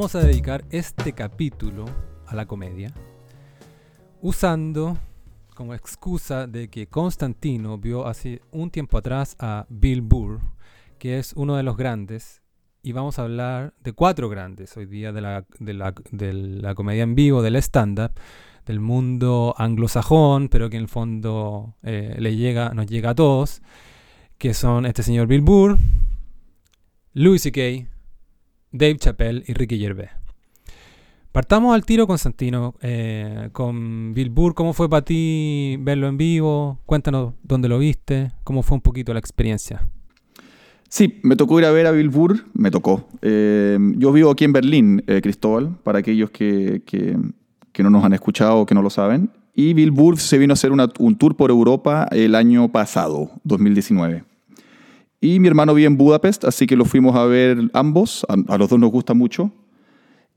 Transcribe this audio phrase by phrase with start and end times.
[0.00, 1.84] vamos a dedicar este capítulo
[2.26, 2.90] a la comedia,
[4.22, 4.96] usando
[5.54, 10.40] como excusa de que Constantino vio hace un tiempo atrás a Bill Burr,
[10.98, 12.40] que es uno de los grandes,
[12.82, 16.74] y vamos a hablar de cuatro grandes hoy día de la, de la, de la
[16.74, 18.12] comedia en vivo, del stand-up,
[18.64, 23.60] del mundo anglosajón, pero que en el fondo eh, le llega, nos llega a todos,
[24.38, 25.76] que son este señor Bill Burr,
[27.12, 27.99] Louis C.K.,
[28.72, 30.10] Dave Chappelle y Ricky Gervais.
[31.32, 34.54] Partamos al tiro, Constantino, eh, con Bill Burr.
[34.54, 36.80] ¿Cómo fue para ti verlo en vivo?
[36.86, 39.86] Cuéntanos dónde lo viste, cómo fue un poquito la experiencia.
[40.88, 43.06] Sí, me tocó ir a ver a Bill Burr, me tocó.
[43.22, 47.16] Eh, yo vivo aquí en Berlín, eh, Cristóbal, para aquellos que, que,
[47.80, 49.30] no nos han escuchado o que no lo saben.
[49.54, 54.24] Y Bill Burr se vino a hacer un tour por Europa el año pasado, 2019.
[55.20, 58.24] Y mi hermano vive en Budapest, así que lo fuimos a ver ambos.
[58.28, 59.52] A, a los dos nos gusta mucho.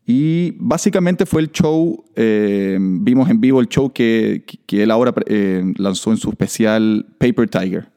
[0.05, 5.13] Y básicamente fue el show, eh, vimos en vivo el show que, que él ahora
[5.27, 7.89] eh, lanzó en su especial Paper Tiger.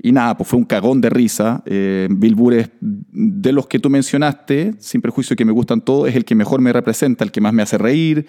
[0.00, 1.64] Y nada, pues fue un cagón de risa.
[1.66, 6.08] Eh, Bill Burr es de los que tú mencionaste, sin perjuicio que me gustan todos,
[6.08, 8.26] es el que mejor me representa, el que más me hace reír,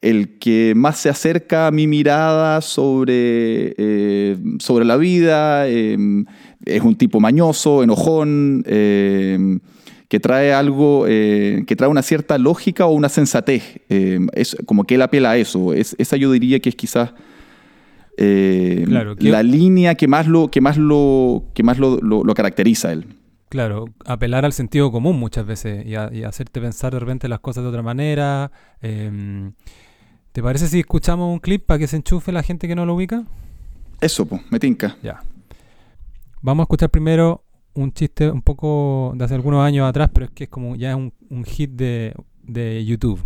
[0.00, 5.66] el que más se acerca a mi mirada sobre, eh, sobre la vida.
[6.64, 9.58] Es un tipo mañoso, enojón eh,
[10.08, 13.80] que trae algo, eh, que trae una cierta lógica o una sensatez.
[13.88, 15.72] Eh, es como que él apela a eso.
[15.72, 17.10] Es, esa yo diría que es quizás
[18.16, 22.34] Claro, que- la línea que más lo, que más lo, que más lo, lo- lo
[22.34, 23.04] caracteriza a él.
[23.48, 27.40] Claro, apelar al sentido común muchas veces y, a- y hacerte pensar de repente las
[27.40, 28.50] cosas de otra manera.
[28.80, 29.52] Em,
[30.32, 32.94] ¿Te parece si escuchamos un clip para que se enchufe la gente que no lo
[32.94, 33.24] ubica?
[34.00, 34.96] Eso, pues, me tinca.
[35.02, 35.20] Ya.
[36.46, 37.42] Vamos a escuchar primero
[37.74, 40.90] un chiste un poco de hace algunos años atrás, pero es que es como ya
[40.90, 42.14] es un, un hit de,
[42.44, 43.20] de YouTube.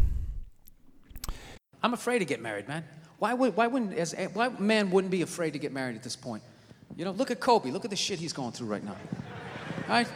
[1.82, 2.82] I'm afraid to get married, man.
[3.18, 6.02] Why would why wouldn't as eh, why man wouldn't be afraid to get married at
[6.02, 6.42] this point?
[6.96, 7.70] You know, look at Kobe.
[7.70, 8.96] Look at the shit he's going through right now.
[9.86, 10.08] Right?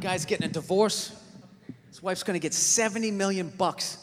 [0.00, 1.12] Guy's getting a divorce.
[1.88, 3.98] His wife's gonna get 70 million bucks.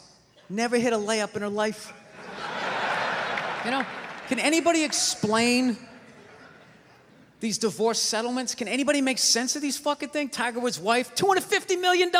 [0.48, 1.92] Never hit a layup in her life.
[3.64, 3.84] You know,
[4.28, 5.76] can anybody explain
[7.40, 8.54] these divorce settlements?
[8.54, 10.32] Can anybody make sense of these fucking things?
[10.32, 12.10] Tiger Woods' wife, $250 million.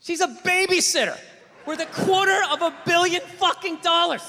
[0.00, 1.18] She's a babysitter
[1.66, 4.22] worth a quarter of a billion fucking dollars.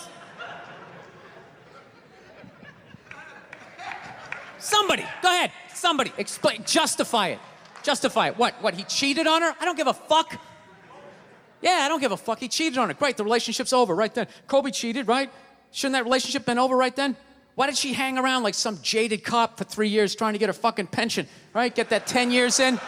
[4.59, 5.51] Somebody, go ahead.
[5.73, 7.39] Somebody, explain, justify it.
[7.81, 8.37] Justify it.
[8.37, 8.61] What?
[8.61, 8.73] What?
[8.73, 9.55] He cheated on her?
[9.59, 10.39] I don't give a fuck.
[11.61, 12.39] Yeah, I don't give a fuck.
[12.39, 12.93] He cheated on her.
[12.93, 14.27] Great, the relationship's over right then.
[14.47, 15.31] Kobe cheated, right?
[15.71, 17.15] Shouldn't that relationship been over right then?
[17.55, 20.47] Why did she hang around like some jaded cop for three years trying to get
[20.47, 21.27] her fucking pension?
[21.53, 21.73] Right?
[21.73, 22.79] Get that 10 years in?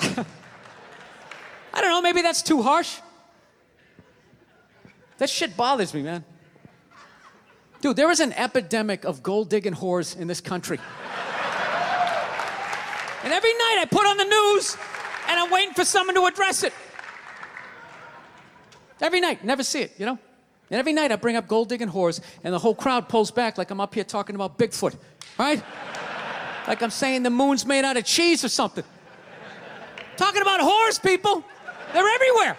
[1.74, 2.98] I don't know, maybe that's too harsh.
[5.18, 6.24] That shit bothers me, man.
[7.80, 10.78] Dude, there is an epidemic of gold digging whores in this country.
[13.24, 14.76] and every night I put on the news
[15.28, 16.72] and I'm waiting for someone to address it.
[19.00, 20.18] Every night, never see it, you know?
[20.70, 23.58] And every night I bring up gold digging whores and the whole crowd pulls back
[23.58, 24.96] like I'm up here talking about Bigfoot,
[25.38, 25.62] right?
[26.66, 28.84] like I'm saying the moon's made out of cheese or something.
[30.16, 31.44] Talking about whores, people.
[31.92, 32.56] They're everywhere.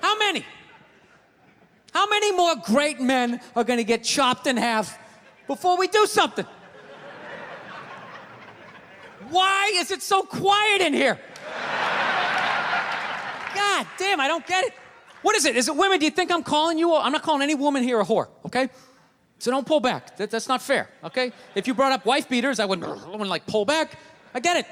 [0.00, 0.44] How many?
[1.92, 4.98] How many more great men are going to get chopped in half
[5.46, 6.46] before we do something?
[9.30, 11.18] Why is it so quiet in here?
[13.54, 14.72] God damn, I don't get it.
[15.22, 15.56] What is it?
[15.56, 15.98] Is it women?
[15.98, 16.94] Do you think I'm calling you?
[16.94, 18.68] I'm not calling any woman here a whore, okay?
[19.38, 20.16] So don't pull back.
[20.16, 21.32] That, that's not fair, okay?
[21.54, 23.98] If you brought up wife beaters, I wouldn't, I wouldn't like pull back.
[24.34, 24.66] I get it.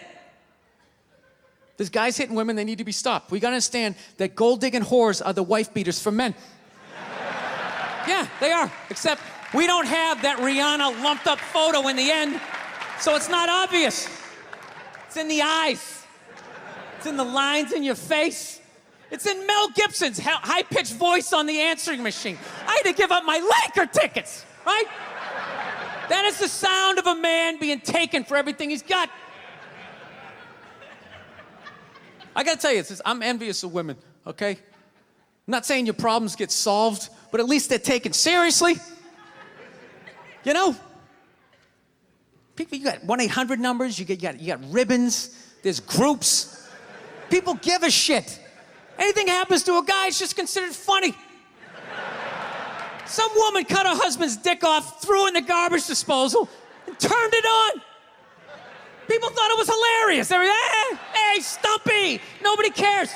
[1.76, 3.30] There's guys hitting women, they need to be stopped.
[3.30, 6.34] We gotta understand that gold digging whores are the wife beaters for men.
[8.08, 8.72] yeah, they are.
[8.88, 9.20] Except
[9.52, 12.40] we don't have that Rihanna lumped up photo in the end,
[12.98, 14.08] so it's not obvious.
[15.06, 16.04] It's in the eyes,
[16.96, 18.60] it's in the lines in your face.
[19.10, 22.36] It's in Mel Gibson's high pitched voice on the answering machine.
[22.66, 24.86] I had to give up my Laker tickets, right?
[26.08, 29.10] That is the sound of a man being taken for everything he's got.
[32.34, 34.50] I gotta tell you, I'm envious of women, okay?
[34.50, 34.58] I'm
[35.46, 38.74] not saying your problems get solved, but at least they're taken seriously.
[40.44, 40.76] You know?
[42.54, 46.68] People, you got 1 800 numbers, you, get, you, got, you got ribbons, there's groups.
[47.30, 48.40] People give a shit.
[48.98, 51.14] Anything happens to a guy, it's just considered funny.
[53.06, 56.48] Some woman cut her husband's dick off, threw it in the garbage disposal,
[56.86, 57.82] and turned it on.
[59.08, 60.28] People thought it was hilarious.
[60.28, 62.20] They were, eh, hey, Stumpy.
[62.42, 63.10] Nobody cares.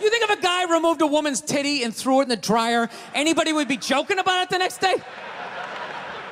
[0.00, 2.88] You think if a guy removed a woman's titty and threw it in the dryer,
[3.14, 4.94] anybody would be joking about it the next day?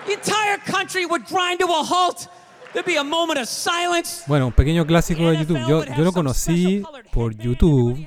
[0.07, 2.29] The entire country would grind to a halt.
[2.77, 4.23] There'd be a moment of silence.
[4.27, 5.67] Bueno, un pequeño clásico de YouTube.
[5.67, 8.07] Yo, yo lo conocí por YouTube,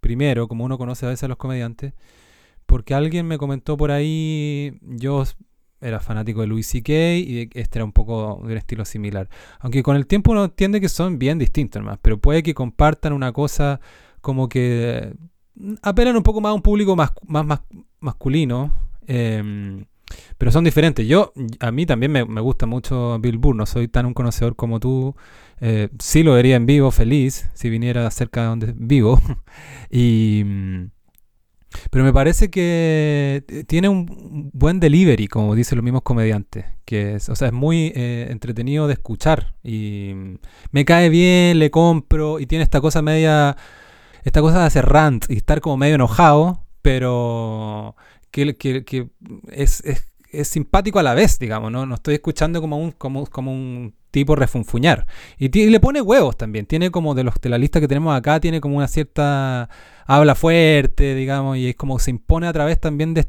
[0.00, 1.94] primero, como uno conoce a veces a los comediantes,
[2.66, 5.22] porque alguien me comentó por ahí, yo
[5.80, 6.92] era fanático de Louis C.K.
[6.92, 9.28] y este era un poco de un estilo similar.
[9.60, 13.12] Aunque con el tiempo uno entiende que son bien distintos, más, pero puede que compartan
[13.12, 13.78] una cosa
[14.20, 15.14] como que
[15.82, 17.60] apelan un poco más a un público más, más, más
[18.00, 18.72] masculino.
[19.06, 19.84] Em,
[20.38, 21.06] pero son diferentes.
[21.06, 24.80] Yo, a mí también me, gusta mucho Bill Burr, no soy tan un conocedor como
[24.80, 25.14] tú.
[25.60, 29.20] Eh, sí lo vería en vivo, feliz, si viniera cerca de donde vivo.
[29.90, 30.44] y,
[31.90, 36.66] pero me parece que tiene un buen delivery, como dicen los mismos comediantes.
[36.84, 39.54] Que es, o sea, es muy eh, entretenido de escuchar.
[39.62, 40.12] Y
[40.70, 42.40] me cae bien, le compro.
[42.40, 43.56] Y tiene esta cosa media.
[44.24, 46.64] Esta cosa de hacer rant y estar como medio enojado.
[46.82, 47.96] Pero
[48.34, 49.08] que, que,
[49.52, 51.70] es, es, es, simpático a la vez, digamos.
[51.70, 55.06] No, no estoy escuchando como un, como, como un tipo refunfuñar.
[55.38, 56.66] Y, le pone huevos también.
[56.66, 59.68] Tiene como de los de la lista que tenemos acá, tiene como una cierta
[60.06, 63.24] habla fuerte, digamos, y es como se impone a través también de,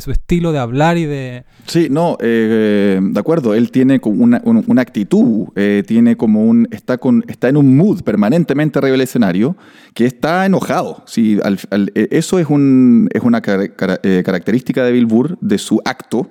[0.00, 1.44] su estilo de hablar y de...
[1.66, 6.68] Sí, no, eh, de acuerdo, él tiene como una, una actitud, eh, tiene como un,
[6.70, 9.56] está, con, está en un mood permanentemente escenario,
[9.92, 11.02] que está enojado.
[11.06, 16.30] Sí, eh, eso es, un, es una característica de Bill Burr, de su acto,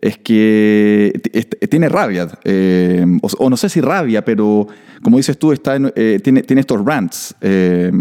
[0.00, 1.20] es que
[1.68, 3.04] tiene rabia, eh,
[3.38, 4.66] o, no sé si rabia, pero
[5.02, 7.34] como dices tú, está eh, tiene, estos rants.
[7.40, 7.92] Eh,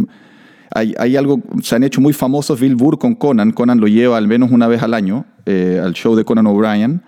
[0.71, 4.27] hay, algo, se han hecho muy famosos Bill Burr con Conan, Conan lo lleva al
[4.27, 7.01] menos una vez al año al show de Conan O'Brien,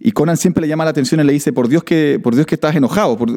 [0.00, 2.46] y Conan siempre le llama la atención y le dice, por Dios que, por Dios
[2.46, 3.28] que estás enojado, por,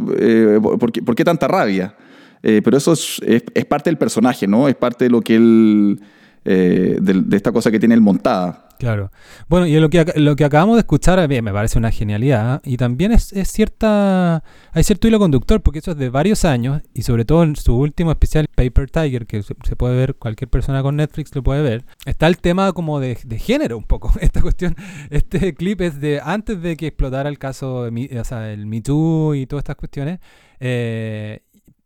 [0.80, 1.94] por, qué, tanta rabia?
[2.42, 4.70] pero eso es, es, parte del personaje, ¿no?
[4.70, 6.00] Es parte de lo que él,
[6.46, 8.65] de, de esta cosa que tiene él montada.
[8.78, 9.12] Claro.
[9.48, 12.62] Bueno, y lo que, lo que acabamos de escuchar me parece una genialidad.
[12.64, 14.44] Y también es, cierta.
[14.72, 16.82] Hay cierto hilo conductor, porque eso es de varios años.
[16.94, 20.82] Y sobre todo en su último especial, Paper Tiger, que se, puede ver, cualquier persona
[20.82, 21.86] con Netflix lo puede ver.
[22.06, 24.12] Está el tema como de, género, un poco.
[24.20, 24.76] Esta cuestión.
[25.10, 29.36] Este clip es de antes de que explotara el caso, o sea, el Me Too
[29.36, 30.20] y todas estas cuestiones.
[30.60, 31.42] Eh,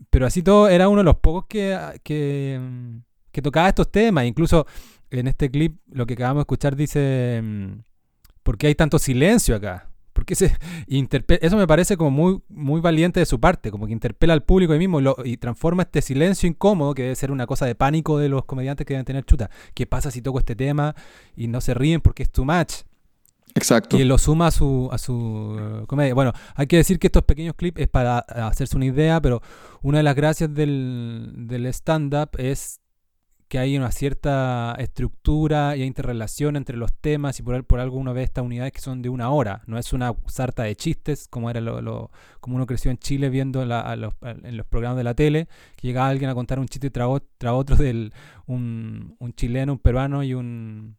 [0.09, 2.59] pero así todo, era uno de los pocos que, que,
[3.31, 4.25] que tocaba estos temas.
[4.25, 4.65] Incluso
[5.11, 7.81] en este clip lo que acabamos de escuchar dice, mm,
[8.44, 9.89] ¿por qué hay tanto silencio acá?
[10.13, 10.51] Porque se
[11.41, 14.73] eso me parece como muy, muy valiente de su parte, como que interpela al público
[14.73, 18.29] ahí mismo y, transforma este silencio incómodo, que debe ser una cosa de pánico de
[18.29, 19.50] los comediantes que deben tener chuta.
[19.73, 20.95] ¿Qué pasa si toco este tema
[21.35, 22.83] y no se ríen porque es too much?
[23.56, 23.97] Exacto.
[23.97, 26.13] Y lo suma a su, a su uh, comedia.
[26.13, 29.41] Bueno, hay que decir que estos pequeños clips es para hacerse una idea, pero
[29.81, 32.78] una de las gracias del, del stand-up es
[33.49, 38.13] que hay una cierta estructura y interrelación entre los temas y por, por algo uno
[38.13, 41.49] ve estas unidades que son de una hora, no es una sarta de chistes como
[41.49, 45.87] era lo, como uno creció en Chile viendo en los programas de la tele, que
[45.87, 47.07] llegaba alguien a contar un chiste tras
[47.41, 48.13] otro del
[48.45, 50.97] un, chileno, un peruano y un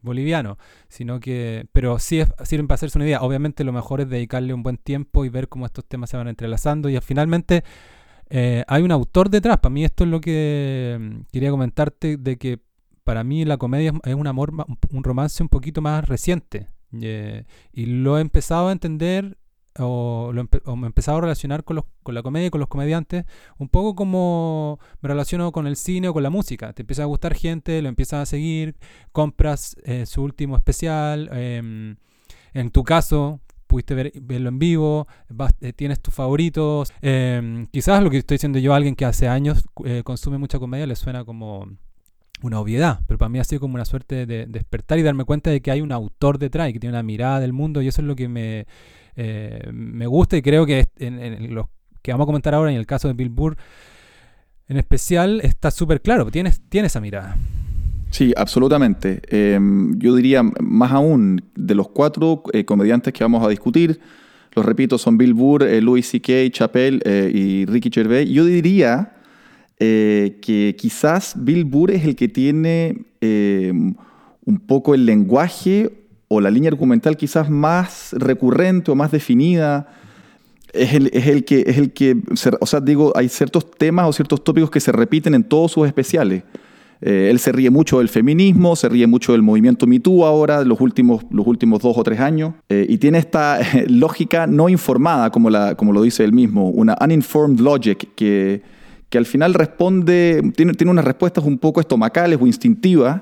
[0.00, 3.22] boliviano, sino que, pero sí sirven para hacerse una idea.
[3.22, 6.26] Obviamente lo mejor es dedicarle un buen tiempo y ver cómo estos temas se van
[6.26, 7.62] entrelazando y finalmente
[8.34, 9.58] eh, hay un autor detrás.
[9.58, 12.60] Para mí esto es lo que mm, quería comentarte, de que
[13.04, 14.52] para mí la comedia es un amor,
[14.90, 16.66] un romance un poquito más reciente.
[16.98, 19.36] Eh, y lo he empezado a entender
[19.78, 23.24] o, me he empezado a relacionar con, la comedia y con los comediantes,
[23.58, 26.72] un poco como me relaciono con el cine o con la música.
[26.72, 28.76] Te empieza a gustar gente, lo empiezas a seguir,
[29.12, 31.28] compras eh, su último especial.
[31.32, 31.96] Em,
[32.54, 33.40] en tu caso,
[33.72, 35.06] pudiste verlo en vivo,
[35.62, 36.92] eh, tienes tus favoritos.
[37.00, 40.58] Em, quizás lo que estoy diciendo yo a alguien que hace años eh, consume mucha
[40.58, 41.66] comedia le suena como
[42.42, 45.48] una obviedad, pero para mí ha sido como una suerte de, despertar y darme cuenta
[45.48, 48.02] de que hay un autor detrás y que tiene una mirada del mundo y eso
[48.02, 48.66] es lo que me,
[49.16, 51.70] eh, me gusta y creo que en, en lo
[52.02, 53.56] que vamos a comentar ahora en el caso de Bill Burr
[54.68, 57.38] en especial está súper claro, tiene, tiene esa mirada.
[58.12, 59.22] Sí, absolutamente.
[59.28, 64.00] Em, yo diría más aún, de los cuatro eh, comediantes que vamos a discutir,
[64.54, 68.28] los repito, son Bill Burr, eh, Louis C.K., Chappelle eh, y Ricky Gervais.
[68.28, 69.16] Yo diría
[69.78, 73.96] que quizás Bill Burr es el que tiene em,
[74.44, 75.90] un poco el lenguaje
[76.28, 79.88] o la línea argumental quizás más recurrente o más definida.
[80.72, 82.16] Es el, es el que, es el que
[82.60, 85.84] o sea, digo, hay ciertos temas o ciertos tópicos que se repiten en todos sus
[85.84, 86.44] especiales.
[87.04, 90.80] Eh, él se ríe mucho del feminismo, se ríe mucho del movimiento MeToo ahora, los
[90.80, 95.50] últimos, los últimos dos o tres años, eh, y tiene esta lógica no informada, como,
[95.50, 98.62] lo dice él mismo, una uninformed logic que,
[99.08, 103.20] que al final responde, tiene, tiene unas respuestas un poco estomacales o instintivas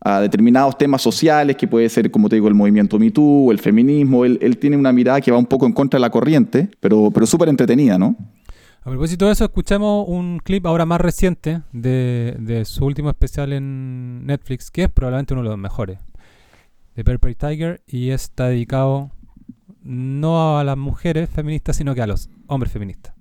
[0.00, 4.24] a determinados temas sociales, que puede ser, como te digo, el movimiento MeToo, el feminismo.
[4.24, 7.10] Él, él tiene una mirada que va un poco en contra de la corriente, pero,
[7.12, 8.16] pero súper entretenida, ¿no?
[8.88, 13.52] A propósito de eso, escuchamos un clip ahora más reciente de, de, su último especial
[13.52, 15.98] en Netflix, que es probablemente uno de los mejores,
[16.96, 19.10] de Purple Tiger, y está dedicado
[19.82, 23.12] no a las mujeres feministas, sino que a los hombres feministas.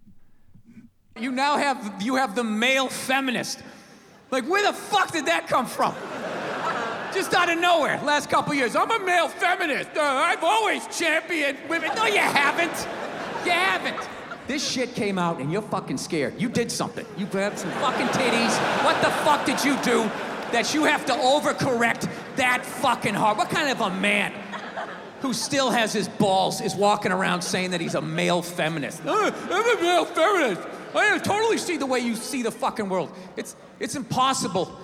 [1.19, 3.59] You now have you have the male feminist.
[4.31, 5.93] Like where the fuck did that come from?
[7.13, 8.73] Just out of nowhere, last couple years.
[8.73, 9.89] I'm a male feminist.
[9.97, 11.91] Uh, I've always championed women.
[11.93, 12.87] No, you haven't.
[13.43, 14.16] You haven't.
[14.47, 16.39] This shit came out and you're fucking scared.
[16.39, 17.05] You did something.
[17.17, 18.83] You grabbed some fucking titties.
[18.85, 20.09] What the fuck did you do
[20.51, 23.37] that you have to overcorrect that fucking hard?
[23.37, 24.33] What kind of a man
[25.21, 29.01] who still has his balls is walking around saying that he's a male feminist?
[29.05, 30.65] I'm a male feminist.
[30.95, 33.11] I totally see the way you see the fucking world.
[33.35, 34.79] It's, it's impossible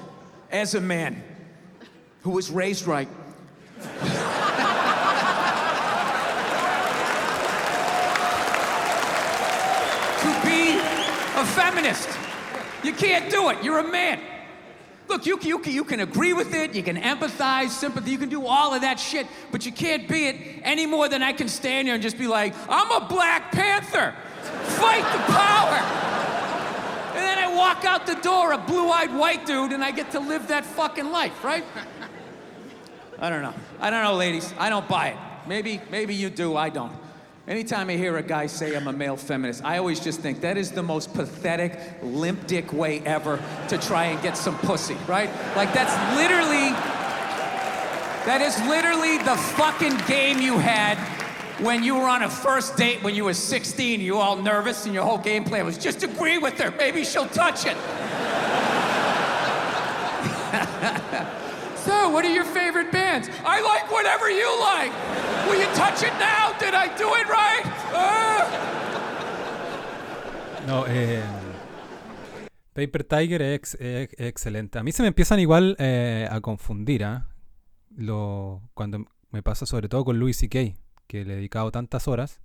[0.52, 1.24] as a man
[2.22, 3.08] who was raised right
[10.24, 10.80] to be
[11.44, 12.10] a feminist.
[12.84, 13.64] You can't do it.
[13.64, 14.20] You're a man.
[15.10, 18.46] Look, you, you, you can agree with it, you can empathize, sympathy, you can do
[18.48, 21.88] all of that shit, but you can't be it any more than I can stand
[21.88, 24.16] here and just be like, I'm a Black Panther.
[24.42, 25.76] Fight the power.
[27.16, 30.12] And then I walk out the door, a blue eyed white dude, and I get
[30.12, 31.66] to live that fucking life, right?
[33.20, 33.54] I don't know.
[33.82, 34.54] I don't know, ladies.
[34.58, 35.18] I don't buy it.
[35.48, 36.56] Maybe, maybe you do.
[36.56, 37.03] I don't.
[37.46, 40.56] Anytime I hear a guy say I'm a male feminist, I always just think that
[40.56, 45.30] is the most pathetic, limp dick way ever to try and get some pussy, right?
[45.54, 46.70] Like that's literally,
[48.26, 50.98] that is literally the fucking game you had
[51.60, 54.00] when you were on a first date when you were 16.
[54.00, 56.72] You were all nervous and your whole game plan was just agree with her.
[56.72, 57.76] Maybe she'll touch it.
[61.86, 63.30] so, what are your favorite bands?
[63.46, 64.92] I like whatever you like.
[65.48, 66.54] Will you touch it now?
[66.60, 67.66] Did I do it right?
[67.94, 68.74] Uh.
[70.68, 71.22] No, eh,
[72.74, 74.80] Paper Tiger es, es, es, excelente.
[74.80, 77.20] A mí se me empiezan igual eh, a confundir, ¿eh?
[77.96, 80.76] Lo, cuando me pasa sobre todo con Louis C.K.,
[81.08, 82.42] que le he dedicado tantas horas,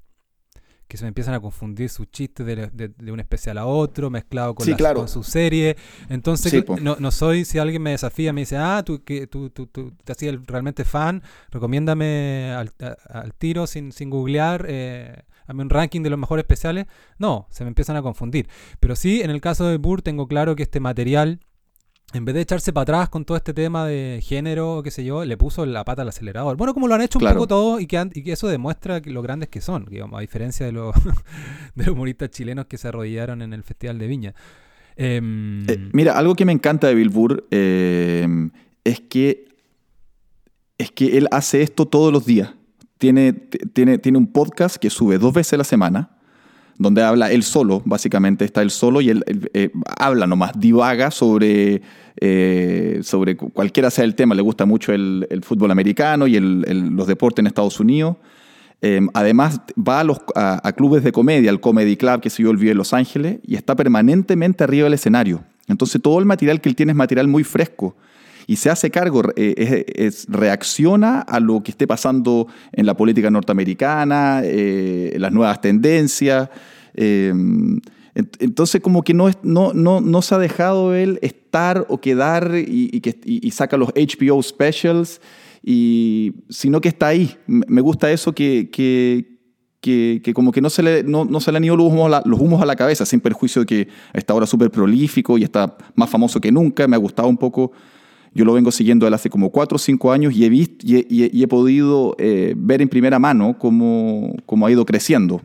[0.88, 4.08] que se me empiezan a confundir sus chistes de, de, de un especial a otro,
[4.10, 5.00] mezclado con, Sí, la- claro.
[5.00, 5.76] con su serie.
[6.08, 9.50] Entonces, Sí, no, no soy, si alguien me desafía, me dice, ah, tú, que, tú,
[9.50, 15.24] tú, tú te hacías realmente fan, recomiéndame al, a- al tiro sin, sin googlear, eh,
[15.46, 16.86] hazme un ranking de los mejores especiales.
[17.18, 18.48] No, se me empiezan a confundir.
[18.80, 21.40] Pero sí, en el caso de Burr, tengo claro que este material,
[22.14, 25.24] en vez de echarse para atrás con todo este tema de género, qué sé yo,
[25.24, 26.56] le puso la pata al acelerador.
[26.56, 29.00] Bueno, como lo han hecho un poco todos y que, han- y que eso demuestra
[29.02, 30.94] que lo grandes que son, digamos, a diferencia de los,
[31.74, 34.34] de los humoristas chilenos que se arrodillaron en el Festival de Viña.
[34.96, 38.26] Em, Eh, mira, algo que me encanta de Bill Burr eh,
[38.84, 39.46] es que
[40.78, 42.54] es que él hace esto todos los días.
[42.98, 46.17] Tiene, tiene, tiene un podcast que sube dos veces a la semana,
[46.78, 51.82] donde habla él solo, básicamente está él solo y él, eh, habla nomás, divaga sobre,
[52.20, 54.34] eh, sobre cu- cualquiera sea el tema.
[54.34, 58.16] Le gusta mucho el, fútbol americano y los deportes en Estados Unidos.
[58.80, 62.52] Eh, además, va a, los, a, clubes de comedia, al Comedy Club que se yo
[62.52, 65.42] vive en Los Ángeles, y está permanentemente arriba del escenario.
[65.66, 67.96] Entonces, todo el material que él tiene es material muy fresco.
[68.48, 74.40] Y se hace cargo, eh, reacciona a lo que esté pasando en la política norteamericana,
[74.42, 76.48] eh, las nuevas tendencias.
[76.94, 77.82] ent-
[78.40, 83.02] entonces, como que no, no, no, no se ha dejado él estar o quedar y,
[83.24, 85.20] y saca los HBO specials,
[85.62, 87.36] y, sino que está ahí.
[87.46, 89.38] Me gusta eso que, que,
[89.80, 91.86] que, como que no se, le, no, se le han ido los
[92.40, 96.08] humos a la cabeza, sin perjuicio de que está ahora súper prolífico y está más
[96.08, 96.88] famoso que nunca.
[96.88, 97.72] Me ha gustado un poco.
[98.34, 101.42] Yo lo vengo siguiendo él hace como 4 o 5 años y he, visto, y
[101.42, 105.40] he, podido eh, ver en primera mano cómo, cómo ha ido creciendo.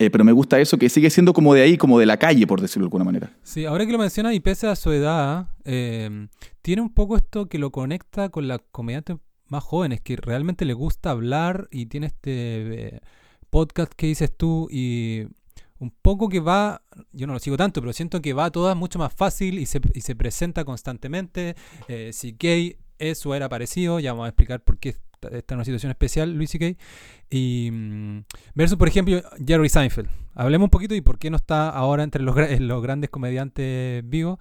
[0.00, 2.46] Eh, pero me gusta eso, que sigue siendo como de ahí, como de la calle,
[2.46, 3.30] por decirlo de alguna manera.
[3.42, 6.26] Sí, ahora que lo mencionas y pese a su edad, eh,
[6.62, 9.18] tiene un poco esto que lo conecta con las comediantes
[9.48, 13.00] más jóvenes, que realmente le gusta hablar y tiene este eh,
[13.50, 15.26] podcast que dices tú y
[15.80, 18.76] un poco que va, yo no lo sigo tanto, pero siento que va a todas
[18.76, 21.56] mucho más fácil y se, y se presenta constantemente.
[21.88, 25.64] Eh, CK es o era parecido, ya vamos a explicar por qué está, en una
[25.64, 26.76] situación especial, Luis CK.
[27.30, 30.08] Y mm, versus, por ejemplo, Jerry Seinfeld.
[30.34, 34.38] Hablemos un poquito y por qué no está ahora entre los, grandes comediantes vivos.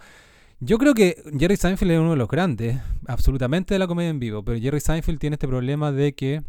[0.60, 4.20] Yo creo que Jerry Seinfeld es uno de los grandes, absolutamente de la comedia en
[4.20, 6.44] vivo, pero Jerry Seinfeld tiene este problema de que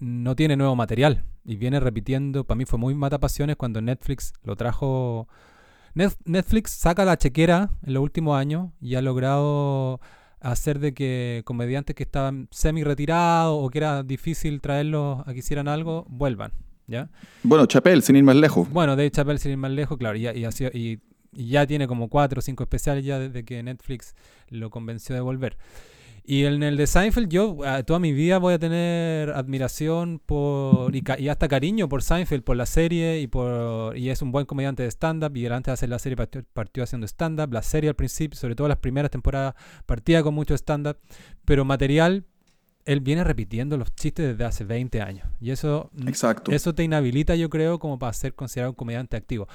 [0.00, 2.44] no tiene nuevo material y viene repitiendo.
[2.44, 5.28] Para mí fue muy matapasiones cuando Netflix lo trajo.
[5.94, 10.00] Net- Netflix saca la chequera en los últimos años y ha logrado
[10.40, 15.40] hacer de que comediantes que estaban semi retirados o que era difícil traerlos a que
[15.40, 16.52] hicieran algo vuelvan.
[16.86, 17.08] ¿ya?
[17.42, 18.68] Bueno, Chapel, sin ir más lejos.
[18.70, 21.00] Bueno, Dave Chappelle sin ir más lejos, claro, y, ya- y sido- y-
[21.32, 24.16] y ya tiene como cuatro o cinco especiales ya desde que Netflix
[24.48, 25.56] lo convenció de volver.
[26.30, 30.94] Y en el de Seinfeld yo ah, toda mi vida voy a tener admiración por
[30.94, 34.46] y, y hasta cariño por Seinfeld, por la serie y por y es un buen
[34.46, 37.90] comediante de stand-up y antes de hacer la serie partió, partió haciendo stand-up, la serie
[37.90, 39.56] al principio, sobre todo las primeras temporadas
[39.86, 40.98] partía con mucho stand-up,
[41.44, 42.24] pero material
[42.92, 46.50] él viene repitiendo los chistes desde hace 20 años y eso Exacto.
[46.52, 49.46] eso te inhabilita, yo creo, como para ser considerado un comediante activo.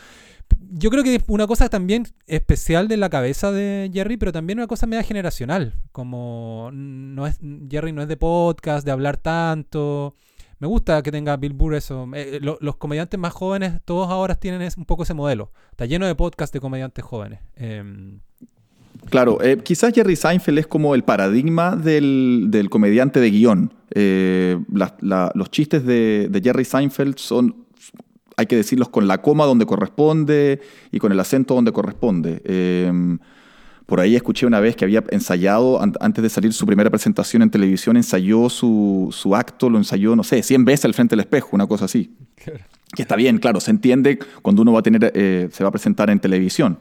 [0.72, 4.68] Yo creo que una cosa también especial de la cabeza de Jerry, pero también una
[4.68, 5.74] cosa media generacional.
[5.92, 7.40] Como no es,
[7.70, 10.16] Jerry no es de podcast, de hablar tanto.
[10.60, 12.08] Me gusta que tenga Bill Burr eso.
[12.14, 15.52] Eh, lo- los comediantes más jóvenes, todos ahora tienen es- un poco ese modelo.
[15.72, 17.40] Está lleno de podcasts de comediantes jóvenes.
[17.56, 18.22] Em,
[19.10, 23.74] Claro, eh, quizás Jerry Seinfeld es como el paradigma del, del comediante de guion.
[23.94, 27.56] Eh, la- la- los chistes de, de Jerry Seinfeld son,
[28.38, 30.60] hay que decirlos con la coma donde corresponde
[30.92, 32.42] y con el acento donde corresponde.
[32.46, 32.92] Eh,
[33.86, 37.44] por ahí escuché una vez que había ensayado, an- antes de salir su primera presentación
[37.44, 41.20] en televisión, ensayó su, su acto, lo ensayó, no sé, 100 veces al frente del
[41.22, 42.12] espejo, una cosa así.
[42.96, 45.72] Que está bien, claro, se entiende cuando uno va a tener, eh, se va a
[45.72, 46.80] presentar en televisión.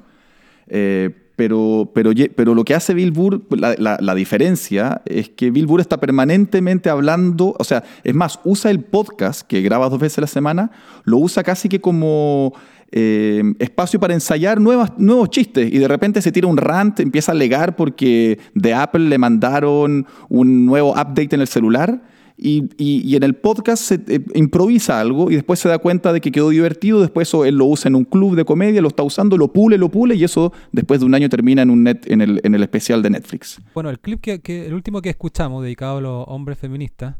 [0.68, 5.50] Eh, pero, pero, pero lo que hace Bill Burr, la, la- la diferencia es que
[5.50, 9.98] Bill Burr está permanentemente hablando, o sea, es más, usa el podcast que graba dos
[9.98, 10.70] veces a la semana,
[11.04, 12.52] lo usa casi que como
[12.92, 17.32] eh, espacio para ensayar nuevas, nuevos chistes y de repente se tira un rant, empieza
[17.32, 22.00] a alegar porque de Apple le mandaron un nuevo update en el celular.
[22.36, 26.12] Y, y- y en el podcast se, eh, improvisa algo y después se da cuenta
[26.12, 28.88] de que quedó divertido, después eso él lo usa en un club de comedia, lo
[28.88, 31.84] está usando, lo pule, lo pule y eso después de un año termina en, un
[31.84, 33.60] net, en, el, en el especial de Netflix.
[33.72, 37.14] Bueno, el clip que, que- el último que escuchamos, dedicado a los hombres feministas,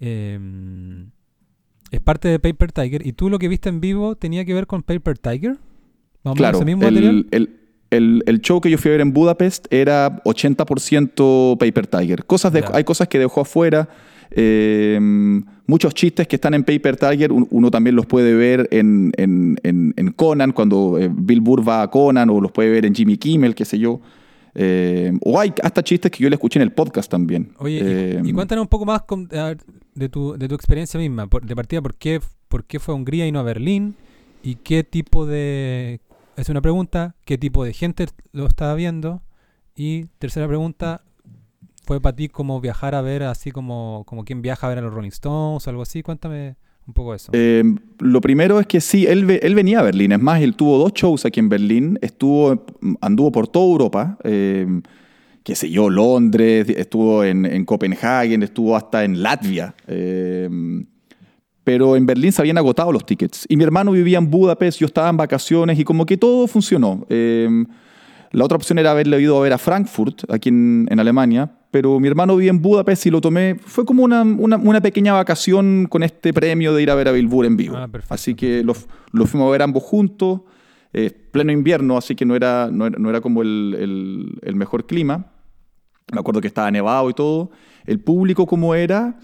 [0.00, 1.10] em,
[1.90, 3.06] es parte de Paper Tiger.
[3.06, 5.50] ¿Y tú lo que viste en vivo tenía que ver con Paper Tiger?
[5.52, 7.56] ¿Más o menos Claro, ese mismo el, el-
[7.90, 12.24] el- el show que yo fui a ver en Budapest era 80% Paper Tiger.
[12.24, 13.88] Cosas de- hay cosas que dejó afuera.
[14.30, 14.98] Eh,
[15.66, 19.58] muchos chistes que están en Paper Tiger, un- uno también los puede ver en, en-
[19.62, 22.94] en- en Conan, cuando eh, Bill Burr va a Conan, o los puede ver en
[22.94, 24.00] Jimmy Kimmel, qué sé yo.
[24.54, 27.52] Eh, o hay hasta chistes que yo le escuché en el podcast también.
[27.58, 31.26] Oye, y- Eh, y, cuéntanos un poco más con- de, tu, de tu experiencia misma.
[31.26, 33.94] Por- de partida, ¿por qué, ¿por qué fue a Hungría y no a Berlín?
[34.42, 36.00] ¿Y qué tipo de...
[36.36, 39.22] Es una pregunta, ¿qué tipo de gente lo estaba viendo?
[39.74, 41.02] Y tercera pregunta,
[41.86, 44.82] ¿fue para ti como viajar a ver, así como, como quien viaja a ver a
[44.82, 46.02] los Rolling Stones o algo así?
[46.02, 47.30] Cuéntame un poco eso.
[47.32, 47.62] Eh,
[48.00, 50.12] lo primero es que sí, él, él venía a Berlín.
[50.12, 51.98] Es más, él tuvo dos shows aquí en Berlín.
[52.02, 52.64] Estuvo,
[53.00, 54.18] anduvo por toda Europa.
[54.24, 54.66] eh,
[55.42, 59.74] qué sé yo, Londres, estuvo en, en Copenhague, estuvo hasta en Latvia.
[59.86, 60.48] eh,
[61.62, 63.44] pero en Berlín se habían agotado los tickets.
[63.48, 67.04] Y mi hermano vivía en Budapest, yo estaba en vacaciones y como que todo funcionó.
[68.32, 71.98] La otra opción era haberle ido a ver a Frankfurt, aquí en, en Alemania, pero
[72.00, 73.56] mi hermano vivía en Budapest y lo tomé.
[73.64, 77.12] Fue como una, una- una pequeña vacación con este premio de ir a ver a
[77.12, 77.76] Bill Burr en vivo.
[77.76, 78.14] Ah, perfecto.
[78.14, 78.74] así que lo,
[79.12, 80.40] lo fuimos a ver ambos juntos,
[80.92, 84.54] eh, pleno invierno, así que no era, no era, no era como el, el- el
[84.56, 85.26] mejor clima.
[86.12, 87.50] Me acuerdo que estaba nevado y todo.
[87.84, 89.18] El público, como era,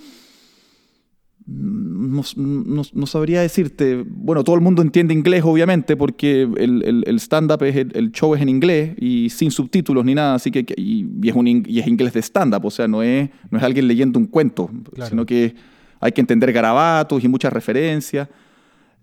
[1.46, 4.04] no, no- no sabría decirte.
[4.08, 8.12] Bueno, todo el mundo entiende inglés, obviamente, porque el, el- el stand-up, es el, el
[8.12, 11.46] show es en inglés y sin subtítulos ni nada, así que y, y es, un,
[11.48, 14.26] in- y es inglés de stand-up, o sea, no es, no es alguien leyendo un
[14.26, 15.10] cuento, Claro.
[15.10, 15.54] sino que
[16.00, 18.28] hay que entender garabatos y muchas referencias.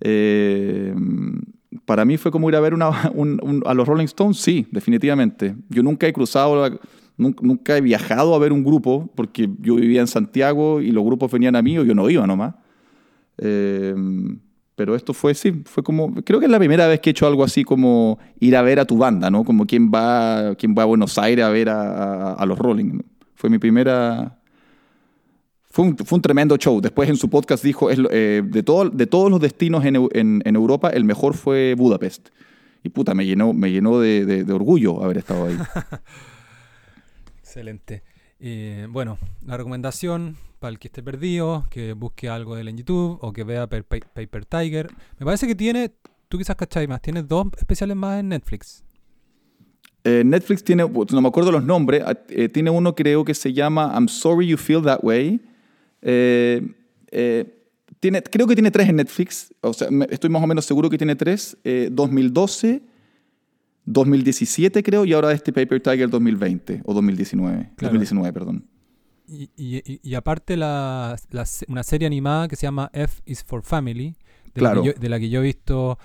[0.02, 0.94] Eh,
[1.86, 4.68] para mí fue como ir a ver una- un- un- a los Rolling Stones, sí,
[4.72, 5.56] definitivamente.
[5.70, 6.80] Yo nunca he cruzado, la-
[7.20, 11.04] nun- nunca he viajado a ver un grupo, porque yo vivía en Santiago y los
[11.04, 12.56] grupos venían a mí o yo no iba nomás.
[13.38, 13.94] Eh,
[14.76, 17.28] pero esto fue, sí, fue como, creo que es la primera vez que he hecho
[17.28, 19.44] algo así como ir a ver a tu banda, ¿no?
[19.44, 23.00] Como quien va, quien va a Buenos Aires a ver a, los Rolling.
[23.36, 24.38] Fue mi primera...
[25.72, 26.82] Fue un, fue un tremendo show.
[26.82, 30.56] Después en su podcast dijo, es eh, de, todo, de todos los destinos en- en
[30.56, 32.30] Europa, el mejor fue Budapest.
[32.84, 35.58] Y puta, me llenó, me llenó de, de- de orgullo haber estado ahí.
[37.50, 38.04] Excelente.
[38.40, 42.78] Eh, bueno, la recomendación para el que esté perdido, que busque algo de él en
[42.78, 44.88] YouTube o que vea Per- Pa- Paper Tiger.
[45.18, 45.92] Me parece que tiene,
[46.28, 48.84] tú quizás cachai más, tiene dos especiales más en Netflix.
[50.04, 53.52] Eh, Netflix tiene, no me acuerdo los nombres, ah, eh, tiene uno creo que se
[53.52, 55.42] llama I'm Sorry You Feel That Way.
[58.00, 60.98] Tiene, creo que tiene tres en Netflix, o sea, estoy más o menos seguro que
[61.00, 61.58] tiene tres.
[61.66, 62.82] Eh, 2012,
[63.86, 67.72] 2017 creo, y ahora este Paper Tiger 2020 o 2019.
[67.76, 67.94] Claro.
[67.94, 68.66] 2019, perdón.
[69.28, 69.50] Y,
[70.04, 74.16] y- aparte la, la una serie animada que se llama F is for Family,
[74.46, 74.78] de, Claro.
[74.78, 76.00] la, que yo, de la que yo he visto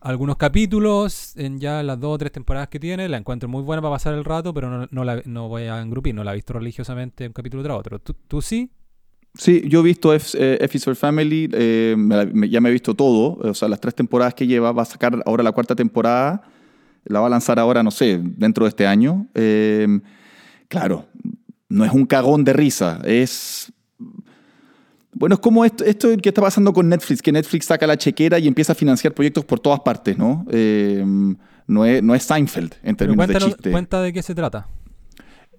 [0.00, 3.08] algunos capítulos en ya las dos o tres temporadas que tiene.
[3.08, 5.80] La encuentro muy buena para pasar el rato, pero no, no la no voy a
[5.80, 7.98] engrupir, no la he visto religiosamente un capítulo tras otro.
[8.00, 8.70] ¿Tú, tú sí?
[9.34, 12.60] Sí, yo he visto F, eh, F is for Family, eh, me la- me- ya
[12.60, 15.42] me he visto todo, o sea, las tres temporadas que lleva, va a sacar ahora
[15.42, 16.42] la cuarta temporada,
[17.04, 19.26] la va a lanzar ahora, no sé, dentro de este año.
[19.34, 20.00] Eh,
[20.68, 21.06] claro,
[21.68, 23.72] no es un cagón de risa, es...
[25.14, 28.38] Bueno, es como esto, esto que está pasando con Netflix, que Netflix saca la chequera
[28.38, 30.46] y empieza a financiar proyectos por todas partes, ¿no?
[30.50, 31.04] Eh,
[31.66, 33.70] no, es, no es Seinfeld en términos de chiste.
[33.72, 34.68] cuenta de qué se trata.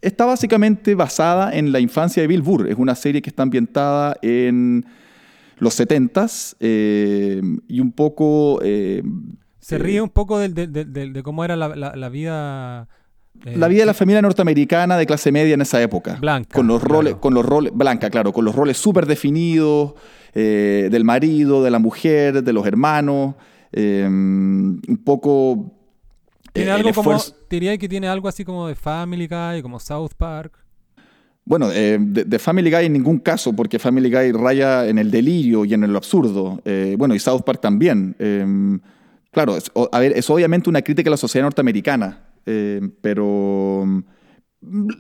[0.02, 2.70] Está básicamente basada en la infancia de Bill Burr.
[2.70, 4.86] Es una serie que está ambientada en
[5.58, 8.62] los 70s eh, y un poco...
[8.64, 9.04] eh,
[9.70, 12.88] Se eh, ríe un poco de, cómo era la, la- la vida...
[13.46, 16.18] eh, la vida de la familia norteamericana de clase media en esa época.
[16.20, 17.22] Blanca, Con los roles, claro.
[17.22, 19.94] con los roles, blanca, claro, con los roles súper definidos
[20.34, 23.36] eh, del marido, de la mujer, de los hermanos.
[23.72, 25.74] eh, un poco...
[26.52, 27.18] Tiene eh, el algo como,
[27.50, 30.54] diría que tiene algo así como de Family Guy, como South Park.
[31.46, 35.12] Bueno, eh, de, de Family Guy en ningún caso, porque Family Guy raya en el
[35.12, 36.60] delirio y en lo absurdo.
[36.66, 38.16] Eh, bueno, y South Park también.
[38.20, 38.80] Eh,
[39.32, 43.84] claro, es, o- a ver, es obviamente una crítica a la sociedad norteamericana, eh, pero
[43.86, 44.00] mm,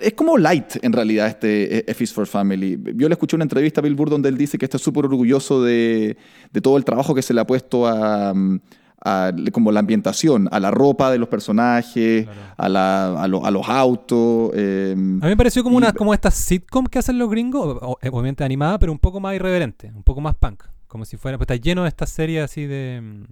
[0.01, 2.77] es como light en realidad este eh, F is for Family.
[2.95, 5.63] Yo le escuché una entrevista a Bill Burr donde él dice que está súper orgulloso
[5.63, 6.15] de,
[6.51, 8.59] de todo el trabajo que se le ha puesto a, mm,
[9.03, 12.39] a- como la ambientación, a la ropa de los personajes, Claro.
[12.57, 14.51] a, la- a lo- a los autos.
[14.53, 17.77] eh, A mí me pareció como, Y- una, como estas sitcom que hacen los gringos,
[17.81, 20.63] obviamente animada, pero un poco más irreverente, un poco más punk.
[20.87, 23.23] Como si fuera, pues está lleno de estas series así de mm,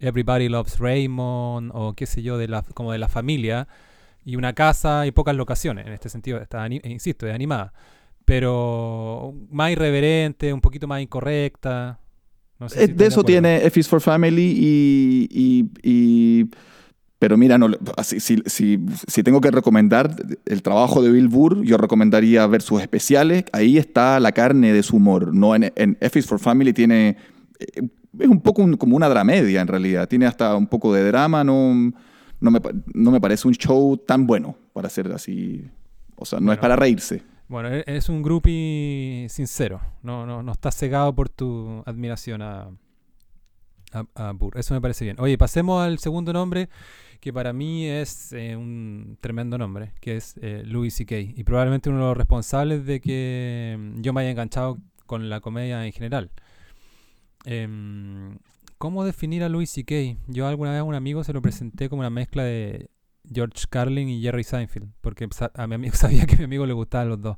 [0.00, 3.68] Everybody Loves Raymond, o qué sé yo, de la, como de la familia,
[4.24, 5.86] y una casa y pocas locaciones.
[5.86, 7.72] En este sentido, está, ani- e insisto, es animada.
[8.24, 11.98] Pero más irreverente, un poquito más incorrecta.
[12.58, 15.28] No sé Eh, si de eso tiene F is for Family y...
[15.30, 16.50] y- y-
[17.18, 17.68] pero mira, no,
[18.02, 20.14] si, si- si tengo que recomendar
[20.46, 23.44] el trabajo de Bill Burr, yo recomendaría ver sus especiales.
[23.52, 25.34] Ahí está la carne de su humor.
[25.34, 27.16] No en, en F is for Family tiene...
[28.20, 30.08] Es un poco un- como una dramedia en realidad.
[30.08, 31.42] Tiene hasta un poco de drama.
[31.44, 31.92] No,
[32.40, 32.60] no, me,
[32.94, 35.64] no me parece un show tan bueno para ser así...
[36.16, 37.22] O sea, no es para reírse.
[37.48, 39.80] Bueno, e- es un groupie sincero.
[40.02, 42.68] No, no, no estás cegado por tu admiración a,
[43.92, 44.58] a, a Burr.
[44.58, 45.16] Eso me parece bien.
[45.18, 46.68] Oye, pasemos al segundo nombre,
[47.20, 51.16] que para mí es eh, un tremendo nombre, que es eh, Louis C.K.
[51.18, 55.84] Y probablemente uno de los responsables de que yo me haya enganchado con la comedia
[55.86, 56.30] en general.
[57.44, 58.36] Em,
[58.78, 60.16] ¿Cómo definir a Louis C.K.?
[60.28, 62.88] Yo alguna vez a un amigo se lo presenté como una mezcla de
[63.32, 66.72] George Carlin y Jerry Seinfeld, porque a mi amigo sabía que a mi amigo le
[66.72, 67.36] gustaban los dos.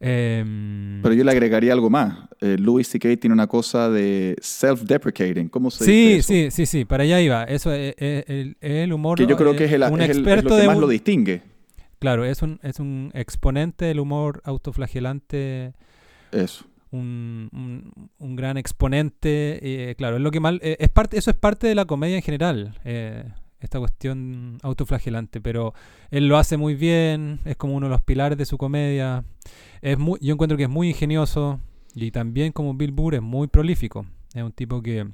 [0.00, 2.28] Em, Pero yo le agregaría algo más.
[2.42, 3.16] Eh, Louis C.K.
[3.16, 5.48] tiene una cosa de self-deprecating.
[5.48, 6.28] ¿Cómo se sí, dice eso?
[6.28, 7.44] sí, sí, sí, para allá iba.
[7.44, 9.16] Eso es, es- es- es el humor.
[9.16, 10.88] Que yo creo eh, que es, el, un experto lo que de más un- lo
[10.88, 11.42] distingue.
[11.98, 15.72] Claro, es un, es un exponente del humor autoflagelante,
[16.30, 16.66] Eso.
[16.90, 19.58] Un, un- un gran exponente.
[19.90, 22.16] eh, claro, es lo que mal, eh, es parte, eso es parte de la comedia
[22.16, 22.78] en general.
[22.84, 23.24] eh,
[23.58, 25.72] esta cuestión autoflagelante, pero
[26.10, 29.24] él lo hace muy bien, es como uno de los pilares de su comedia.
[29.80, 31.58] Es muy, yo encuentro que es muy ingenioso
[31.94, 34.06] y también como Bill Burr es muy prolífico.
[34.34, 35.08] Es un tipo que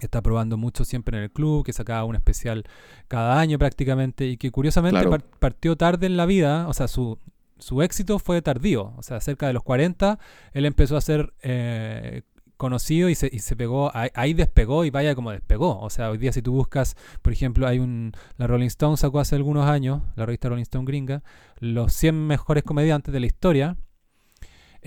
[0.00, 2.64] está probando mucho siempre en el club, que sacaba un especial
[3.08, 5.22] cada año prácticamente y que curiosamente Claro.
[5.38, 7.18] partió tarde en la vida, o sea, su,
[7.58, 10.18] su éxito fue tardío, o sea, cerca de los 40
[10.52, 12.22] él empezó a ser eh,
[12.56, 16.18] conocido y se, y se pegó, ahí, despegó y vaya como despegó, o sea, hoy
[16.18, 20.02] día si tú buscas, por ejemplo, hay un, la Rolling Stone sacó hace algunos años,
[20.16, 21.22] la revista Rolling Stone gringa,
[21.58, 23.76] los 100 mejores comediantes de la historia,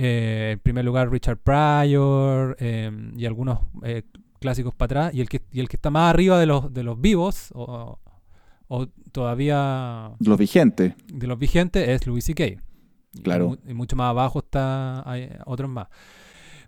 [0.02, 4.04] eh, en primer lugar Richard Pryor eh, y algunos eh,
[4.40, 6.84] clásicos para atrás y el que y el que está más arriba de los de
[6.84, 8.00] los vivos o,
[8.70, 10.94] o todavía Los vigentes.
[11.12, 12.62] de los vigentes es Louis C.K.
[13.24, 13.58] Claro.
[13.68, 15.88] Y, mucho más abajo está hay otros más.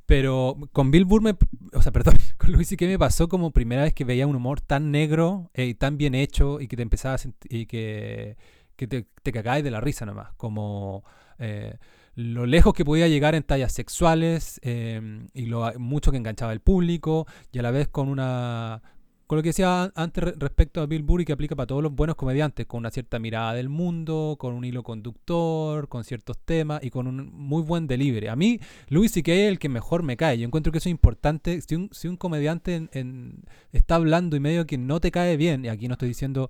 [0.07, 1.35] Pero con Bill Burr, me,
[1.73, 2.85] o sea, perdón, con Louis C.K.
[2.87, 6.15] me pasó como primera vez que veía un humor tan negro eh, y tan bien
[6.15, 8.35] hecho y que te empezaba a sentir, y que,
[8.75, 10.33] que te, te cagáis de la risa nomás.
[10.37, 11.05] Como
[11.37, 11.77] eh,
[12.15, 16.61] lo lejos que podía llegar en tallas sexuales eh, y lo mucho que enganchaba el
[16.61, 18.81] público y a la vez con una
[19.31, 21.81] con lo que decía antes re- respecto a Bill Burr y que aplica para todos
[21.81, 26.37] los buenos comediantes, con una cierta mirada del mundo, con un hilo conductor, con ciertos
[26.39, 28.27] temas y con un muy buen delivery.
[28.27, 29.31] A mí, Louis C.K.
[29.31, 30.37] es el que mejor me cae.
[30.37, 31.61] Yo encuentro que eso es importante.
[31.61, 32.89] Si un, si un comediante
[33.71, 36.49] está hablando y medio que no te cae bien, y aquí no estoy diciendo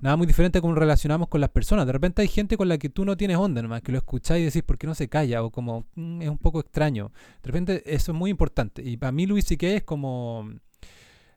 [0.00, 1.84] nada muy diferente a cómo relacionamos con las personas.
[1.84, 4.40] De repente hay gente con la que tú no tienes onda nomás, que lo escucháis
[4.40, 5.42] y decís, ¿por qué no se calla?
[5.42, 7.12] O como, "Mm, es un poco extraño.
[7.42, 8.80] De repente eso es muy importante.
[8.82, 9.66] Y para mí Louis C.K.
[9.66, 10.48] es como...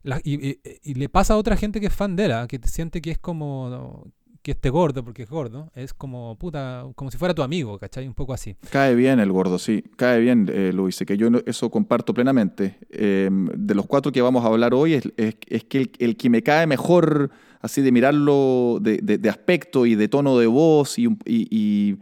[0.06, 2.48] la- y, le pasa a otra gente que es fan de él, ¿ah?
[2.48, 4.06] que te siente que es como...
[4.42, 5.72] Que esté gordo, porque es gordo.
[5.74, 8.06] Es como, puta, como si fuera tu amigo, ¿cachai?
[8.08, 8.56] Un poco así.
[8.70, 9.84] Cae bien el gordo, sí.
[9.96, 12.78] Cae bien, eh, Luis, que yo eso comparto plenamente.
[12.92, 16.30] Eh, de los cuatro que vamos a hablar hoy, es, es- es que el, que
[16.30, 21.08] me cae mejor, así de mirarlo de, de- aspecto y de tono de voz, y,
[21.26, 21.98] y-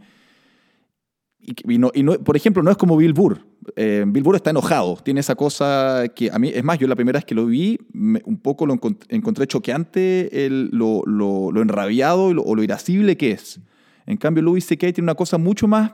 [1.46, 3.46] y- por ejemplo, no es como Bill Burr.
[3.76, 6.96] Eh, Bill Burr está enojado, tiene esa cosa que a mí, es más, yo la
[6.96, 11.62] primera vez que lo vi, un poco lo encont- encontré choqueante el- lo, lo- lo
[11.62, 13.60] enrabiado o lo irascible que es.
[14.06, 14.92] En cambio, Louis C.K.
[14.92, 15.92] tiene una cosa mucho más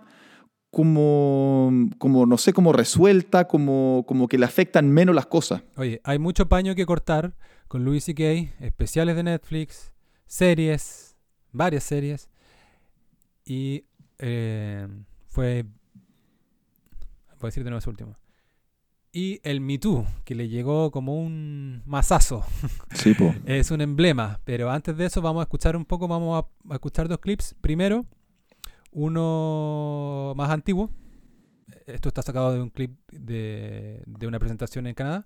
[0.71, 5.63] como, como no sé, como resuelta, como, como que le afectan menos las cosas.
[5.77, 7.35] Oye, hay mucho paño que cortar
[7.69, 9.93] con Louis C.K., especiales de Netflix,
[10.27, 11.17] series,
[11.53, 12.29] varias series.
[13.45, 13.85] Y
[14.19, 14.87] eh,
[15.31, 15.65] fue.
[17.39, 18.17] Voy a decir de nuevo último.
[19.13, 22.45] Y el Me Too, que le llegó como un mazazo.
[22.95, 23.35] Sí, po.
[23.47, 24.41] Es un emblema.
[24.45, 26.07] Pero antes de eso, vamos a escuchar un poco.
[26.07, 27.55] Vamos a, a escuchar dos clips.
[27.61, 28.05] Primero,
[28.93, 30.91] uno más antiguo.
[31.87, 35.25] Esto está sacado de un clip de, de una presentación en Canadá.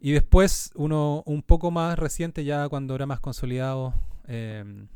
[0.00, 3.94] Y después uno un poco más reciente, ya cuando era más consolidado,
[4.28, 4.86] eh,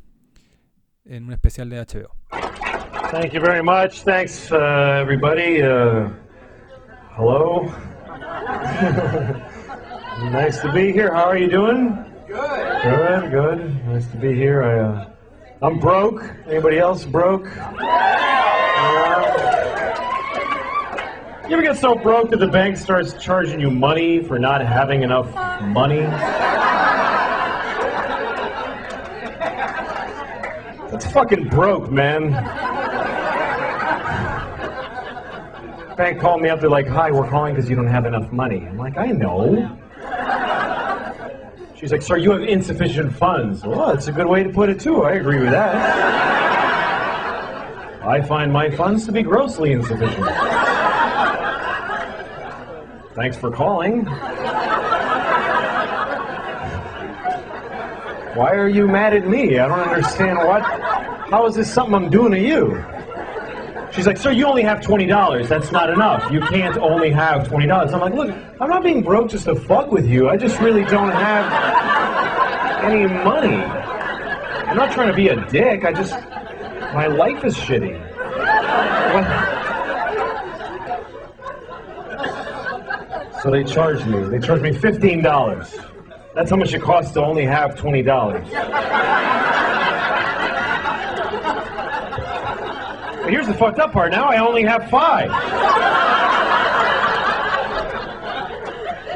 [1.04, 2.14] en un especial de HBO.
[3.08, 4.02] Thank you very much.
[4.02, 5.62] Thanks, uh, everybody.
[5.62, 6.10] Uh,
[7.14, 7.64] hello.
[10.30, 11.12] nice to be here.
[11.12, 12.04] How are you doing?
[12.28, 12.82] Good.
[12.82, 13.30] Good.
[13.32, 13.86] Good.
[13.86, 14.62] Nice to be here.
[14.62, 15.10] I, uh,
[15.60, 16.22] I'm broke.
[16.46, 17.46] Anybody else broke?
[21.48, 25.02] You ever get so broke that the bank starts charging you money for not having
[25.02, 26.02] enough money?
[30.90, 32.34] That's fucking broke, man.
[36.00, 36.60] Bank called me up.
[36.60, 39.68] They're like, "Hi, we're calling because you don't have enough money." I'm like, "I know."
[41.76, 44.80] She's like, "Sir, you have insufficient funds." Well, that's a good way to put it
[44.80, 45.02] too.
[45.02, 45.74] I agree with that.
[48.02, 50.26] I find my funds to be grossly insufficient.
[53.14, 54.06] Thanks for calling.
[58.36, 59.58] Why are you mad at me?
[59.58, 60.62] I don't understand what.
[60.62, 62.82] How is this something I'm doing to you?
[63.92, 65.48] She's like, sir, you only have $20.
[65.48, 66.30] That's not enough.
[66.30, 67.92] You can't only have $20.
[67.92, 70.28] I'm like, look, I'm not being broke just to fuck with you.
[70.28, 73.56] I just really don't have any money.
[73.56, 75.84] I'm not trying to be a dick.
[75.84, 76.12] I just,
[76.94, 77.98] my life is shitty.
[79.12, 79.26] What?
[83.42, 84.22] So they charged me.
[84.28, 85.86] They charged me $15.
[86.34, 88.04] That's how much it costs to only have $20.
[93.19, 94.12] But here's the fucked up part.
[94.12, 95.30] Now I only have five.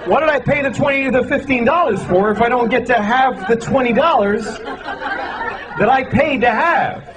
[0.06, 2.84] What did I pay the twenty to the fifteen dollars for if I don't get
[2.86, 7.08] to have the twenty dollars that I paid to have?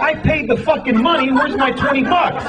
[0.00, 1.30] I paid the fucking money.
[1.30, 2.44] Where's my twenty bucks?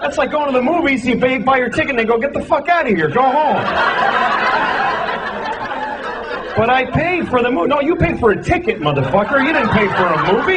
[0.00, 1.06] That's like going to the movies.
[1.06, 3.08] You pay, buy your ticket, and they go, "Get the fuck out of here.
[3.08, 4.75] Go home."
[6.56, 7.68] But I paid for the movie.
[7.68, 9.44] No, you paid for a ticket, motherfucker.
[9.44, 10.54] You didn't pay for a movie.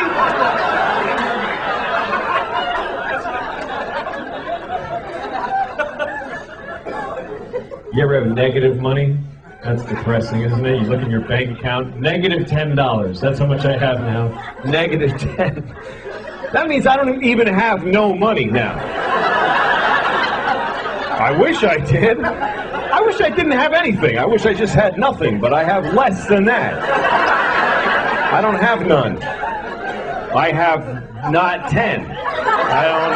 [7.91, 9.17] You ever have negative money?
[9.61, 10.81] That's depressing, isn't it?
[10.81, 13.19] You look in your bank account, negative ten dollars.
[13.19, 14.29] That's how much I have now.
[14.63, 15.75] Negative ten.
[16.53, 18.77] That means I don't even have no money now.
[21.19, 22.19] I wish I did.
[22.91, 24.17] I wish I didn't have anything.
[24.17, 26.73] I wish I just had nothing, but I have less than that.
[28.33, 29.21] I don't have none.
[29.21, 32.05] I have not ten.
[32.09, 33.13] I don't.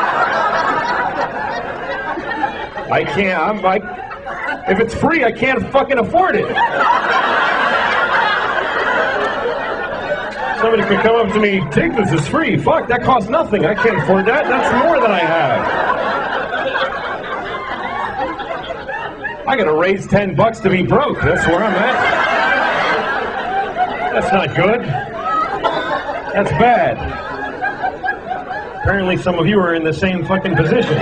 [2.91, 3.41] I can't.
[3.41, 3.83] I'm like,
[4.69, 6.47] if it's free, I can't fucking afford it.
[10.59, 12.57] Somebody could come up to me, take this, it's free.
[12.57, 13.65] Fuck, that costs nothing.
[13.65, 14.45] I can't afford that.
[14.45, 15.82] That's more than I have.
[19.45, 21.19] I gotta raise 10 bucks to be broke.
[21.21, 22.23] That's where I'm at.
[24.13, 24.81] That's not good.
[26.33, 26.97] That's bad.
[28.81, 30.97] Apparently, some of you are in the same fucking position.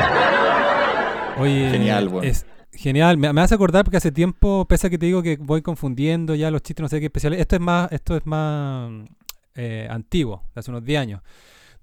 [1.37, 2.25] Oye, Genial, weón.
[2.25, 5.37] es Genial, me, me hace acordar porque hace tiempo, pese a que te digo que
[5.37, 8.91] voy confundiendo ya los chistes, no sé qué especiales, esto es más, esto es más
[9.55, 11.21] eh, antiguo, de hace unos 10 años.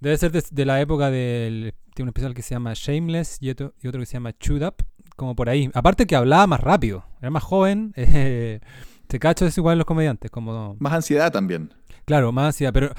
[0.00, 3.50] Debe ser de, de la época del, tiene un especial que se llama Shameless y
[3.50, 4.76] otro, y otro que se llama Chewed Up,
[5.18, 5.70] como por ahí.
[5.74, 8.60] Aparte que hablaba más rápido, era más joven, eh,
[9.06, 11.74] te cacho es igual en los comediantes, como, Más ansiedad también.
[12.06, 12.90] claro, más ansiedad, pero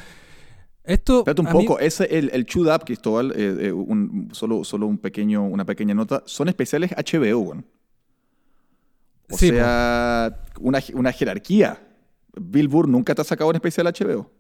[0.84, 1.20] esto...
[1.20, 4.64] Espérate un a mí- poco, ese, el, el Chewed Up, Cristóbal, eh, eh, un- solo,
[4.64, 7.66] solo un pequeño, una pequeña nota, son especiales HBO, weón.
[9.32, 11.80] O Sí, sea, una, una jerarquía.
[12.40, 14.32] Bill Burr nunca te ha sacado un especial HBO.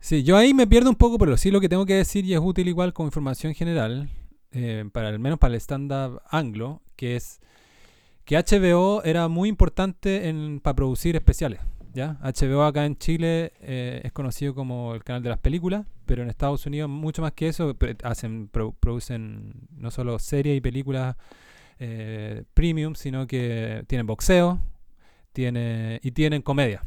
[0.00, 2.34] Sí, yo ahí me pierdo un poco, pero sí lo que tengo que decir y
[2.34, 4.10] es útil igual como información general,
[4.52, 7.40] eh, para al menos para el stand-up anglo, que es
[8.24, 11.60] que HBO era muy importante para producir especiales.
[11.92, 12.18] ¿ya?
[12.22, 16.28] HBO acá en Chile eh, es conocido como el canal de las películas, pero en
[16.30, 21.16] Estados Unidos mucho más que eso, hacen, pro- producen no solo series y películas
[21.78, 24.58] eh, premium, sino que tienen boxeo
[25.32, 26.84] tiene, y tienen comedia.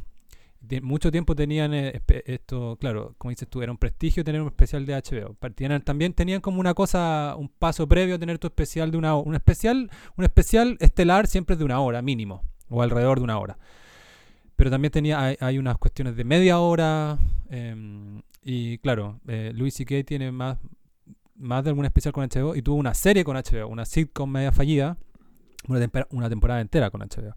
[0.81, 4.85] Mucho tiempo tenían eh, esto, claro, como dices tú, era un prestigio tener un especial
[4.85, 5.33] de HBO.
[5.35, 8.97] Pa- tienen- también tenían como una cosa, un paso previo a tener tu especial de
[8.97, 9.27] una hora.
[9.27, 13.37] Un especial, un especial estelar siempre es de una hora mínimo, o alrededor de una
[13.39, 13.57] hora.
[14.55, 17.17] Pero también tenía, hay, unas cuestiones de media hora.
[17.49, 20.03] em, y claro, eh, Louis C.K.
[20.05, 20.57] tiene más,
[21.35, 24.51] más de algún especial con HBO y tuvo una serie con HBO, una sitcom media
[24.51, 24.97] fallida,
[25.67, 27.35] una, una temporada entera con HBO.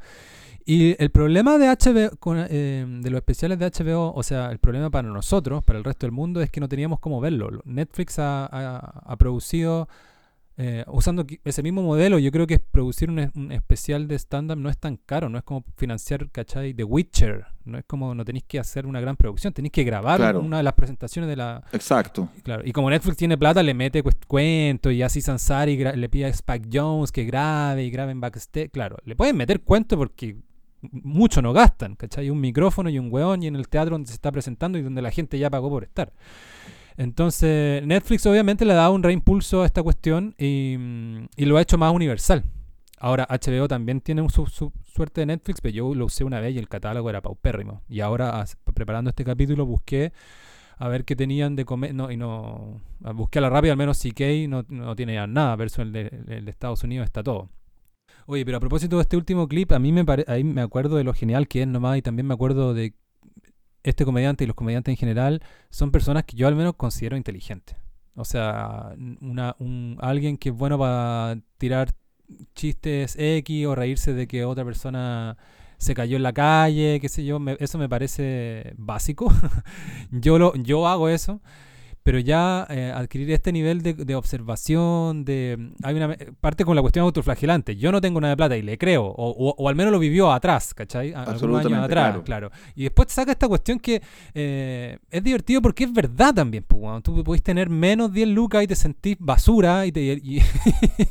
[0.72, 4.58] Y el problema de HBO, con, eh, de los especiales de HBO, o sea, el
[4.60, 7.50] problema para nosotros, para el resto del mundo, es que no teníamos cómo verlo.
[7.50, 9.88] Lo- Netflix ha, ha- ha producido,
[10.56, 14.68] eh, usando ese mismo modelo, yo creo que producir un, un especial de stand-up no
[14.68, 16.72] es tan caro, no es como financiar, ¿cachai?
[16.74, 20.18] The Witcher, no es como, no tenéis que hacer una gran producción, tenéis que grabar
[20.18, 20.40] Claro.
[20.40, 22.28] una de las presentaciones de la, Exacto.
[22.44, 26.28] Claro, y como Netflix tiene plata, le mete cuentos y así Sansari le pide a
[26.28, 28.70] Spike Jones que grabe y grabe en backstage.
[28.70, 30.36] Claro, le pueden meter cuentos porque
[30.82, 32.30] mucho no gastan, ¿cachai?
[32.30, 35.02] Un micrófono y un weón y en el teatro donde se está presentando y donde
[35.02, 36.12] la gente ya pagó por estar.
[36.96, 40.76] Entonces, Netflix obviamente le ha dado un reimpulso a esta cuestión y,
[41.36, 42.44] y lo ha hecho más universal.
[42.98, 46.54] Ahora, HBO también tiene su, su suerte de Netflix, pero yo lo usé una vez
[46.54, 47.82] y el catálogo era paupérrimo.
[47.88, 50.12] Y ahora, preparando este capítulo, busqué
[50.76, 51.94] a ver qué tenían de comer.
[51.94, 52.82] No, y no.
[53.14, 56.50] Busqué a la rápida, al menos CK no, no tiene nada, versus el el de
[56.50, 57.48] Estados Unidos está todo.
[58.30, 60.94] Oye, pero a propósito de este último clip, a mí me pare- ahí me acuerdo
[60.94, 62.94] de lo genial que es nomás, y también me acuerdo de
[63.82, 67.76] este comediante y los comediantes en general son personas que yo al menos considero inteligentes.
[68.14, 71.90] O sea, una, un, alguien que es bueno para tirar
[72.54, 75.36] chistes X o reírse de que otra persona
[75.78, 79.32] se cayó en la calle, qué sé yo, me- eso me parece básico.
[80.12, 81.40] yo, lo, yo hago eso,
[82.02, 86.82] pero ya eh, adquirir este nivel de, de observación, de hay una parte con la
[86.82, 87.76] cuestión autoflagelante.
[87.76, 89.98] Yo no tengo nada de plata y le creo, o, o- o al menos lo
[89.98, 91.12] vivió atrás, ¿cachai?
[91.12, 92.24] Algunos años atrás, claro.
[92.24, 92.50] claro.
[92.74, 94.00] Y después saca esta cuestión que
[94.34, 96.64] eh, es divertido porque es verdad también.
[96.66, 97.02] Pues, weón.
[97.02, 100.40] Tú podés tener menos 10 lucas y te sentís basura y, te, y,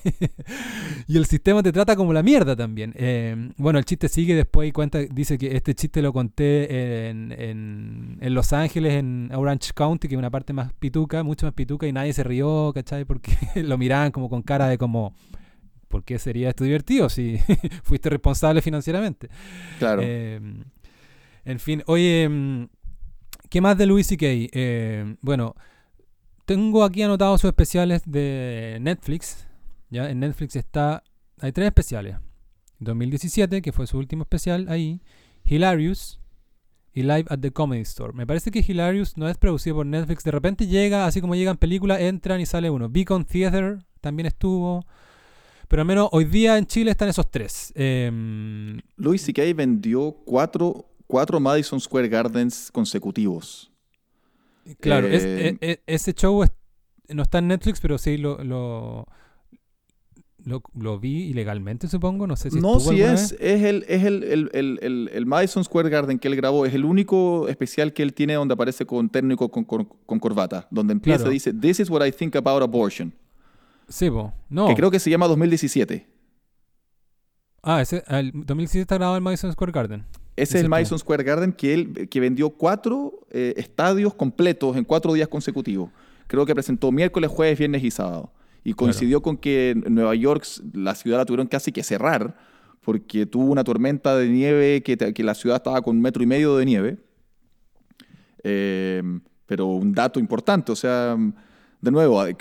[1.08, 2.94] y el sistema te trata como la mierda también.
[2.96, 7.32] Eh, bueno, el chiste sigue después y cuenta, dice que este chiste lo conté en,
[7.32, 11.54] en, en Los Ángeles, en Orange County, que es una parte más pituca, mucho más
[11.54, 13.06] pituca, y nadie se rió, ¿cachai?
[13.06, 15.14] Porque lo miraban como con cara de como...
[15.88, 17.40] ¿Por qué sería esto divertido si
[17.84, 19.28] fuiste responsable financieramente?
[19.80, 20.04] Claro.
[20.06, 20.40] Eh,
[21.46, 22.68] en fin, oye, mm,
[23.50, 24.26] ¿qué más de Louis C.K.?
[24.28, 25.56] Eh, bueno,
[26.46, 29.48] tengo aquí anotados sus especiales de Netflix.
[29.90, 31.04] Ya en Netflix está,
[31.40, 32.18] hay tres especiales.
[32.78, 35.02] 2017, que fue su último especial ahí,
[35.44, 36.20] Hilarious
[36.94, 38.14] y Live at the Comedy Store.
[38.14, 40.24] Me parece que Hilarious no es producido por Netflix.
[40.24, 42.90] De repente llega, así como llegan películas, entran y sale uno.
[42.90, 44.86] Beacon Theater también estuvo.
[45.68, 47.72] Pero al menos hoy día en Chile están esos tres.
[47.76, 49.44] Em, Louis C.K.
[49.56, 53.72] vendió cuatro, cuatro Madison Square Gardens consecutivos.
[54.80, 56.52] Claro, es- Eh, e- e- ese show es-
[57.10, 59.08] no está en Netflix, pero sí lo, lo,
[60.50, 62.28] lo, lo vi ilegalmente, supongo.
[62.28, 63.32] No sé si no, sí es.
[63.32, 63.38] vez.
[63.40, 66.66] Es el, es el, el, el, el- el Madison Square Garden que él grabó.
[66.66, 70.68] Es el único especial que él tiene donde aparece con y con, con- con- corbata.
[70.72, 71.32] Donde empieza Claro.
[71.32, 73.14] y dice, This is what I think about abortion.
[73.88, 74.34] Sí, po.
[74.50, 74.68] No.
[74.68, 76.08] Que creo que se llama 2017.
[77.62, 80.06] Ah, ese, el 2017 está grabado en Madison Square Garden.
[80.36, 80.70] Ese es el.
[80.70, 85.90] Madison Square Garden que él que vendió cuatro eh, estadios completos en cuatro días consecutivos.
[86.28, 88.32] Creo que presentó miércoles, jueves, viernes y sábado.
[88.64, 92.36] Y coincidió con que en Nueva York, la ciudad la tuvieron casi que cerrar
[92.82, 96.24] porque tuvo una tormenta de nieve que, te- que la ciudad estaba con un metro
[96.24, 96.98] y medio de nieve.
[98.44, 99.02] Eh,
[99.46, 101.18] pero un dato importante, o sea,
[101.82, 102.38] de nuevo, en,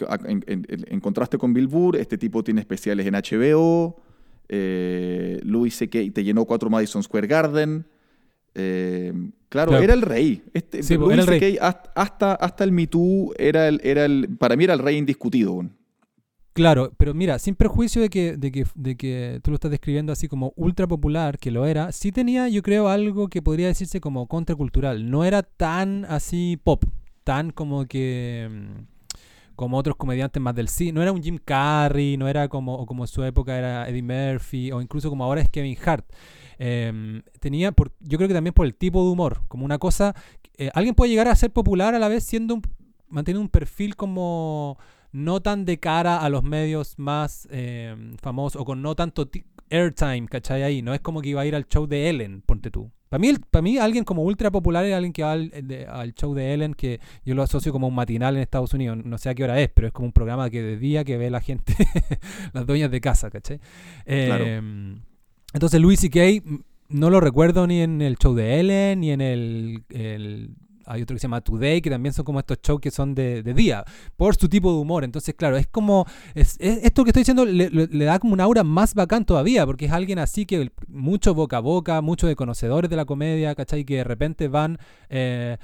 [0.47, 3.97] en- en contraste con Bill Burr, este tipo tiene especiales en HBO,
[4.51, 5.99] Eh, Louis C.K.
[6.14, 7.85] te llenó cuatro Madison Square Garden.
[8.55, 9.12] Eh,
[9.51, 9.85] claro, Claro.
[9.85, 10.43] era el rey.
[10.55, 11.39] Este, Sí, Louis era el rey.
[11.41, 11.66] C.K.
[11.66, 14.97] hasta- hasta, hasta el Me Too era el, era el, para mí era el rey
[14.97, 15.66] indiscutido.
[16.59, 20.13] Claro, pero mira, sin perjuicio de que, de que, de que tú lo estás describiendo
[20.13, 24.01] así como ultra popular, que lo era, sí tenía, yo creo, algo que podría decirse
[24.01, 25.09] como contracultural.
[25.09, 26.83] No era tan así pop,
[27.23, 30.95] tan como que mm, como otros comediantes más del cine.
[30.95, 34.73] No era un Jim Carrey, no era como, como en su época era Eddie Murphy,
[34.73, 36.07] o incluso como ahora es Kevin Hart.
[36.59, 40.13] Em, tenía, por, yo creo que también por el tipo de humor, como una cosa,
[40.57, 42.63] eh, alguien puede llegar a ser popular a la vez siendo un,
[43.09, 44.77] manteniendo un perfil como
[45.13, 49.45] no tan de cara a los medios más eh, famosos o con no tanto ti-
[49.71, 50.63] airtime, ¿cachai?
[50.63, 52.91] Ahí, no es como que iba a ir al show de Ellen, ponte tú.
[53.09, 56.13] Para mí, para mí alguien como ultra popular es alguien que va al, de- al
[56.15, 59.31] show de Ellen, que yo lo asocio como un matinal en Estados Unidos, no sé
[59.31, 61.41] a qué hora es, pero es como un programa que de día que ve la
[61.41, 61.75] gente,
[62.53, 63.61] las dueñas de casa, ¿cachai?
[64.05, 64.45] Claro.
[64.47, 64.63] Eh,
[65.55, 66.21] Entonces Louis C.K.
[66.45, 66.59] mm,
[66.91, 69.85] no lo recuerdo ni en el show de Ellen, ni en el...
[69.91, 70.51] el-
[70.89, 73.43] hay otro que se llama Today, que también son como estos shows que son de,
[73.43, 73.84] de día,
[74.16, 75.05] por su tipo de humor.
[75.05, 76.07] Entonces, claro, es como...
[76.34, 79.24] es- es- esto que estoy diciendo le, le- le da como un aura más bacán
[79.24, 82.97] todavía, porque es alguien así que el- mucho boca a boca, mucho de conocedores de
[82.97, 83.84] la comedia, ¿cachai?
[83.84, 84.78] Que de repente van...
[85.11, 85.57] eh,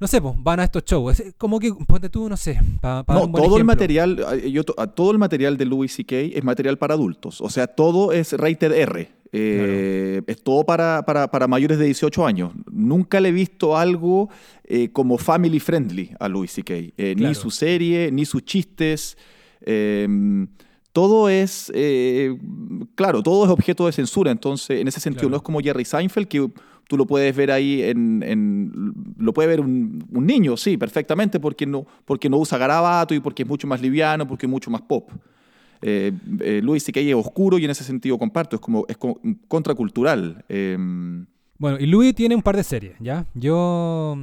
[0.00, 1.20] no sé, pues, van a estos shows.
[1.20, 5.12] Es como que, ponte tú, no sé, para No, todo el material, eh, yo todo
[5.12, 6.16] el material de Louis C.K.
[6.16, 7.40] es material para adultos.
[7.40, 9.12] O sea, todo es rated R.
[9.34, 12.52] Eh, Es todo para, para, para mayores de 18 años.
[12.70, 14.28] Nunca le he visto algo
[14.64, 16.74] eh, como family friendly a Louis C.K.
[16.96, 19.16] Eh, Ni su serie, ni sus chistes.
[19.62, 20.06] eh,
[20.92, 22.36] todo es, eh,
[22.94, 24.30] claro, todo es objeto de censura.
[24.30, 25.30] Entonces, en ese sentido, Claro.
[25.30, 26.50] no es como Jerry Seinfeld, que
[26.86, 31.40] tú lo puedes ver ahí en, en- lo puede ver un, un niño, sí, perfectamente,
[31.40, 34.70] porque no, porque no usa garabato y porque es mucho más liviano, porque es mucho
[34.70, 35.08] más pop.
[35.82, 37.00] Eh, eh, Louis C.K.
[37.00, 40.44] es oscuro y en ese sentido comparto, es como es co- contracultural.
[40.48, 40.76] Eh,
[41.58, 43.26] Bueno, y Louis tiene un par de series, ¿ya?
[43.34, 44.16] Yo.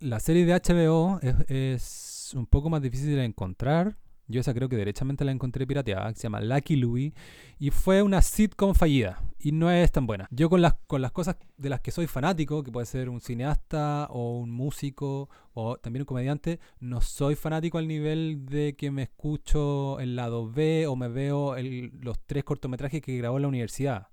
[0.00, 3.96] La serie de HBO es un poco más difícil de encontrar.
[4.28, 7.14] Yo esa creo que derechamente la encontré pirateada, que se llama Lucky Louie,
[7.58, 10.26] y fue una sitcom fallida, y no es tan buena.
[10.30, 13.20] Yo con las, con las cosas de las que soy fanático, que puede ser un
[13.20, 18.90] cineasta o un músico o también un comediante, no soy fanático al nivel de que
[18.90, 23.42] me escucho el lado B o me veo el- los tres cortometrajes que grabó en
[23.42, 24.08] la universidad.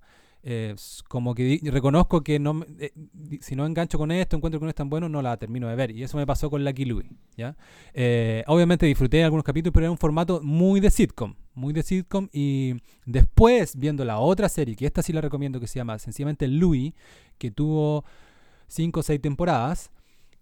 [0.46, 0.76] Eh,
[1.08, 2.92] como que reconozco que no eh,
[3.40, 5.74] si no engancho con esto, encuentro que no es tan bueno, no la termino de
[5.74, 5.90] ver.
[5.90, 7.08] Y eso me pasó con Lucky Louie.
[7.34, 7.56] ¿ya?
[7.94, 11.34] Eh, obviamente disfruté algunos capítulos, pero era un formato muy de sitcom.
[11.54, 12.28] Muy de sitcom.
[12.30, 12.74] Y
[13.06, 16.92] después, viendo la otra serie, que esta sí la recomiendo, que se llama sencillamente Louie,
[17.38, 18.04] que tuvo
[18.68, 19.90] cinco o seis temporadas.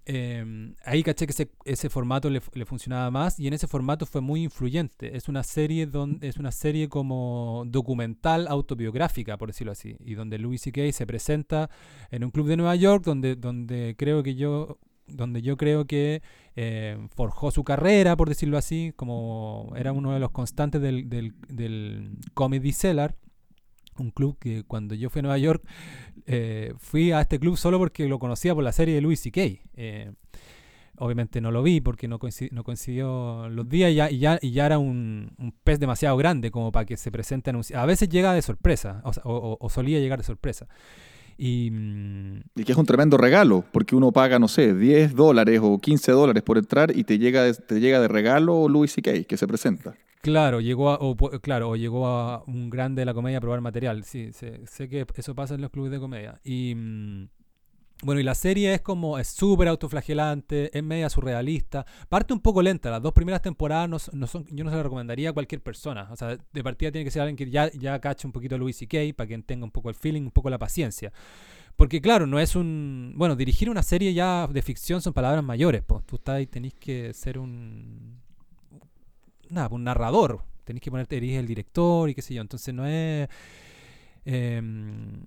[0.04, 4.20] Eh, ahí caché que ese, ese formato le, funcionaba más y en ese formato fue
[4.20, 5.16] muy influyente.
[5.16, 10.38] Es una serie donde es una serie como documental autobiográfica, por decirlo así, y donde
[10.38, 10.92] Louis C.K.
[10.92, 11.70] se presenta
[12.10, 16.22] en un club de Nueva York donde, donde creo que yo donde yo creo que
[16.56, 21.34] eh, forjó su carrera, por decirlo así, como era uno de los constantes del, del,
[21.48, 23.14] del Comedy Cellar,
[23.98, 25.62] un club que cuando yo fui a Nueva York
[26.26, 29.40] eh, fui a este club solo porque lo conocía por la serie de Louis C.K.
[29.74, 30.12] Eh,
[30.98, 34.38] obviamente no lo vi porque no, coincid- no coincidió los días y ya, y ya,
[34.40, 35.34] y ya era un,
[35.64, 39.58] pez demasiado grande como para que se presente A veces llega de sorpresa, o, o-
[39.60, 40.66] o- solía llegar de sorpresa.
[41.38, 45.60] Y, mm, y que es un tremendo regalo, porque uno paga, no sé, 10 dólares
[45.62, 49.24] o 15 dólares por entrar y te llega de, te llega de regalo Louis C.K.
[49.24, 49.94] que se presenta.
[50.22, 53.60] Claro, llegó a, o, claro, o llegó a un grande de la comedia a probar
[53.60, 54.04] material.
[54.04, 56.40] Sí, sé, sé que eso pasa en los clubes de comedia.
[56.44, 57.28] Y mm,
[58.04, 61.84] bueno, y la serie es como, es súper autoflagelante, es media surrealista.
[62.08, 64.84] Parte un poco lenta, las dos primeras temporadas no, no son, yo no se la
[64.84, 66.08] recomendaría a cualquier persona.
[66.12, 68.58] O sea, de partida tiene que ser alguien que ya, ya cache un poquito a
[68.58, 69.16] Louis C.K.
[69.16, 71.12] para que tenga un poco el feeling, un poco la paciencia.
[71.74, 73.14] Porque claro, no es un...
[73.16, 75.82] Bueno, dirigir una serie ya de ficción son palabras mayores.
[75.82, 76.04] Pues.
[76.06, 78.21] Tú estás ahí, tenés que ser un...
[79.52, 80.42] Nada, pues, un narrador.
[80.64, 82.40] Tenés que ponerte, eres el director y qué sé yo.
[82.40, 83.28] Entonces no es...
[84.24, 85.26] em,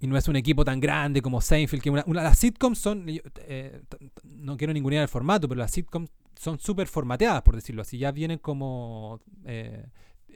[0.00, 1.82] y no es un equipo tan grande como Seinfeld.
[1.82, 3.04] Que las sitcoms son...
[3.08, 3.82] eh,
[4.22, 7.98] no quiero ningunear el formato, pero las sitcoms son súper formateadas, por decirlo así.
[7.98, 9.20] Ya vienen como...
[9.44, 9.86] eh,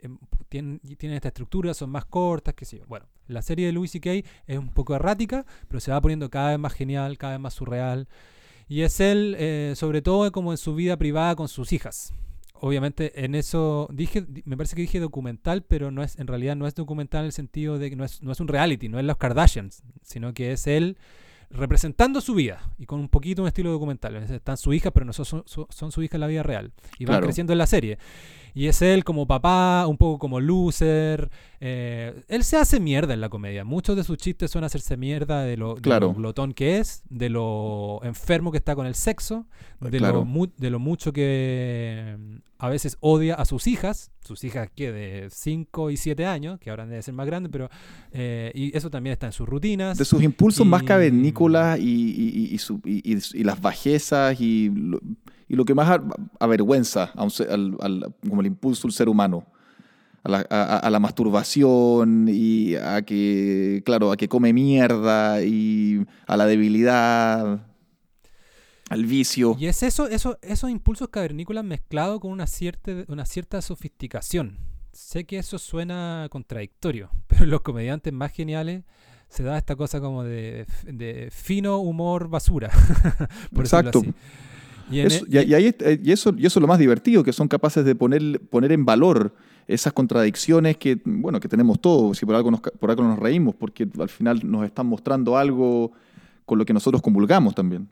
[0.01, 0.17] em,
[0.49, 2.85] tienen, tienen esta estructura, son más cortas, qué sé yo.
[2.87, 4.11] Bueno, la serie de Louis C.K.
[4.47, 7.53] es un poco errática, pero se va poniendo cada vez más genial, cada vez más
[7.53, 8.09] surreal.
[8.67, 12.13] Y es él, eh, sobre todo, como en su vida privada con sus hijas.
[12.53, 16.55] Obviamente, en eso dije, di- me parece que dije documental, pero no es, en realidad
[16.55, 18.99] no es documental en el sentido de que no es, no es un reality, no
[18.99, 20.97] es los Kardashians, sino que es él
[21.53, 24.15] representando su vida y con un poquito un estilo documental.
[24.17, 26.73] Están sus hijas, pero no son, son, son su hija en la vida real.
[26.99, 27.27] Y van Claro.
[27.27, 27.97] creciendo en la serie.
[28.55, 31.29] Y es él como papá, un poco como loser.
[31.59, 33.63] eh, él se hace mierda en la comedia.
[33.63, 36.07] Muchos de sus chistes son hacerse mierda de lo, de Claro.
[36.07, 39.45] lo glotón que es, de lo enfermo que está con el sexo,
[39.79, 40.19] de, Claro.
[40.19, 42.17] lo, mu- de lo mucho que
[42.65, 44.11] a veces odia a sus hijas.
[44.21, 47.69] Sus hijas que de 5 y 7 años, que ahora deben ser más grandes, pero...
[48.13, 49.97] eh, y eso también está en sus rutinas.
[49.97, 52.79] De sus impulsos más cavernícolas y, y- su-
[53.43, 54.99] las bajezas y lo,
[55.49, 55.99] y lo que más
[56.39, 59.45] avergüenza a un ser- al, al- como el impulso del ser humano.
[60.25, 66.37] A la, a la masturbación y a que, claro, a que come mierda y a
[66.37, 67.59] la debilidad,
[68.93, 69.55] al vicio.
[69.59, 74.57] Y es eso, eso, esos impulsos cavernícolas mezclados con una cierta, una cierta sofisticación.
[74.91, 78.83] Sé que eso suena contradictorio, pero en los comediantes más geniales
[79.29, 82.69] se da esta cosa como de, de fino humor basura.
[83.53, 83.99] por Exacto.
[83.99, 84.13] así.
[84.91, 87.33] Y Eso- e- y, y ahí, y eso, y eso es lo más divertido, que
[87.33, 89.33] son capaces de poner, poner en valor
[89.65, 93.55] esas contradicciones que, bueno, que tenemos todos, si por algo, nos, por algo nos reímos,
[93.55, 95.93] porque al final nos están mostrando algo
[96.45, 97.87] con lo que nosotros comulgamos también.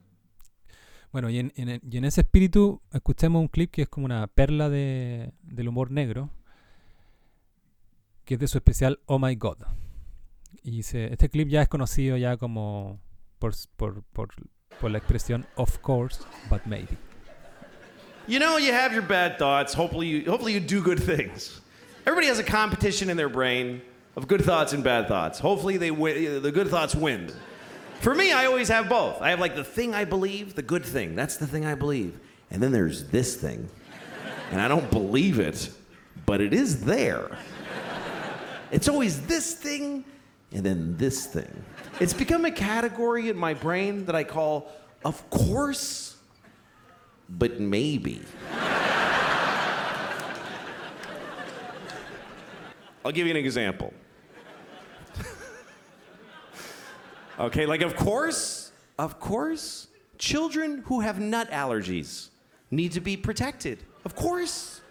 [1.11, 4.05] Bueno, y en, en e- y en ese espíritu escuchemos un clip que es como
[4.05, 6.29] una perla de, del humor negro,
[8.25, 9.57] que es de su especial Oh My God.
[10.63, 12.99] Y se- este clip ya es conocido ya como
[13.39, 14.29] por, por, por,
[14.79, 16.97] por la expresión of course, but maybe.
[18.27, 19.73] You know, you have your bad thoughts.
[19.73, 21.61] Hopefully, you, hopefully you do good things.
[22.05, 23.81] Everybody has a competition in their brain
[24.15, 25.39] of good thoughts and bad thoughts.
[25.39, 27.31] Hopefully, they win, the good thoughts win.
[28.01, 29.21] For me, I always have both.
[29.21, 31.15] I have like the thing I believe, the good thing.
[31.15, 32.19] That's the thing I believe.
[32.49, 33.69] And then there's this thing.
[34.51, 35.69] And I don't believe it,
[36.25, 37.37] but it is there.
[38.71, 40.03] It's always this thing
[40.51, 41.63] and then this thing.
[41.99, 44.71] It's become a category in my brain that I call,
[45.05, 46.17] of course,
[47.29, 48.23] but maybe.
[53.05, 53.93] I'll give you an example.
[57.45, 59.87] Okay, like, of course, of course,
[60.17, 62.29] children who have nut allergies
[62.69, 63.79] need to be protected.
[64.05, 64.81] Of course.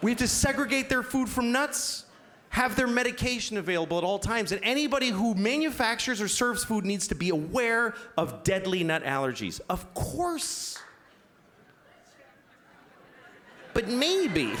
[0.00, 2.06] We have to segregate their food from nuts,
[2.48, 7.06] have their medication available at all times, and anybody who manufactures or serves food needs
[7.08, 9.60] to be aware of deadly nut allergies.
[9.70, 10.78] Of course.
[13.74, 14.52] But maybe,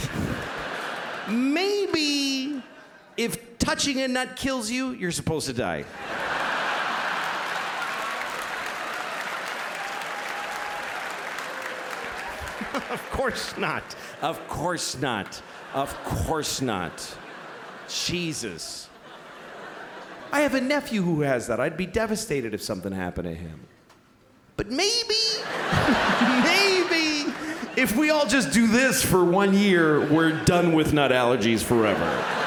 [1.28, 2.62] maybe
[3.16, 5.84] if touching a nut kills you, you're supposed to die.
[13.22, 13.84] Course not.
[14.20, 15.40] Of course not.
[15.74, 17.16] Of course not.
[17.88, 18.88] Jesus.
[20.32, 21.60] I have a nephew who has that.
[21.60, 23.60] I'd be devastated if something happened to him.
[24.56, 25.14] But maybe,
[26.42, 27.32] maybe,
[27.76, 32.24] if we all just do this for one year, we're done with nut allergies forever.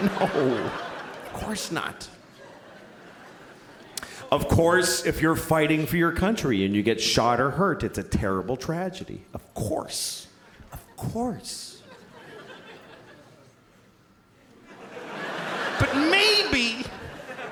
[0.00, 2.08] No, of course not.
[4.30, 7.98] Of course, if you're fighting for your country and you get shot or hurt, it's
[7.98, 9.22] a terrible tragedy.
[9.34, 10.28] Of course.
[10.72, 11.82] Of course.
[15.80, 16.84] But maybe,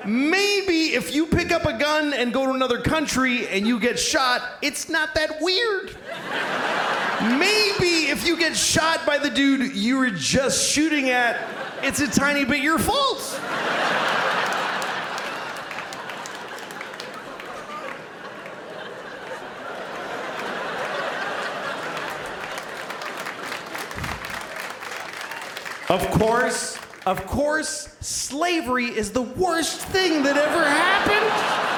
[0.05, 3.99] maybe if you pick up a gun and go to another country and you get
[3.99, 5.97] shot, it's not that weird.
[7.37, 11.45] Maybe if you get shot by the dude you were just shooting at,
[11.83, 13.28] it's a tiny bit your fault.
[25.89, 26.77] Of course,
[27.07, 31.69] of course, slavery is the worst thing that ever happened.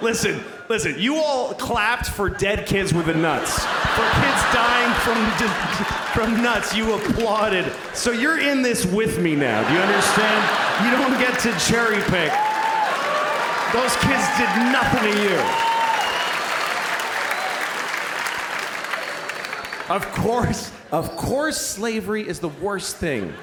[0.00, 3.58] Listen, listen, you all clapped for dead kids with the nuts.
[3.58, 5.18] For kids dying from,
[6.14, 7.70] from nuts, you applauded.
[7.92, 9.68] So you're in this with me now.
[9.68, 10.86] Do you understand?
[10.86, 12.32] You don't get to cherry pick.
[13.74, 15.69] Those kids did nothing to you.
[19.90, 23.34] Of course, of course, slavery is the worst thing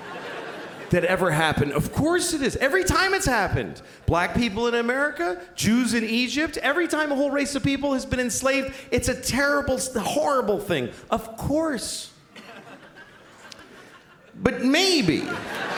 [0.91, 1.73] that ever happened.
[1.73, 2.55] Of course it is.
[2.55, 3.81] Every time it's happened.
[4.05, 8.05] Black people in America, Jews in Egypt, every time a whole race of people has
[8.05, 10.89] been enslaved, it's a terrible, horrible thing.
[11.11, 12.11] Of course.
[14.41, 15.23] But maybe,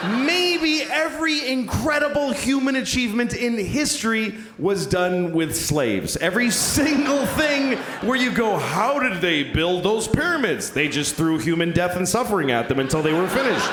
[0.04, 6.16] maybe every incredible human achievement in history was done with slaves.
[6.18, 10.70] Every single thing where you go, how did they build those pyramids?
[10.70, 13.66] They just threw human death and suffering at them until they were finished.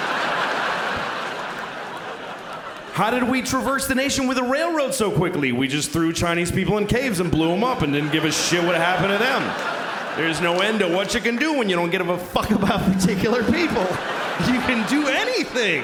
[2.94, 5.52] How did we traverse the nation with a railroad so quickly?
[5.52, 8.32] We just threw Chinese people in caves and blew them up and didn't give a
[8.32, 9.44] shit what happened to them.
[10.18, 12.82] There's no end to what you can do when you don't give a fuck about
[12.92, 13.86] particular people.
[14.48, 15.84] You can do anything.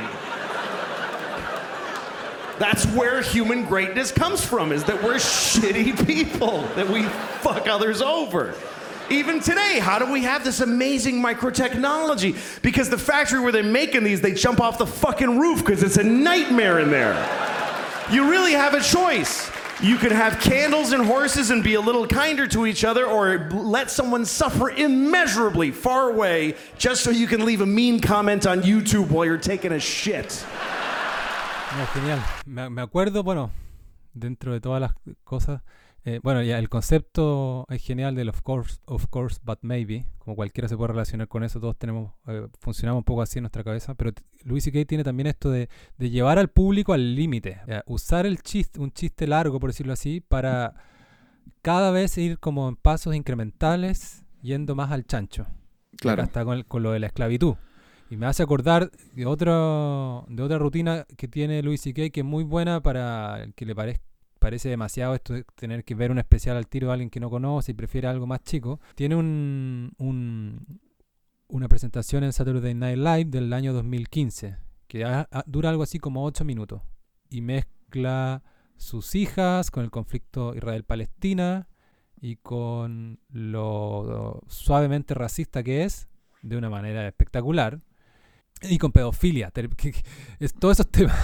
[2.60, 7.04] That's where human greatness comes from, is that we're shitty people, that we
[7.42, 8.56] fuck others over.
[9.10, 12.62] Even today, how do we have this amazing microtechnology?
[12.62, 15.98] Because the factory where they're making these, they jump off the fucking roof because it's
[15.98, 17.14] a nightmare in there.
[18.12, 19.50] You really have a choice.
[19.84, 23.50] You could have candles and horses and be a little kinder to each other, or
[23.52, 28.62] let someone suffer immeasurably far away just so you can leave a mean comment on
[28.62, 30.46] YouTube while you're taking a shit.
[31.78, 32.20] No, genial.
[32.46, 33.52] Me, me acuerdo, bueno,
[34.14, 34.94] dentro de todas las
[35.26, 35.60] cosas,
[36.06, 40.36] eh, bueno, ya el concepto es genial del of course, of course, but maybe, como
[40.36, 43.64] cualquiera se puede relacionar con eso, todos tenemos, eh, funcionamos un poco así en nuestra
[43.64, 44.12] cabeza, pero
[44.44, 44.86] Louis C.K.
[44.86, 49.28] tiene también esto de, de llevar al público al límite, usar el chiste, un chiste
[49.28, 50.74] largo, por decirlo así, para
[51.62, 55.46] cada vez ir como en pasos incrementales, yendo más al chancho.
[55.98, 56.24] Claro.
[56.24, 57.56] Está con, el- con lo de la esclavitud.
[58.10, 62.10] Y me hace acordar de, otro, de otra rutina que tiene Louis C.K.
[62.10, 64.02] que es muy buena para el que le parez-
[64.44, 67.30] parece demasiado esto de tener que ver un especial al tiro de alguien que no
[67.30, 68.82] conoce y prefiere algo más chico.
[68.96, 70.80] Tiene un, un-
[71.48, 76.44] una presentación en Saturday Night Live del año 2015 que dura algo así como 8
[76.44, 76.82] minutos
[77.30, 78.44] y mezcla
[78.76, 81.68] sus hijas con el conflicto Israel-Palestina
[82.20, 86.10] y con lo suavemente racista que es
[86.42, 87.80] de una manera espectacular
[88.70, 89.52] y con pedofilia
[90.40, 91.16] es, todos esos temas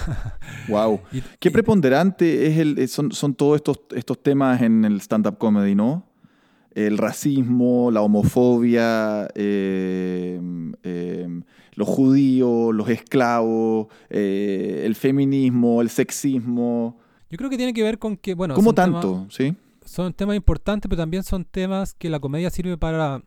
[0.68, 1.00] Wow.
[1.12, 5.00] Y- Qué y- preponderante es el, es- son, son todos estos, estos temas en el
[5.00, 6.06] stand-up comedy, ¿no?
[6.72, 10.40] El racismo, la homofobia, eh,
[10.84, 11.40] eh,
[11.74, 16.98] los judíos, los esclavos, eh, el feminismo, el sexismo.
[17.30, 19.26] yo creo que tiene que ver con que bueno ¿Cómo temas- tanto?
[19.30, 19.54] ¿Sí?
[19.84, 23.22] son temas importantes pero también son temas que la comedia sirve para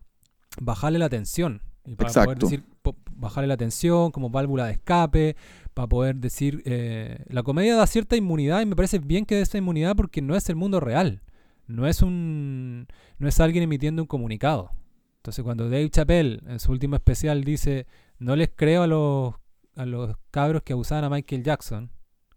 [0.60, 2.46] bajarle la tensión y para poder Exacto.
[2.46, 2.73] decir po-
[3.16, 5.36] bajarle la tensión como válvula de escape
[5.72, 9.42] para poder decir eh, la comedia da cierta inmunidad y me parece bien que dé
[9.42, 11.22] esa inmunidad porque no es el mundo real
[11.66, 12.86] no es un
[13.18, 14.70] no es alguien emitiendo un comunicado.
[15.16, 17.86] Entonces cuando Dave Chappelle en su último especial dice
[18.18, 19.34] no les creo a los
[19.76, 21.90] a los cabros que abusaban a Michael Jackson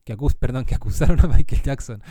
[0.04, 2.02] que acus perdón que acusaron a Michael Jackson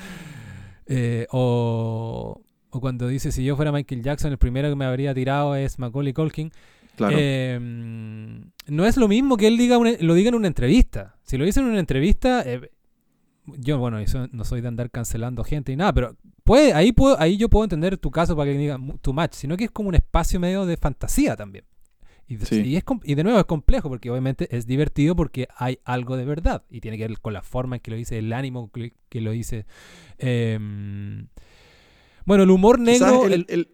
[0.86, 5.14] eh, o, o cuando dice si yo fuera Michael Jackson el primero que me habría
[5.14, 6.52] tirado es Macaulay Culkin
[6.96, 7.16] Claro.
[7.18, 7.58] eh,
[8.68, 11.16] no es lo mismo que él diga una- lo diga en una entrevista.
[11.22, 12.70] Si lo dice en una entrevista, eh,
[13.58, 17.20] yo, bueno, eso no soy de andar cancelando gente y nada, pero puede, ahí, puedo,
[17.20, 19.88] ahí yo puedo entender tu caso para que diga too much, sino que es como
[19.88, 21.64] un espacio medio de fantasía también.
[22.28, 22.60] Y, de- Sí.
[22.62, 26.24] y es, y de nuevo es complejo porque obviamente es divertido porque hay algo de
[26.24, 29.20] verdad y tiene que ver con la forma en que lo dice, el ánimo que,
[29.20, 29.64] lo dice.
[30.18, 31.28] Em,
[32.24, 33.26] bueno, el humor negro...
[33.26, 33.68] el, el- el-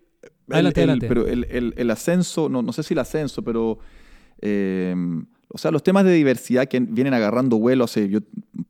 [0.48, 1.08] el- Adelante, el- adelante.
[1.08, 3.78] pero el, el- el ascenso, no, no sé si el ascenso, pero
[4.40, 4.94] eh,
[5.48, 8.20] o sea, los temas de diversidad que vienen agarrando vuelo hace yo,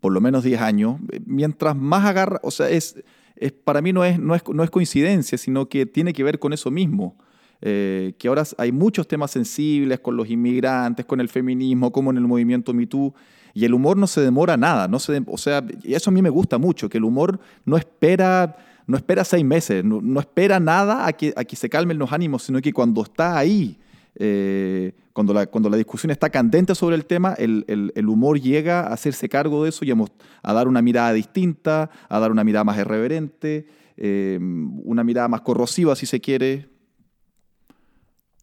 [0.00, 3.02] por lo menos 10 años, eh, mientras más agarra, o sea, es,
[3.36, 6.38] es para mí no es, no, es, no es coincidencia, sino que tiene que ver
[6.38, 7.16] con eso mismo.
[7.64, 12.16] Eh, que ahora hay muchos temas sensibles con los inmigrantes, con el feminismo, como en
[12.16, 13.14] el movimiento Me Too,
[13.54, 16.20] y el humor no se demora nada, no se, o sea, y eso a mí
[16.22, 18.56] me gusta mucho, que el humor no espera,
[18.86, 22.42] no espera seis meses, no, espera nada a que, a que se calmen los ánimos,
[22.44, 23.78] sino que cuando está ahí,
[24.14, 28.80] eh, cuando, la, cuando la discusión está candente sobre el tema, el, el- humor llega
[28.80, 32.64] a hacerse cargo de eso y a, dar una mirada distinta, a dar una mirada
[32.64, 33.66] más irreverente,
[33.96, 36.68] eh, una mirada más corrosiva, si se quiere.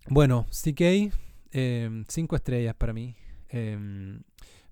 [0.08, 1.12] Bueno, CK,
[1.52, 3.16] eh, cinco estrellas para mí.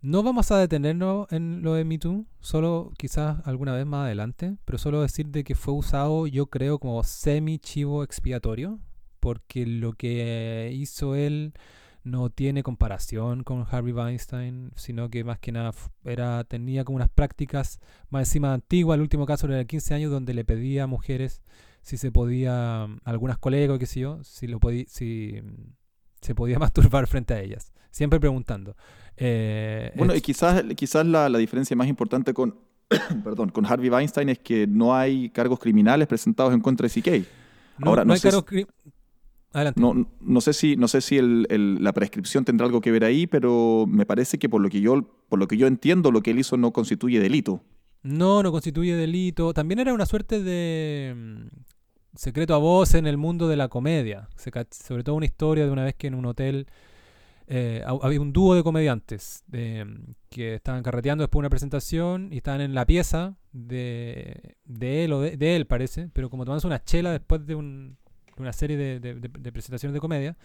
[0.01, 4.57] No vamos a detenernos en lo de Me Too, solo quizás alguna vez más adelante,
[4.63, 8.79] pero solo decir de que fue usado, yo creo, como semi-chivo expiatorio,
[9.19, 11.53] porque lo que hizo él
[12.03, 15.73] no tiene comparación con Harvey Weinstein, sino que más que nada
[16.05, 17.79] era, tenía como unas prácticas
[18.09, 18.95] más encima antiguas.
[18.95, 21.41] El último caso era de 15 años donde le pedía a mujeres
[21.81, 25.41] si se podía, a algunas colegas, qué sé yo, si, lo podía, si
[26.21, 27.73] se podía masturbar frente a ellas.
[27.91, 28.75] Siempre preguntando.
[29.18, 32.55] Eh, Bueno, y quizás, quizás la, la diferencia más importante con,
[33.24, 37.28] perdón, con Harvey Weinstein es que no hay cargos criminales presentados en contra de CK.
[37.80, 38.68] no, ahora, no no hay sé si- cargos cri-
[39.53, 39.80] Adelante.
[39.82, 43.03] No, no sé si, no sé si el- el- la prescripción tendrá algo que ver
[43.05, 46.22] ahí, pero me parece que por lo que yo, por lo que yo entiendo, lo
[46.22, 47.63] que él hizo no constituye delito.
[48.03, 49.53] No, no constituye delito.
[49.53, 51.47] También era una suerte de mm,
[52.15, 54.28] secreto a voz en el mundo de la comedia.
[54.36, 56.68] Se sobre todo una historia de una vez que en un hotel
[57.47, 62.29] eh, hab- había un dúo de comediantes mm, que estaban carreteando después de una presentación
[62.31, 66.67] y estaban en la pieza de, de él o de, él, parece, pero como tomándose
[66.67, 67.97] una chela después de, un-
[68.37, 68.99] una serie de,
[69.51, 70.37] presentaciones de comedia,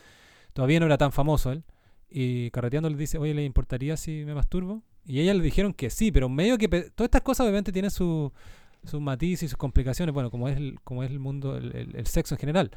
[0.52, 1.64] todavía no era tan famoso él.
[2.14, 4.82] Y carreteando le dice, oye, ¿le importaría si me masturbo?
[5.04, 6.68] Y ella le dijeron que sí, pero medio que...
[6.68, 8.32] Todas estas cosas obviamente tienen su-
[8.84, 12.34] sus matices y sus complicaciones, bueno, como es el, como es el mundo, el sexo
[12.34, 12.70] en general.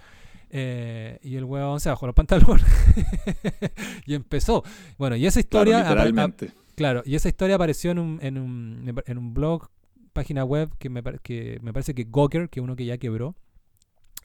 [0.49, 2.65] Eh, y el huevón se bajó los pantalones
[4.05, 4.63] y empezó.
[4.97, 5.83] Bueno, y esa Claro, historia...
[5.89, 6.51] literalmente.
[6.75, 9.69] Claro, y esa historia apareció en un, en un, en un blog,
[10.13, 13.35] página web, que me, que me parece que Gawker, que uno que ya quebró.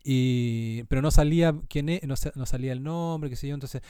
[0.05, 3.83] Y, pero no salía quién es, no, no salía el nombre, qué sé yo, entonces...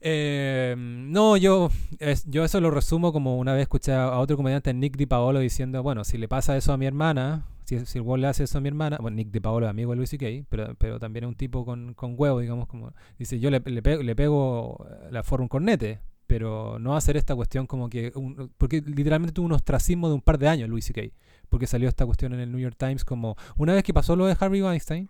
[0.00, 4.36] eh, no, yo, es- yo eso lo resumo como una vez escuché a, a otro
[4.36, 7.98] comediante, Nick Di Paolo, diciendo, bueno, si le pasa eso a mi hermana, si, si
[7.98, 10.10] el le hace eso a mi hermana, bueno, Nick Di Paolo es amigo de Luis
[10.10, 13.60] C.K., pero, pero también es un tipo con, con huevo, digamos, como, dice, yo le,
[13.64, 18.12] le, pego, le pego la forma un cornete, pero no hacer esta cuestión como que.
[18.14, 21.02] un- porque literalmente tuvo un ostracismo de un par de años, Louis C.K.
[21.48, 23.36] Porque salió esta cuestión en el New York Times como.
[23.56, 25.08] Una vez que pasó lo de Harvey Weinstein,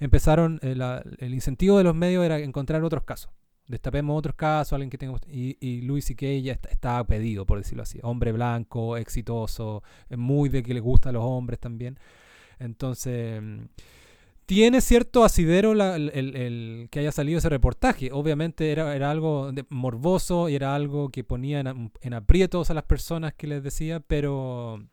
[0.00, 0.58] empezaron.
[0.62, 3.30] eh, la- el incentivo de los medios era encontrar otros casos.
[3.68, 5.18] Destapemos otros casos, alguien que tenga.
[5.28, 6.26] Y, y Louis C.K.
[6.42, 7.98] ya está- estaba pedido, por decirlo así.
[8.02, 9.82] Hombre blanco, exitoso,
[10.16, 11.98] muy de que le gusta a los hombres también.
[12.58, 13.40] Entonces.
[13.42, 13.64] mm,
[14.46, 18.10] tiene cierto asidero el, el- que haya salido ese reportaje.
[18.12, 21.60] Obviamente era, era algo de- morboso y era algo que ponía
[22.00, 24.84] en aprietos a las personas que les decía, pero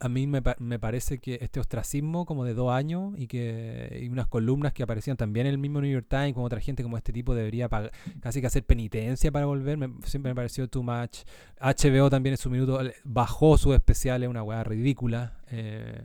[0.00, 4.08] a mí me, me parece que este ostracismo como de dos años y que y
[4.08, 6.96] unas columnas que aparecían también en el mismo New York Times, como otra gente como
[6.96, 7.68] este tipo debería
[8.20, 11.20] casi que hacer penitencia para volver, me- siempre me pareció too much.
[11.60, 15.38] HBO también en su minuto bajó sus especiales, una weá ridícula.
[15.50, 16.04] eh,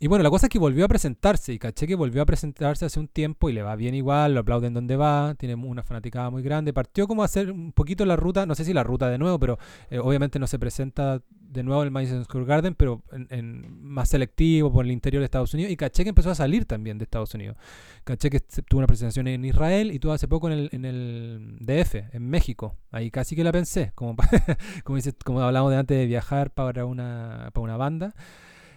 [0.00, 2.84] y bueno, la cosa es que volvió a presentarse y caché que volvió a presentarse
[2.84, 6.30] hace un tiempo y le va bien igual, lo aplauden donde va, tiene una fanaticada
[6.30, 6.72] muy grande.
[6.72, 9.38] Partió como a hacer un poquito la ruta, no sé si la ruta de nuevo,
[9.38, 9.58] pero
[9.90, 14.08] eh, obviamente no se presenta de nuevo en el Madison Square Garden, pero en, más
[14.08, 15.70] selectivo por el interior de Estados Unidos.
[15.70, 17.56] Y caché que empezó a salir también de Estados Unidos.
[18.02, 21.56] Caché que tuvo una presentación en Israel y tuvo hace poco en el, en el
[21.60, 22.76] DF, en México.
[22.90, 24.16] Ahí casi que la pensé, como,
[25.24, 28.14] como, hablamos de antes de viajar para una, para una banda.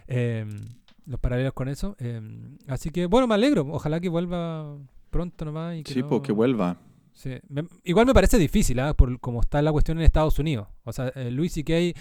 [0.06, 0.60] Em,
[1.08, 1.96] los paralelos con eso.
[1.98, 3.66] em, así que, bueno, me alegro.
[3.70, 4.76] Ojalá que vuelva
[5.10, 5.76] pronto nomás.
[5.76, 6.76] Y que Sí, no- pues que vuelva.
[7.12, 7.30] Sí.
[7.48, 8.94] Me- igual me parece difícil, ¿ah?
[8.94, 10.68] por cómo está la cuestión en Estados Unidos.
[10.84, 11.98] O sea, eh, Louis C.K.,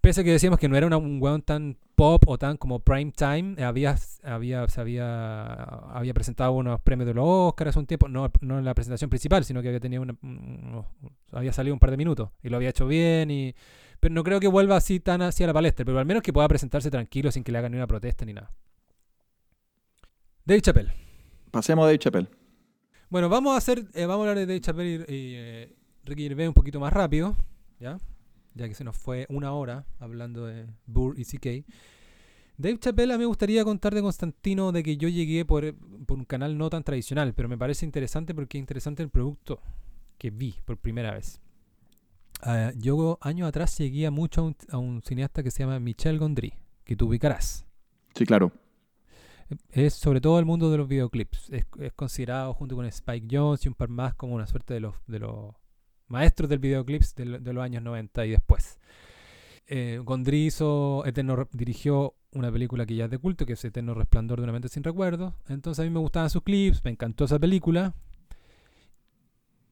[0.00, 2.78] pese a que decíamos que no era una- un weón tan pop o tan como
[2.80, 7.78] prime time, eh, había, había, se había, había presentado unos premios de los Oscars hace
[7.80, 10.86] un tiempo, no, no en la presentación principal, sino que había tenido una- unos-
[11.32, 13.54] había salido un par de minutos y lo había hecho bien y
[14.00, 16.48] pero no creo que vuelva así tan hacia la palestra, pero al menos que pueda
[16.48, 18.50] presentarse tranquilo sin que le hagan ni una protesta ni nada.
[20.44, 20.92] Dave Chappelle.
[21.50, 22.28] Pasemos a Dave Chappelle.
[23.10, 26.22] Bueno, vamos a hacer, eh, vamos a hablar de Dave Chappelle y, y, eh, Ricky
[26.22, 27.36] Gervais un poquito más rápido,
[27.78, 27.98] ¿ya?
[28.54, 31.66] Ya que se nos fue una hora hablando de Burr y CK.
[32.56, 35.74] Dave Chappelle, a mí me gustaría contar de Constantino de que yo llegué por,
[36.06, 39.60] por un canal no tan tradicional, pero me parece interesante porque es interesante el producto
[40.18, 41.40] que vi por primera vez.
[42.42, 46.18] Ah, yo años atrás seguía mucho a un, a un cineasta que se llama Michel
[46.18, 47.66] Gondry, que tú ubicarás.
[48.14, 48.52] Sí, claro.
[49.70, 51.50] Es sobre todo el mundo de los videoclips.
[51.50, 54.80] Es, es considerado junto con Spike Jones y un par más como una suerte de
[54.80, 55.54] los, de los
[56.06, 58.78] maestros del videoclips de, de los años 90 y después.
[59.72, 63.94] Eh, Gondry hizo Eterno dirigió una película que ya es de culto, que es Eterno
[63.94, 65.32] Resplandor de una mente sin recuerdos.
[65.48, 67.94] Entonces a mí me gustaban sus clips, me encantó esa película.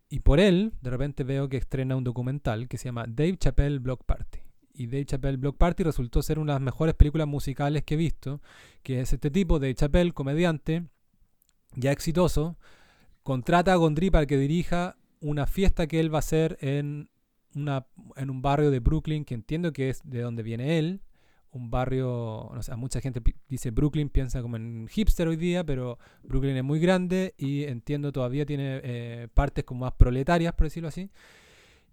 [0.09, 3.79] Y por él, de repente veo que estrena un documental que se llama Dave Chappelle
[3.79, 4.39] Block Party.
[4.73, 7.97] Y Dave Chappelle Block Party resultó ser una de las mejores películas musicales que he
[7.99, 8.41] visto,
[8.83, 10.85] que es este tipo, Dave Chappelle, comediante,
[11.75, 12.57] ya exitoso,
[13.23, 17.11] contrata a Gondry para que dirija una fiesta que él va a hacer en,
[17.55, 17.87] una,
[18.17, 21.03] en un barrio de Brooklyn, que entiendo que es de donde viene él,
[21.53, 25.99] un barrio, no sé, mucha gente dice Brooklyn, piensa como en hipster hoy día, pero
[26.23, 30.89] Brooklyn es muy grande y entiendo todavía tiene eh, partes como más proletarias, por decirlo
[30.89, 31.11] así.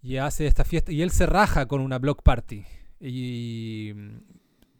[0.01, 2.63] Y hace esta fiesta y él se raja con una block party.
[2.99, 4.17] Y mm,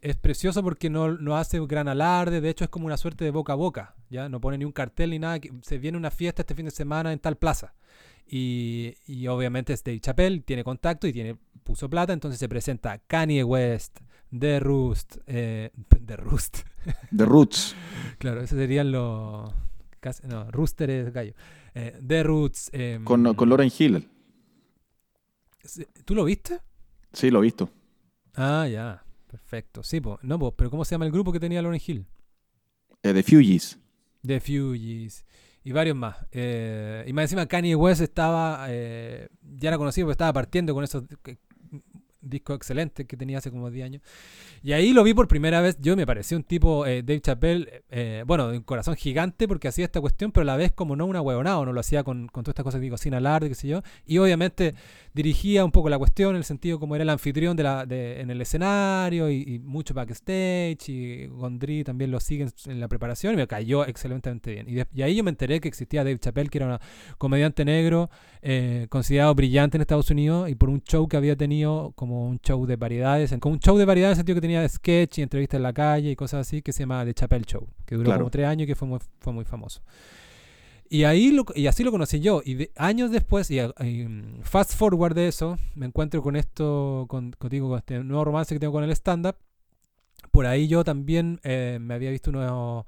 [0.02, 3.30] es precioso porque no, no hace gran alarde, de hecho es como una suerte de
[3.30, 6.42] boca a boca, ya no pone ni un cartel ni nada, se viene una fiesta
[6.42, 7.74] este fin de semana en tal plaza.
[8.28, 13.44] Y, y obviamente Dave Chappelle, tiene contacto y tiene puso plata, entonces se presenta Kanye
[13.44, 14.00] West,
[14.30, 15.70] The Roost, eh,
[16.04, 16.58] The Roost,
[17.16, 17.74] The Roots.
[18.18, 19.52] claro, esos serían los
[20.24, 21.34] no, Rooster es gallo.
[21.74, 22.70] Eh, The Roots.
[22.72, 24.08] em, Con, con Lauren Hill.
[26.04, 26.60] ¿Tú lo viste?
[27.12, 27.68] Sí, lo he visto.
[28.34, 29.02] Ah, ya.
[29.26, 29.82] Perfecto.
[29.82, 30.18] Sí, po.
[30.22, 32.06] no, po, pero ¿cómo se llama el grupo que tenía Lauren Hill?
[33.02, 33.78] Eh, The Fugees.
[34.24, 35.24] The Fugees
[35.66, 36.16] y varios más.
[36.30, 40.84] Eh, y más encima Kanye West estaba, eh, ya era conocido porque estaba partiendo con
[40.84, 41.02] esos
[42.28, 44.02] discos excelentes que tenía hace como 10 años.
[44.62, 45.76] Y ahí lo vi por primera vez.
[45.80, 49.68] Yo me pareció un tipo, eh, Dave Chappelle, eh, bueno, de un corazón gigante porque
[49.68, 52.28] hacía esta cuestión, pero a la vez como no una huevonada, no lo hacía con,
[52.28, 53.82] con todas estas cosas que digo, sin alarde, qué sé yo.
[54.06, 54.74] Y obviamente
[55.14, 58.20] dirigía un poco la cuestión en el sentido como era el anfitrión de la, de,
[58.20, 60.88] en el escenario y, y mucho backstage.
[60.88, 64.86] Y Gondry también lo sigue en, la preparación y me cayó excelentemente bien.
[64.92, 66.78] Y ahí yo me enteré que existía Dave Chappelle, que era un
[67.18, 68.10] comediante negro
[68.42, 72.38] eh, considerado brillante en Estados Unidos y por un show que había tenido como un
[72.40, 75.22] show de variedades, como un show de variedades en el sentido que tenía sketch y
[75.22, 78.06] entrevistas en la calle y cosas así, que se llama The Chappelle Show, que duró
[78.06, 78.20] Claro.
[78.20, 79.82] como tres años y que fue muy, fue muy famoso.
[80.88, 82.42] Y ahí lo- y así lo conocí yo.
[82.44, 87.06] Y de- años después, y, y, mm, fast forward de eso, me encuentro con esto,
[87.08, 89.34] con, contigo, con este nuevo romance que tengo con el stand-up.
[90.30, 92.84] Por ahí yo también eh, me había visto unos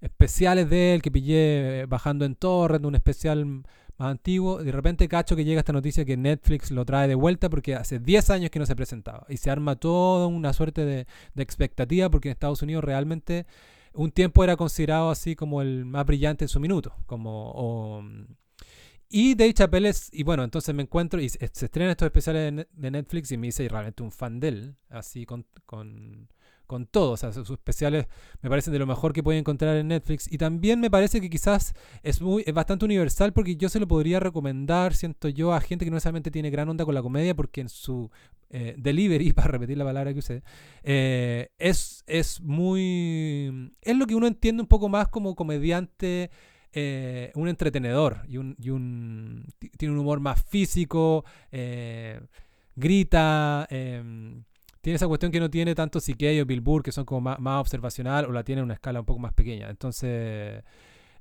[0.00, 3.62] especiales de él que pillé eh, bajando en torrent, un especial
[4.08, 4.62] antiguo.
[4.62, 7.98] De repente cacho que llega esta noticia que Netflix lo trae de vuelta porque hace
[7.98, 9.26] 10 años que no se presentaba.
[9.28, 13.46] Y se arma toda una suerte de, expectativa porque en Estados Unidos realmente
[13.94, 16.94] un tiempo era considerado así como el más brillante en su minuto.
[17.06, 18.04] Como,
[19.08, 23.30] y Dave Chappelle y bueno, entonces me encuentro y se, estrenan estos especiales de Netflix
[23.30, 26.28] y me hice realmente un fan de él, así con, con,
[26.72, 27.12] con todo.
[27.12, 28.06] O sea, sus especiales
[28.40, 30.26] me parecen de lo mejor que pueden encontrar en Netflix.
[30.32, 33.86] Y también me parece que quizás es, muy, es bastante universal porque yo se lo
[33.86, 37.34] podría recomendar, siento yo, a gente que no necesariamente tiene gran onda con la comedia
[37.34, 38.10] porque en su
[38.50, 40.42] eh, delivery, para repetir la palabra que usé,
[40.82, 43.72] eh, es, es muy...
[43.80, 46.30] Es lo que uno entiende un poco más como comediante,
[46.72, 49.46] eh, un entretenedor y un, y un...
[49.58, 52.20] ti- Tiene un humor más físico, eh,
[52.76, 53.66] grita...
[54.82, 57.60] em, tiene esa cuestión que no tiene tanto Siquei o Bill que son como más,
[57.60, 59.70] observacional, o la tiene en una escala un poco más pequeña.
[59.70, 60.62] Entonces,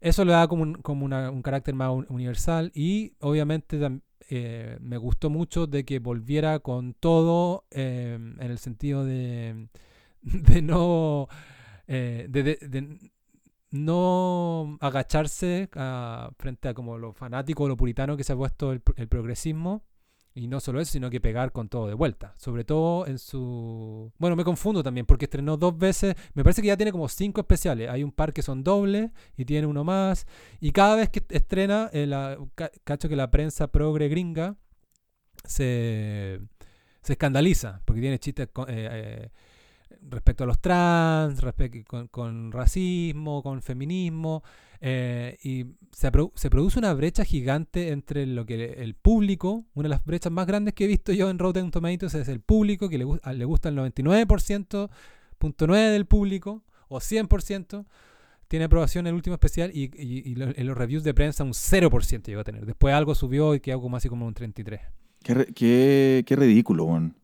[0.01, 2.71] eso le da como un, como un carácter más un- universal.
[2.75, 3.79] Y obviamente
[4.29, 9.67] eh, me gustó mucho de que volviera con todo eh, en el sentido de,
[10.23, 11.27] de no.
[11.87, 13.11] eh, de, de-
[13.71, 18.71] no agacharse a- frente a como lo fanático o lo puritano que se ha puesto
[18.73, 19.83] el progresismo
[20.33, 22.33] y no solo eso, sino que pegar con todo de vuelta.
[22.37, 24.11] Sobre todo en su...
[24.17, 26.15] Bueno, me confundo también porque estrenó dos veces.
[26.33, 27.89] Me parece que ya tiene como cinco especiales.
[27.89, 30.25] Hay un par que son dobles y tiene uno más.
[30.61, 32.37] Y cada vez que estrena, eh,
[32.83, 34.55] cacho que la prensa progre gringa
[35.43, 36.39] se,
[37.01, 39.29] se escandaliza porque tiene chistes eh, eh,
[40.09, 41.39] respecto a los trans,
[41.87, 44.43] con, con racismo, con feminismo.
[44.81, 49.89] eh, y se, se produce una brecha gigante entre lo que el público, una de
[49.95, 52.97] las brechas más grandes que he visto yo en Rotten Tomatoes es el público, que
[52.97, 54.89] le, le gusta el 99%,
[55.37, 57.85] punto 9 del público, o 100%,
[58.47, 61.53] tiene aprobación el último especial y, y- y lo- en los reviews de prensa un
[61.53, 62.65] 0% llegó a tener.
[62.65, 64.79] Después algo subió y quedó como así como un 33%.
[65.23, 67.15] Qué, qué- qué ridículo, weón.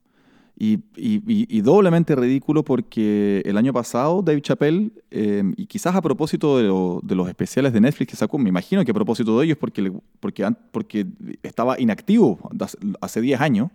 [0.59, 6.63] Y, doblemente ridículo porque el año pasado Dave Chappelle, eh, y quizás a propósito de,
[6.63, 9.57] lo- de los especiales de Netflix que sacó, me imagino que a propósito de ellos
[9.59, 11.05] porque, porque, porque
[11.43, 13.69] estaba inactivo hace- hace 10 años,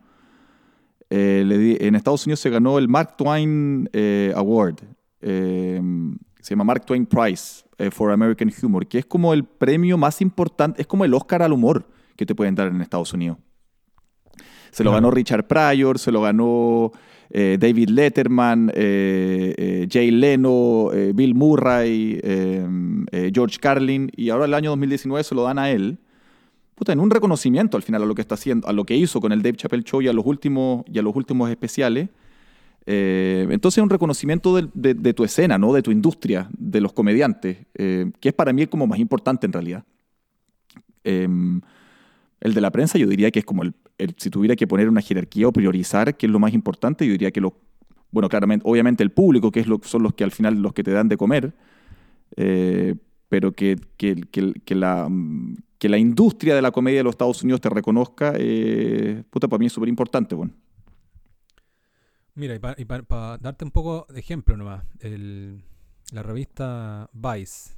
[1.11, 4.77] eh, en Estados Unidos se ganó el Mark Twain eh, Award,
[5.21, 5.81] eh,
[6.41, 10.21] se llama Mark Twain Prize eh, for American Humor, que es como el premio más
[10.21, 13.39] importante, es como el Oscar al humor que te pueden dar en Estados Unidos.
[14.73, 16.91] Se lo ganó Richard Pryor, se lo ganó
[17.31, 24.55] eh, David Letterman, eh, eh, Jay Leno, Bill Murray, eh, George Carlin, y ahora el
[24.55, 25.99] año 2019 se lo dan a él.
[26.75, 29.21] Puta, en un reconocimiento al final a lo que está haciendo, a lo que hizo
[29.21, 32.09] con el Dave Chappelle Show y a los últimos, y a los últimos especiales.
[32.87, 35.73] Eh, entonces es un reconocimiento de, de tu escena, ¿no?
[35.73, 39.53] de tu industria, de los comediantes, eh, que es para mí como más importante en
[39.53, 39.85] realidad.
[41.05, 41.61] Em,
[42.43, 43.75] el de la prensa yo diría que es como el,
[44.19, 47.31] si tuviera que poner una jerarquía o priorizar qué es lo más importante, yo diría
[47.31, 47.55] que lo,
[48.11, 50.83] bueno, claramente, obviamente el público, que es lo, son los que al final los que
[50.83, 51.55] te dan de comer,
[52.37, 52.95] eh,
[53.29, 54.17] pero que, que,
[54.65, 55.09] que- la,
[55.79, 59.59] que la industria de la comedia de los Estados Unidos te reconozca, eh, puta, para
[59.59, 60.53] mí es súper importante, bueno.
[62.35, 65.63] Mira, y para darte un poco de ejemplo nomás, el-
[66.13, 67.75] la revista Vice,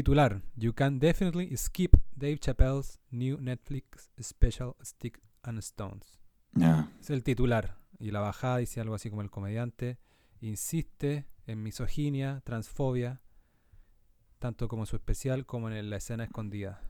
[0.00, 6.20] titular, You can definitely skip Dave Chappelle's new Netflix special Stick and Stones.
[6.54, 6.90] Ya.
[7.00, 7.78] Es el titular.
[7.98, 9.96] Y la bajada dice algo así como el comediante
[10.42, 13.22] insiste en misoginia, transfobia
[14.38, 16.82] tanto como en su especial como en la escena escondida.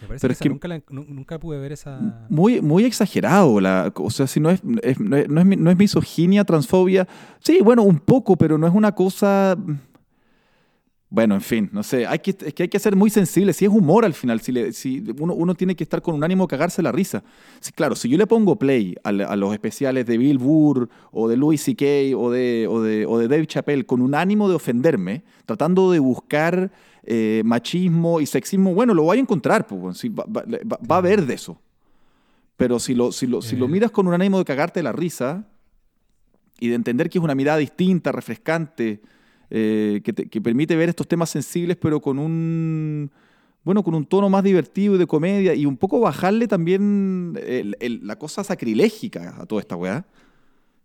[0.00, 2.26] Me parece Pero que, es que- nunca, la- nunca pude ver esa...
[2.28, 3.60] Muy, muy exagerado.
[3.60, 6.44] La, o sea, si no es, es- no, es, no es mi- no es misoginia,
[6.44, 7.06] transfobia.
[7.40, 9.56] Sí, bueno, un poco, pero no es una cosa.
[11.10, 12.06] Bueno, en fin, no sé.
[12.06, 13.54] Hay que, es que hay que ser muy sensible.
[13.54, 16.22] Si es humor al final, si, le- si uno, uno tiene que estar con un
[16.22, 17.24] ánimo de cagarse la risa.
[17.60, 21.38] Sí, claro, si yo le pongo play a, los especiales de Bill Burr o de
[21.38, 21.84] Louis C.K.
[22.14, 25.98] o de, o, de, o de Dave Chappelle con un ánimo de ofenderme, tratando de
[25.98, 26.70] buscar
[27.04, 29.66] eh, machismo y sexismo, bueno, lo voy a encontrar.
[29.66, 31.58] Pues, va, va- va- va a haber de eso.
[32.58, 33.68] Pero si lo, si, lo, si lo Eh.
[33.68, 35.46] miras con un ánimo de cagarte la risa
[36.60, 39.00] y de entender que es una mirada distinta, refrescante,
[39.50, 43.10] eh, que, te- que permite ver estos temas sensibles, pero con un,
[43.64, 47.76] bueno, con un tono más divertido y de comedia y un poco bajarle también el-
[47.80, 50.06] el- la cosa sacrilégica a toda esta weá.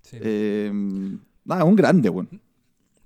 [0.01, 0.17] Sí.
[0.19, 0.71] Eh,
[1.45, 2.41] nada, un grande, weón.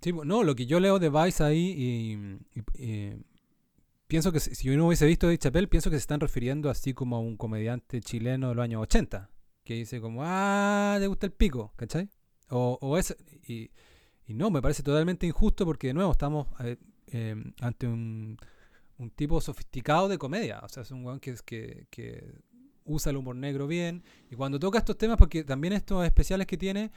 [0.01, 3.13] Sí, bu- no, lo que yo leo de Vice ahí y, y- y
[4.07, 6.69] pienso que si si yo no hubiese visto de Chappelle, pienso que se están refiriendo
[6.69, 9.29] así como a un comediante chileno de los años 80,
[9.63, 12.09] que dice como, ah, te gusta el pico, ¿cachai?
[12.49, 13.15] O, o es,
[13.47, 13.69] y,
[14.27, 18.37] y no, me parece totalmente injusto porque de nuevo estamos eh, eh, ante un,
[19.15, 22.33] tipo sofisticado de comedia, o sea, es un weón que, que, que
[22.85, 26.57] usa el humor negro bien, y cuando toca estos temas, porque también estos especiales que
[26.57, 26.91] tiene,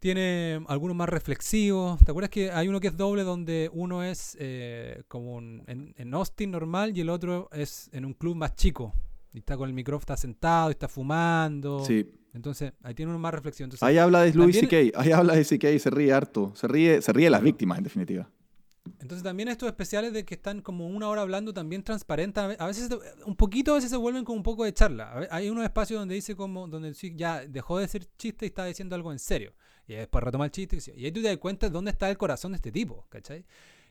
[0.00, 1.98] tiene algunos más reflexivos.
[2.04, 5.94] ¿Te acuerdas que hay uno que es doble donde uno es eh, como un- en,
[5.98, 8.94] en Austin normal y el otro es en un club más chico?
[9.32, 11.84] Y está con el micrófono, está sentado está fumando.
[11.84, 12.10] Sí.
[12.32, 13.66] Entonces, ahí tiene uno más reflexión.
[13.66, 15.70] Entonces, Ahí habla de Louis también- C.K., ahí habla de C.K.
[15.72, 16.52] y se ríe harto.
[16.54, 18.30] Se ríe, se ríe de las víctimas, en definitiva.
[18.98, 22.88] Entonces también estos especiales de que están como una hora hablando también transparentan, a veces
[23.26, 25.28] un poquito, a veces se vuelven como un poco de charla.
[25.30, 28.94] Hay unos espacios donde dice como, donde ya dejó de ser chiste y está diciendo
[28.96, 29.52] algo en serio.
[29.86, 30.78] Y después retoma el chiste.
[30.96, 33.44] Y ahí tú te das cuenta de dónde está el corazón de este tipo, ¿cachai?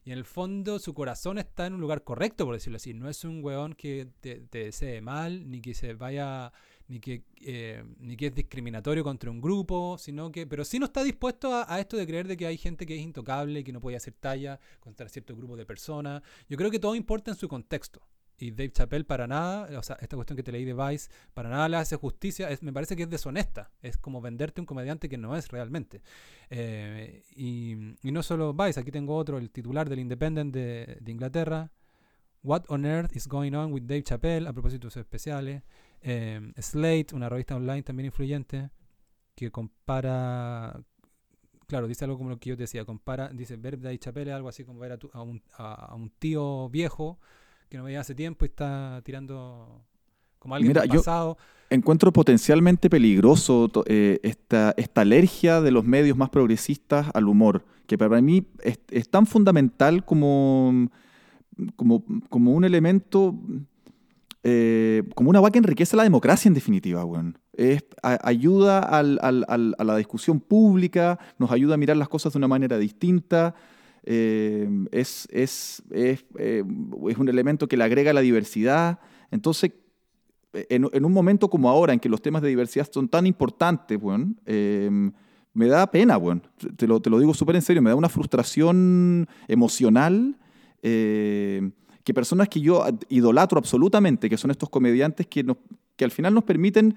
[0.05, 2.93] Y en el fondo su corazón está en un lugar correcto, por decirlo así.
[2.93, 6.51] No es un weón que te, te desee mal, ni que se vaya,
[6.89, 10.87] ni que, eh, ni que es discriminatorio contra un grupo, sino que, pero sí no
[10.87, 13.79] está dispuesto a, esto de creer de que hay gente que es intocable, que no
[13.79, 16.23] puede hacer talla contra cierto grupo de personas.
[16.49, 18.01] Yo creo que todo importa en su contexto.
[18.41, 21.49] Y Dave Chappelle para nada, o sea, esta cuestión que te leí de Vice, para
[21.49, 22.47] nada le hace justicia.
[22.61, 23.69] Me parece que es deshonesta.
[23.81, 26.01] Es como venderte un comediante que no es realmente.
[26.49, 31.11] Eh, y, y no solo Vice, aquí tengo otro, el titular del Independent de, de
[31.11, 31.69] Inglaterra.
[32.41, 34.47] What on earth is going on with Dave Chappelle?
[34.47, 35.61] A propósito de sus especiales.
[36.01, 38.69] Eh, Slate, una revista online también influyente,
[39.35, 40.79] que compara.
[41.67, 42.85] Claro, dice algo como lo que yo te decía.
[42.85, 45.73] Compara, dice ver Dave Chappelle es algo así como ver a, tu- a un, a-
[45.91, 47.19] a un tío viejo
[47.69, 49.85] que no veía hace tiempo y está tirando
[50.39, 51.37] como alguien Mira, del yo- pasado.
[51.69, 57.95] Encuentro potencialmente peligroso eh, esta, esta alergia de los medios más progresistas al humor, que
[57.95, 60.89] para mí es, es tan fundamental como,
[61.75, 63.35] como, como un elemento,
[64.43, 67.37] eh, como una vaca que enriquece la democracia en definitiva, weón.
[67.53, 72.07] Es, a- ayuda al- al- al- a la discusión pública, nos ayuda a mirar las
[72.09, 73.53] cosas de una manera distinta.
[74.03, 76.63] eh, es, es, es, eh,
[77.09, 78.99] es un elemento que le agrega la diversidad.
[79.29, 79.71] Entonces,
[80.53, 83.99] en, en un momento como ahora, en que los temas de diversidad son tan importantes,
[84.01, 84.89] weón, eh,
[85.53, 86.41] me da pena, weón.
[86.77, 90.37] Te lo, te lo digo súper en serio, me da una frustración emocional
[90.81, 91.69] eh,
[92.09, 95.57] que personas que yo idolatro absolutamente, que son estos comediantes que, nos,
[95.95, 96.95] que al final nos permiten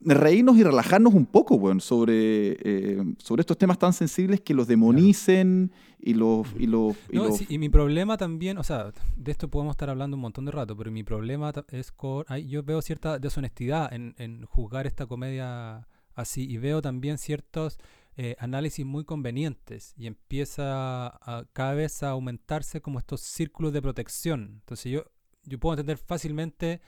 [0.00, 4.66] reírnos y relajarnos un poco, weón, sobre, eh, sobre estos temas tan sensibles que los
[4.66, 5.70] demonicen
[6.00, 6.46] y los...
[6.58, 9.72] Y los, y No, los- sí, y mi problema también, o sea, de esto podemos
[9.72, 13.92] estar hablando un montón de rato, pero mi problema es con, yo veo cierta deshonestidad
[13.92, 17.78] en, en juzgar esta comedia así y veo también ciertos
[18.20, 21.20] eh, análisis muy convenientes y empieza
[21.52, 24.58] cada vez a aumentarse como estos círculos de protección.
[24.58, 25.04] Entonces yo,
[25.44, 26.80] yo puedo entender fácilmente,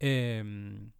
[0.00, 0.92] em,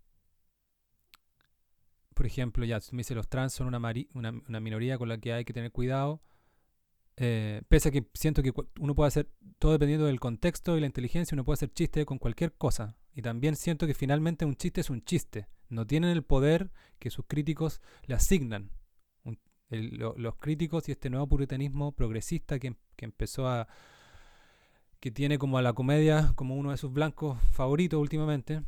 [2.14, 3.78] por ejemplo, ya, tú me dices los trans son una,
[4.14, 6.22] una, minoría con la que hay que tener cuidado.
[7.18, 10.86] Eh, pese a que siento que uno puede hacer todo dependiendo del contexto y la
[10.86, 12.96] inteligencia, uno puede hacer chiste con cualquier cosa.
[13.12, 15.48] Y también siento que finalmente un chiste es un chiste.
[15.68, 18.70] No tienen el poder que sus críticos le asignan.
[19.70, 23.66] El- lo- los críticos y este nuevo puritanismo progresista que, que empezó a.
[25.00, 28.62] que tiene como a la comedia como uno de sus blancos favoritos últimamente,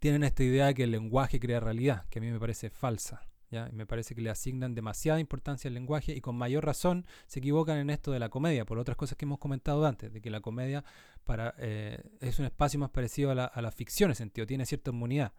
[0.00, 3.22] tienen esta idea de que el lenguaje crea realidad, que a mí me parece falsa.
[3.50, 3.68] ¿ya?
[3.72, 7.78] Me parece que le asignan demasiada importancia al lenguaje y con mayor razón se equivocan
[7.78, 10.40] en esto de la comedia, por otras cosas que hemos comentado antes, de que la
[10.40, 10.84] comedia
[11.24, 14.66] para, eh, es un espacio más parecido a la, a la ficción en sentido, tiene
[14.66, 15.32] cierta inmunidad.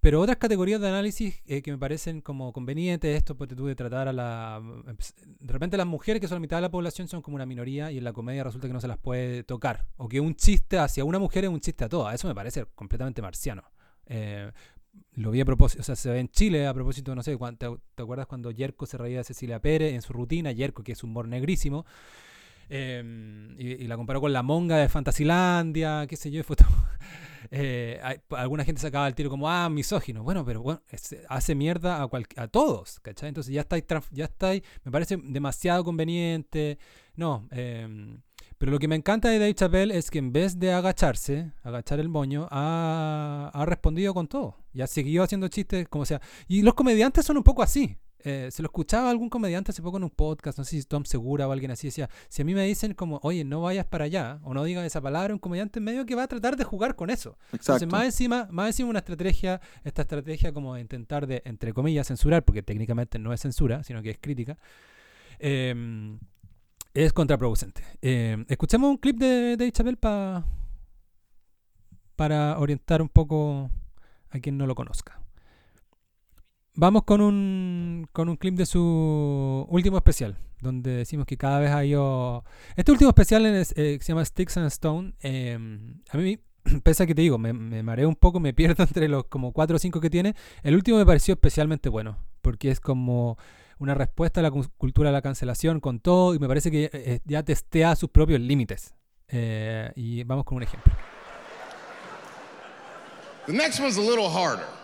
[0.00, 3.74] Pero otras categorías de análisis eh, que me parecen como convenientes, esto pues tú de
[3.74, 4.62] tratar a la...
[5.40, 7.92] De repente las mujeres que son la mitad de la población son como una minoría
[7.92, 9.86] y en la comedia resulta que no se las puede tocar.
[9.98, 12.14] O que un chiste hacia una mujer es un chiste a todas.
[12.14, 13.62] Eso me parece completamente marciano.
[14.06, 14.50] Eh,
[15.12, 17.68] lo vi a propósito, o sea, se ve en Chile a propósito, no sé, ¿te,
[17.94, 20.50] te acuerdas cuando Yerko se reía de Cecilia Pérez en su rutina?
[20.50, 21.84] Yerko, que es humor negrísimo.
[22.72, 26.42] Em, y, la comparó con la monga de Fantasilandia, qué sé yo,
[27.50, 28.00] eh,
[28.30, 30.22] alguna gente sacaba el tiro como, ah, misógino.
[30.22, 30.80] Bueno, pero bueno,
[31.28, 33.28] hace mierda a, a todos, ¿cachai?
[33.30, 36.78] Entonces ya estáis, ya estáis, me parece demasiado conveniente.
[37.16, 38.22] No, em,
[38.56, 41.98] pero lo que me encanta de Dave Chappelle es que en vez de agacharse, agachar
[41.98, 44.56] el moño, ha, ha respondido con todo.
[44.72, 46.20] Y ha seguido haciendo chistes como sea.
[46.46, 47.98] Y los comediantes son un poco así.
[48.24, 51.04] Eh, se lo escuchaba algún comediante hace poco en un podcast, no sé si Tom
[51.04, 54.04] Segura o alguien así, decía, si a mí me dicen como, oye, no vayas para
[54.04, 56.96] allá, o no digas esa palabra, un comediante medio que va a tratar de jugar
[56.96, 57.38] con eso.
[57.52, 62.08] Entonces, más encima, más encima una estrategia, esta estrategia como de intentar de, entre comillas,
[62.08, 64.58] censurar, porque técnicamente no es censura, sino que es crítica,
[65.38, 66.18] em,
[66.92, 67.82] es contraproducente.
[68.02, 69.98] Em, escuchemos un clip de Dave Chappelle
[72.16, 73.70] para orientar un poco
[74.30, 75.20] a quien no lo conozca.
[76.74, 81.70] Vamos con un, con un clip de su último especial, donde decimos que cada vez
[81.70, 81.82] ha.
[82.76, 85.14] Este último especial eh, se llama Sticks and Stone.
[85.20, 86.38] Em, a mí,
[86.84, 87.52] pese a que te digo, me,
[87.82, 90.34] mareo un poco, me pierdo entre los como 4 o 5 que tiene.
[90.62, 93.36] El último me pareció especialmente bueno, porque es como
[93.78, 97.20] una respuesta a la cultura de la cancelación con todo y me parece que eh,
[97.24, 98.94] ya testea sus propios límites.
[99.28, 100.92] Eh, y vamos con un ejemplo.
[103.46, 104.79] The next one's a little harder.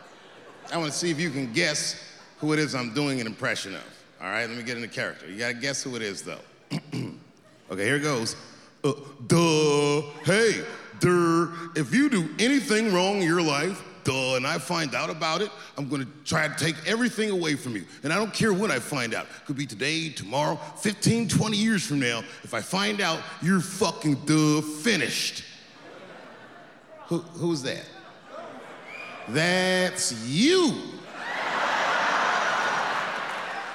[0.72, 1.96] I want to see if you can guess
[2.38, 3.84] who it is I'm doing an impression of.
[4.20, 5.30] All right, let me get into character.
[5.30, 6.40] You got to guess who it is, though.
[6.72, 8.34] okay, here it goes.
[8.82, 8.92] Uh,
[9.26, 10.64] duh, hey,
[11.00, 11.48] duh.
[11.76, 15.50] If you do anything wrong in your life, duh, and I find out about it,
[15.76, 17.84] I'm gonna try to take everything away from you.
[18.02, 19.24] And I don't care when I find out.
[19.24, 22.20] It Could be today, tomorrow, 15, 20 years from now.
[22.42, 25.44] If I find out, you're fucking duh finished.
[27.06, 27.84] Who, who's that?
[29.28, 30.74] That's you.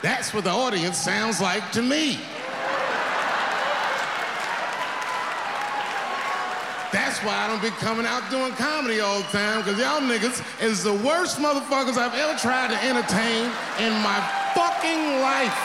[0.02, 2.18] That's what the audience sounds like to me.
[6.92, 10.42] That's why I don't be coming out doing comedy all the time, because y'all niggas
[10.62, 13.46] is the worst motherfuckers I've ever tried to entertain
[13.80, 14.20] in my
[14.56, 15.56] fucking life.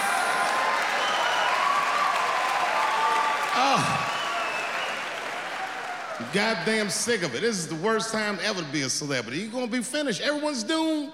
[3.58, 3.95] Oh
[6.32, 7.42] goddamn sick of it.
[7.42, 9.38] This is the worst time ever to be a celebrity.
[9.38, 10.20] You're gonna be finished.
[10.20, 11.12] Everyone's doomed.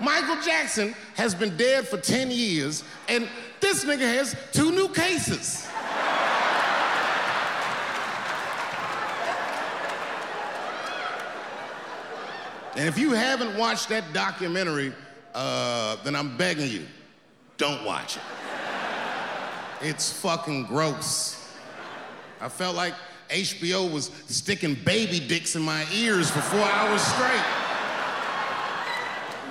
[0.00, 3.28] Michael Jackson has been dead for 10 years, and
[3.60, 5.66] this nigga has two new cases.
[12.76, 14.92] And if you haven't watched that documentary,
[15.34, 16.86] uh, then I'm begging you,
[17.56, 18.22] don't watch it.
[19.80, 21.54] It's fucking gross.
[22.38, 22.92] I felt like
[23.28, 27.44] HBO was sticking baby dicks in my ears for four hours straight.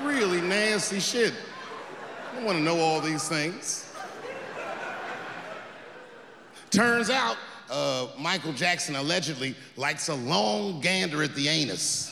[0.03, 1.33] Really nasty shit.
[2.35, 3.91] I want to know all these things.
[6.69, 7.37] Turns out,
[7.69, 12.11] uh, Michael Jackson allegedly likes a long gander at the anus.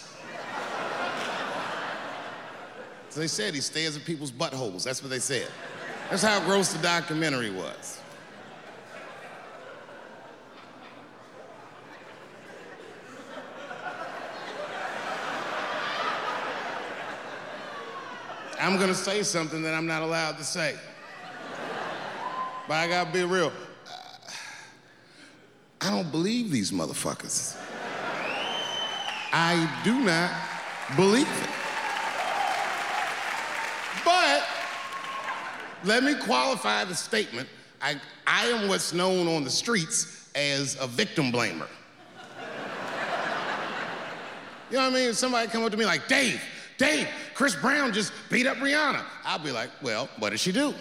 [3.09, 4.83] As they said, he stares at people's buttholes.
[4.83, 5.47] That's what they said.
[6.09, 7.99] That's how gross the documentary was.
[18.63, 20.75] I'm gonna say something that I'm not allowed to say.
[22.65, 23.51] But I gotta be real.
[25.81, 27.57] I don't believe these motherfuckers.
[29.33, 30.31] I do not
[30.95, 31.49] believe it.
[34.05, 34.45] But
[35.83, 37.49] let me qualify the statement.
[37.81, 41.67] I, I am what's known on the streets as a victim blamer.
[44.71, 45.13] You know what I mean?
[45.13, 46.41] Somebody come up to me like, Dave,
[46.83, 49.05] Dave, Chris Brown just beat up Rihanna.
[49.23, 50.73] I'll be like, well, what did she do?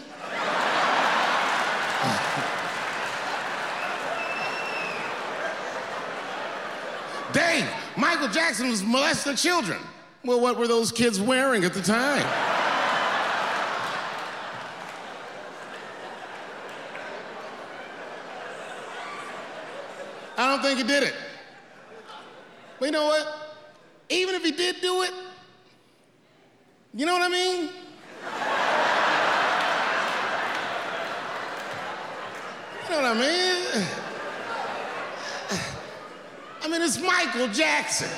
[7.32, 9.78] Dave, Michael Jackson was molesting children.
[10.24, 12.26] Well, what were those kids wearing at the time?
[20.36, 21.14] I don't think he did it.
[22.80, 23.56] But you know what?
[24.08, 25.12] Even if he did do it,
[26.94, 27.70] you know what I mean?
[32.84, 33.86] You know what I mean?
[36.62, 38.10] I mean, it's Michael Jackson.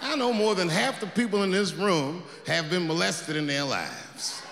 [0.00, 3.64] I know more than half the people in this room have been molested in their
[3.64, 4.42] lives.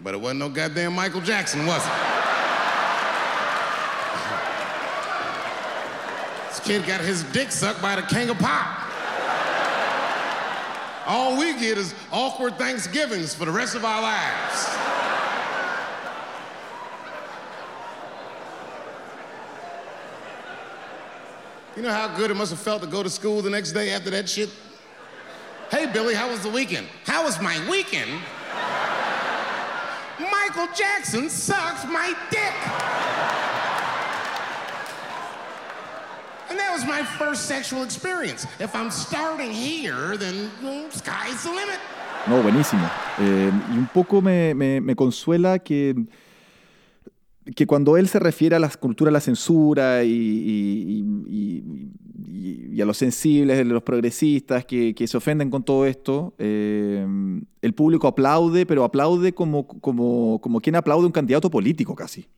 [0.00, 1.92] But it wasn't no goddamn Michael Jackson, was it?
[6.48, 8.83] this kid got his dick sucked by the king of pop.
[11.06, 14.68] All we get is awkward Thanksgivings for the rest of our lives.
[21.76, 23.90] You know how good it must have felt to go to school the next day
[23.90, 24.48] after that shit?
[25.70, 26.86] Hey, Billy, how was the weekend?
[27.04, 28.10] How was my weekend?
[30.20, 33.03] Michael Jackson sucks my dick.
[36.54, 38.46] And that was my first sexual experience.
[38.60, 41.80] If I'm starting here, then well, sky's the limit.
[42.28, 42.88] No, buenísimo.
[43.18, 45.96] Eh, y un poco me, me- me consuela que,
[47.56, 51.90] que cuando él se refiere a la cultura de la censura y, y- y-
[52.76, 57.04] y- a los sensibles, de los progresistas que, que se ofenden con todo esto, eh,
[57.62, 62.28] el público aplaude, pero aplaude como, como, como quien aplaude un candidato político casi.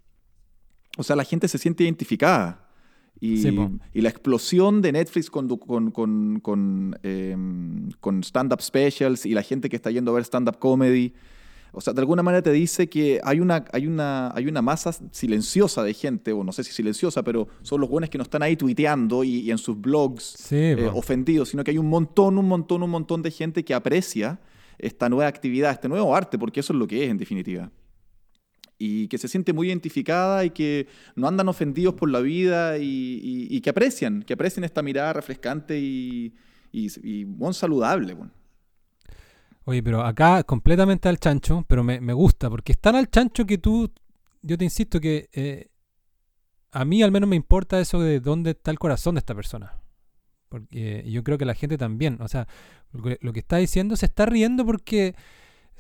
[0.96, 2.62] O sea, la gente se siente identificada.
[3.20, 3.70] Y, Sí, po.
[3.94, 9.42] y la explosión de Netflix con, con, con, con, em, con stand-up specials y la
[9.42, 11.14] gente que está yendo a ver stand-up comedy.
[11.72, 14.92] O sea, de alguna manera te dice que hay una, hay una, hay una masa
[15.10, 18.42] silenciosa de gente, o no sé si silenciosa, pero son los buenos que no están
[18.42, 22.38] ahí tuiteando y, y en sus blogs Sí, eh, ofendidos, sino que hay un montón,
[22.38, 24.40] un montón, un montón de gente que aprecia
[24.78, 27.70] esta nueva actividad, este nuevo arte, porque eso es lo que es en definitiva
[28.78, 33.60] y que se siente muy identificada y que no andan ofendidos por la vida y,
[33.60, 36.34] que aprecian, que aprecian esta mirada refrescante y,
[36.72, 38.14] y, saludable.
[38.14, 38.32] bueno.
[39.64, 43.58] Oye, pero acá completamente al chancho, pero me, gusta, porque es tan al chancho que
[43.58, 43.92] tú,
[44.42, 45.70] yo te insisto que eh,
[46.70, 49.80] a mí al menos me importa eso de dónde está el corazón de esta persona.
[50.48, 52.46] Porque yo creo que la gente también, o sea,
[52.92, 55.16] lo que, lo que está diciendo se está riendo porque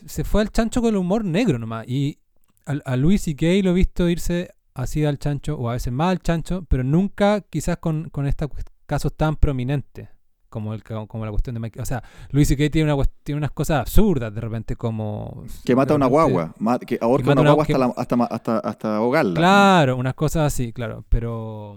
[0.04, 1.86] se fue al chancho con el humor negro nomás.
[1.86, 2.18] Y
[2.66, 3.46] a, a Luis C.K.
[3.62, 7.40] lo he visto irse así al chancho, o a veces más al chancho, pero nunca
[7.40, 8.50] quizás con, con estos
[8.86, 10.08] casos tan prominentes.
[10.48, 11.82] Como, el, como la cuestión de Michael.
[11.82, 12.70] O sea, Luis C.K.
[12.70, 15.44] tiene, una, tiene unas cosas absurdas de repente, como.
[15.64, 18.24] Que mata a una guagua, ma- que ahorca una una- guagua que- hasta, la- hasta,
[18.24, 19.34] hasta, hasta ahogarla.
[19.34, 21.04] Claro, unas cosas así, claro.
[21.10, 21.74] Pero.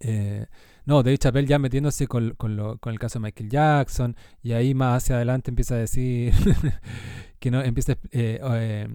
[0.00, 0.46] eh,
[0.84, 4.16] no, Dave Chappelle ya metiéndose con, con, lo- con el caso de Michael Jackson.
[4.42, 6.34] Y ahí más hacia adelante empieza a decir.
[7.38, 7.92] que no empieza.
[8.10, 8.88] eh, eh,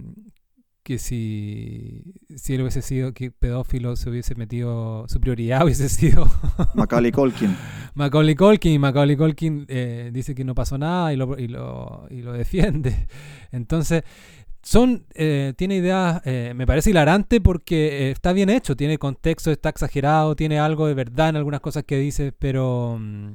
[0.90, 2.02] que si,
[2.36, 5.06] si él hubiese sido que pedófilo, se hubiese metido.
[5.08, 6.28] Su prioridad hubiese sido
[6.74, 7.56] Macaulay Culkin.
[7.94, 8.72] Macaulay Culkin.
[8.72, 12.34] Y Macaulay Culkin eh, dice que no pasó nada y lo, y lo, y lo
[12.34, 13.06] defiende.
[13.52, 14.04] Entonces,
[14.64, 19.52] son, eh, tiene ideas, eh, me parece hilarante porque eh, está bien hecho, tiene contexto,
[19.52, 23.34] está exagerado, tiene algo de verdad en algunas cosas que dice, pero mm,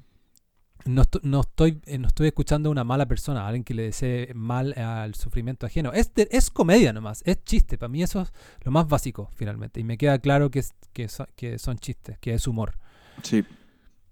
[0.86, 3.74] no, esto- no estoy, eh, no estoy escuchando a una mala persona, a alguien que
[3.74, 5.92] le desee mal al sufrimiento ajeno.
[5.92, 8.32] Es, de- es comedia nomás, es chiste, para mí eso es
[8.62, 9.80] lo más básico finalmente.
[9.80, 12.74] Y me queda claro que, es- que, so- que son chistes, que es humor.
[13.22, 13.44] Sí.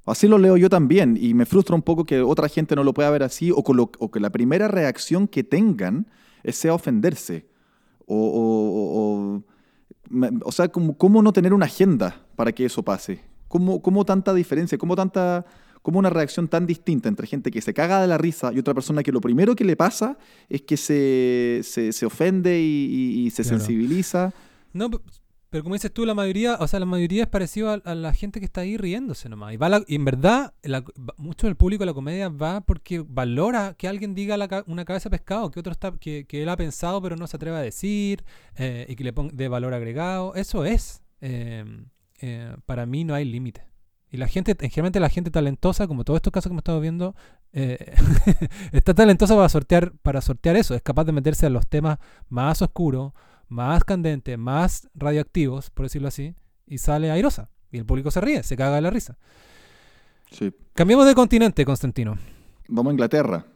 [0.04, 2.92] Así lo leo yo también y me frustra un poco que otra gente no lo
[2.92, 6.06] pueda ver así o, con lo- o que la primera reacción que tengan
[6.44, 7.46] sea ofenderse.
[8.06, 9.42] O, o- o-
[10.44, 13.20] o- sea, como, ¿cómo no tener una agenda para que eso pase?
[13.48, 14.76] ¿Cómo, cómo tanta diferencia?
[14.76, 15.44] ¿Cómo, tanta,
[15.82, 18.72] ¿Cómo una reacción tan distinta entre gente que se caga de la risa y otra
[18.72, 20.16] persona que lo primero que le pasa
[20.48, 23.58] es que se, se, se ofende y, y- y se Claro.
[23.58, 24.32] sensibiliza?
[24.72, 24.88] No,
[25.50, 28.14] pero como dices tú, la mayoría, o sea, la mayoría es parecido a, a la
[28.14, 29.52] gente que está ahí riéndose nomás.
[29.52, 30.84] Y, va la- y en verdad, la-
[31.18, 35.10] mucho del público de la comedia va porque valora que alguien diga la una cabeza
[35.10, 37.60] de pescado, que otro está, que, que él ha pensado pero no se atreve a
[37.60, 38.24] decir,
[38.56, 40.34] eh, y que le ponga de valor agregado.
[40.36, 41.02] Eso es.
[41.20, 41.64] eh,
[42.20, 43.62] eh, para mí no hay límite.
[44.12, 47.16] Y la gente, generalmente la gente talentosa, como todos estos casos que hemos estado viendo,
[47.54, 47.94] eh,
[48.72, 50.74] está talentosa para sortear, para sortear eso.
[50.74, 51.98] Es capaz de meterse a los temas
[52.28, 53.12] más oscuros,
[53.48, 56.34] más candentes, más radioactivos, por decirlo así,
[56.66, 57.48] y sale airosa.
[57.70, 59.16] Y el público se ríe, se caga de la risa.
[60.30, 60.52] Sí.
[60.74, 62.18] Cambiemos de continente, Constantino.
[62.68, 63.46] Vamos a Inglaterra.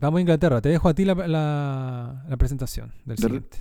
[0.00, 0.60] Vamos a Inglaterra.
[0.60, 3.58] Te dejo a ti la, la- la presentación del De- siguiente.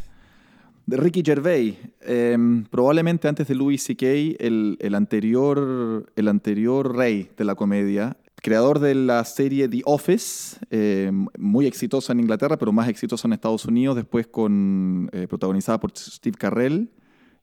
[0.98, 4.06] Ricky Gervais, em, probablemente antes de Louis C.K.,
[4.40, 11.28] el, anterior, el anterior rey de la comedia, creador de la serie The Office, em,
[11.38, 15.92] muy exitosa en Inglaterra, pero más exitosa en Estados Unidos, después con, eh, protagonizada por
[15.96, 16.90] Steve Carrell.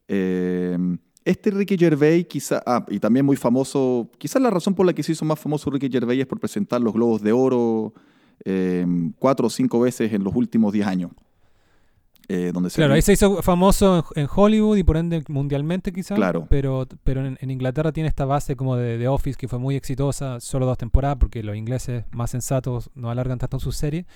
[0.09, 4.95] Em, este Ricky Gervais, quizá, ah, y también muy famoso, quizás la razón por la
[4.95, 7.93] que se hizo más famoso Ricky Gervais es por presentar los Globos de Oro
[9.19, 11.11] cuatro o cinco veces en los últimos diez años.
[12.29, 15.93] Eh, donde se Claro, ahí se hizo famoso en, en Hollywood y por ende mundialmente
[15.93, 16.17] quizás.
[16.17, 16.47] Claro.
[16.49, 19.77] Pero, pero en, en Inglaterra tiene esta base como de, de Office que fue muy
[19.77, 24.07] exitosa, solo dos temporadas porque los ingleses más sensatos no alargan tanto sus series.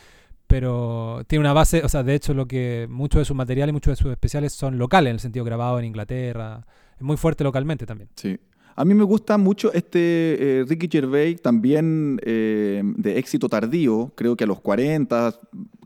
[0.47, 3.93] Pero tiene una base, o sea, de hecho lo que muchos de sus materiales, muchos
[3.93, 6.67] de sus especiales son locales, en el sentido grabado en Inglaterra.
[6.97, 8.11] Es muy fuerte localmente también.
[8.17, 8.37] Sí.
[8.75, 14.37] A mí me gusta mucho este eh, Ricky Gervais, también eh, de éxito tardío, creo
[14.37, 15.39] que a los 40,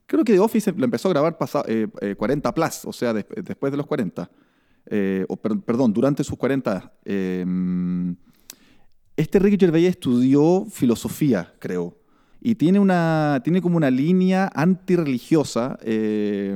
[0.06, 3.12] creo que The Office lo empezó a grabar pasa- eh, eh, 40 plus, o sea,
[3.12, 4.31] des- después de los 40,
[4.86, 6.93] eh, o per- perdón, durante sus 40.
[7.05, 7.44] eh,
[9.16, 11.97] este Ricky Gervais estudió filosofía, creo,
[12.47, 16.55] y tiene, una, tiene como una línea antirreligiosa eh,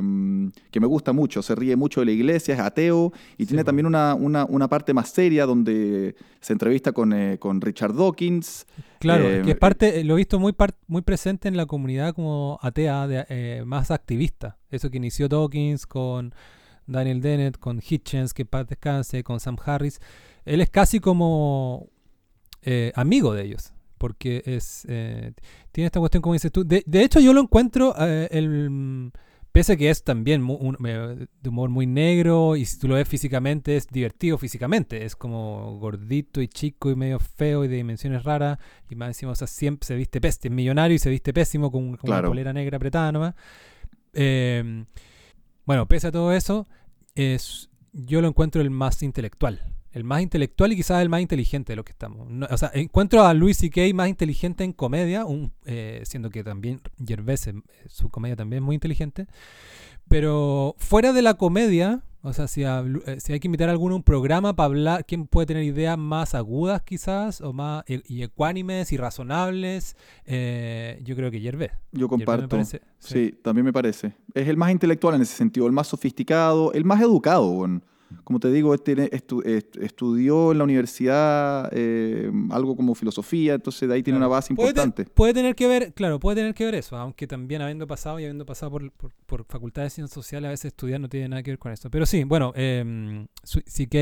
[0.70, 1.40] que me gusta mucho.
[1.40, 4.92] Se ríe mucho de la iglesia, es ateo y tiene también una, una, una parte
[4.92, 8.66] más seria donde se entrevista con, eh, con Richard Dawkins.
[8.98, 12.14] Claro, Eh, que es parte, lo he visto muy, par- muy presente en la comunidad
[12.14, 14.58] como atea, de, más activista.
[14.70, 16.34] Eso que inició Dawkins con
[16.86, 20.00] Daniel Dennett, con Hitchens, que paz descanse, con Sam Harris.
[20.44, 21.88] Él es casi como
[22.94, 25.32] amigo de ellos, porque es eh,
[25.72, 26.64] tiene esta cuestión, como dices tú.
[26.64, 29.10] De, de hecho, yo lo encuentro, eh, el,
[29.52, 32.94] pese a que es también un- eh, de humor muy negro, y si tú lo
[32.94, 35.04] ves físicamente, es divertido físicamente.
[35.04, 38.58] Es como gordito y chico y medio feo y de dimensiones raras.
[38.88, 41.70] Y más encima, o sea, siempre se viste pésimo, es millonario y se viste pésimo
[41.72, 42.28] con, con Claro.
[42.28, 43.34] una polera negra apretada nomás.
[44.14, 44.84] Eh,
[45.66, 46.66] bueno, pese a todo eso,
[47.14, 49.60] es, yo lo encuentro el más intelectual.
[49.98, 52.28] El más intelectual y quizás el más inteligente de lo que estamos.
[52.30, 53.80] No- o sea, encuentro a Louis C.K.
[53.94, 57.54] más inteligente en comedia, un, eh, siendo que también Gervais, eh,
[57.88, 59.26] su comedia también es muy inteligente.
[60.08, 63.68] Pero fuera de la comedia, o sea, si, a Lu- eh, si hay que invitar
[63.68, 67.40] a alguno a un programa para hablar, ¿quién puede tener ideas más agudas quizás?
[67.42, 69.96] O más e- y ecuánimes y razonables?
[70.24, 71.72] Eh, yo creo que Gervais.
[71.92, 72.64] Yo Gervais comparto.
[72.98, 73.34] sí.
[73.42, 74.12] también me parece.
[74.34, 77.48] Es el más intelectual en ese sentido, el más sofisticado, el más educado.
[77.50, 77.82] bueno.
[78.24, 83.86] Como te digo, este estu- est- estudió en la universidad eh, algo como filosofía, entonces
[83.88, 84.28] de ahí tiene Claro.
[84.30, 85.04] una base importante.
[85.04, 88.24] Puede, tener que ver, claro, puede tener que ver eso, aunque también habiendo pasado y
[88.24, 91.42] habiendo pasado por, por, por facultades de ciencias sociales, a veces estudiar no tiene nada
[91.42, 91.90] que ver con eso.
[91.90, 93.94] Pero sí, bueno, eh, CK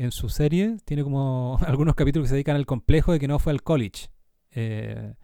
[0.00, 3.38] en su serie tiene como algunos capítulos que se dedican al complejo de que no
[3.38, 4.08] fue al college.
[4.52, 5.14] Eh,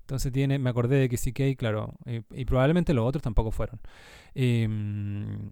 [0.00, 3.78] entonces tiene, me acordé de que CK, claro, y, y probablemente los otros tampoco fueron.
[4.34, 5.50] Em,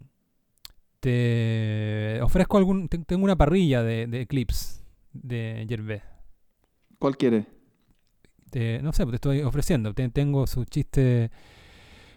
[1.01, 6.03] te ofrezco algún, te- tengo una parrilla de, de clips de Gervais.
[6.99, 7.47] ¿Cuál quiere?
[8.51, 9.93] Te- no sé, te estoy ofreciendo.
[9.95, 11.31] Te- tengo su chiste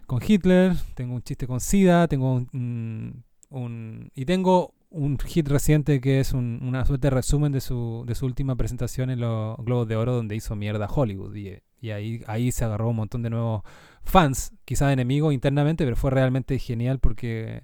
[0.07, 5.47] con Hitler, tengo un chiste con SIDA, tengo un, un- un- y tengo un hit
[5.49, 9.21] reciente que es un- una suerte de resumen de su, de su última presentación en
[9.21, 12.97] los Globos de Oro donde hizo mierda Hollywood y, y ahí, ahí se agarró un
[12.97, 13.63] montón de nuevos
[14.03, 17.63] fans, quizás enemigos internamente, pero fue realmente genial porque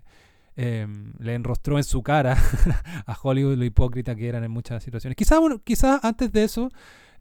[0.57, 2.35] em, le enrostró en su cara
[3.05, 5.15] a Hollywood lo hipócrita que eran en muchas situaciones.
[5.15, 6.69] Quizás quizás antes de eso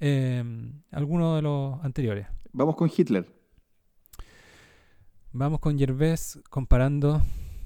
[0.00, 0.42] eh,
[0.90, 2.26] alguno de los anteriores.
[2.52, 3.26] Vamos con Hitler.
[5.32, 7.22] Vamos con Gervais comparando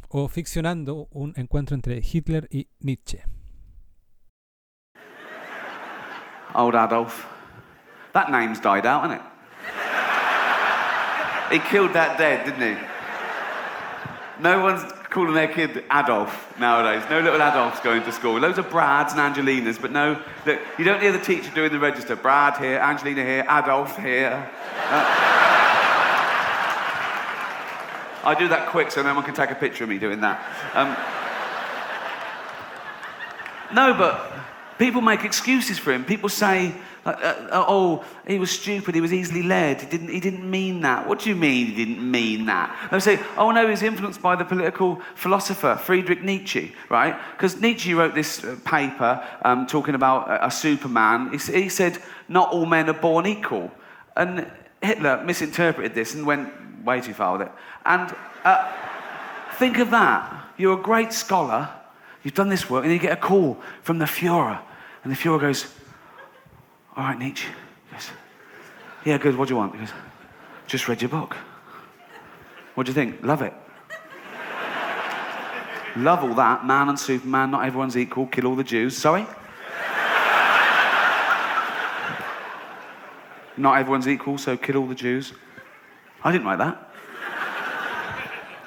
[0.09, 3.22] o ficcionando un encuentro entre Hitler y Nietzsche.
[6.55, 7.26] Old Adolf.
[8.12, 9.30] That name's died out, hasn't it?
[11.51, 12.76] he killed that dead, didn't he?
[14.40, 17.02] No one's calling their kid Adolf nowadays.
[17.10, 18.38] No little Adolfs going to school.
[18.38, 21.78] Loads of Brads and Angelinas, but no, look, you don't hear the teacher doing the
[21.80, 22.14] register.
[22.14, 24.48] Brad here, Angelina here, Adolf here.
[24.88, 25.30] Uh,
[28.22, 30.38] I do that quick so no one can take a picture of me doing that.
[30.74, 30.96] Um,
[33.74, 34.32] no, but
[34.78, 36.04] people make excuses for him.
[36.04, 36.74] People say,
[37.05, 38.94] uh, uh, "Oh, he was stupid.
[38.94, 39.81] He was easily led.
[39.81, 40.09] He didn't.
[40.09, 42.89] He didn't mean that." What do you mean he didn't mean that?
[42.90, 47.18] They say, "Oh no, he was influenced by the political philosopher Friedrich Nietzsche, right?
[47.32, 51.31] Because Nietzsche wrote this uh, paper um, talking about a, a Superman.
[51.32, 51.98] He, he said,
[52.28, 53.70] "Not all men are born equal,"
[54.16, 54.51] and
[54.82, 56.52] Hitler misinterpreted this and went
[56.85, 57.52] way too far with it.
[57.85, 58.14] And
[58.44, 58.72] uh,
[59.60, 60.47] Think of that.
[60.56, 61.68] You're a great scholar,
[62.22, 64.59] you've done this work, and you get a call from the Fuhrer.
[65.05, 65.66] And the Fuhrer goes,
[66.96, 67.48] All right, Nietzsche.
[69.04, 69.36] Yeah, good.
[69.36, 69.74] What do you want?
[69.74, 69.92] He goes,
[70.66, 71.36] Just read your book.
[72.74, 73.22] What do you think?
[73.22, 73.54] Love it.
[75.96, 76.64] Love all that.
[76.64, 78.96] Man and Superman, not everyone's equal, kill all the Jews.
[78.96, 79.26] Sorry?
[83.56, 85.32] not everyone's equal, so kill all the Jews.
[86.22, 86.92] I didn't write that.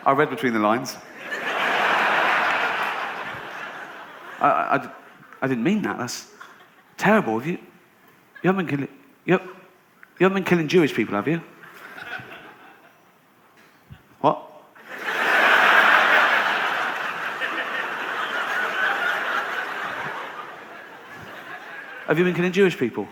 [0.05, 0.97] I read between the lines.
[4.41, 4.91] I,
[5.41, 5.97] I didn't mean that.
[5.97, 6.27] That's
[6.97, 7.39] terrible.
[7.39, 7.57] Have you,
[8.43, 8.93] you haven't been killing,
[9.23, 9.39] you,
[10.19, 11.41] you haven't been killing Jewish people, have you?
[14.19, 14.49] What?
[22.05, 23.07] have you been killing Jewish people?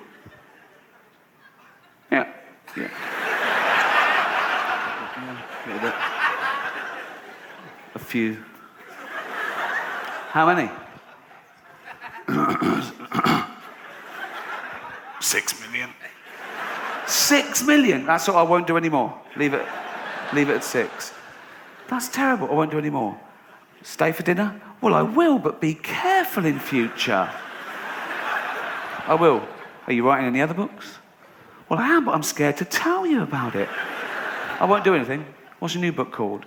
[2.11, 2.27] Yeah.
[2.75, 2.89] Yeah.
[7.95, 8.37] A few.
[10.31, 10.69] How many?
[17.31, 18.05] Six million.
[18.05, 18.35] That's all.
[18.35, 19.17] I won't do anymore.
[19.37, 19.65] Leave it.
[20.33, 21.13] Leave it at six.
[21.87, 22.51] That's terrible.
[22.51, 23.17] I won't do any more.
[23.83, 24.61] Stay for dinner?
[24.81, 27.29] Well, I will, but be careful in future.
[29.07, 29.47] I will.
[29.87, 30.97] Are you writing any other books?
[31.69, 33.69] Well, I am, but I'm scared to tell you about it.
[34.59, 35.25] I won't do anything.
[35.59, 36.45] What's your new book called?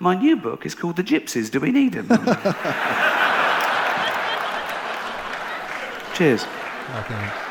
[0.00, 1.52] My new book is called The Gypsies.
[1.52, 2.08] Do we need them?
[6.14, 6.46] Cheers.
[6.98, 7.45] Ok.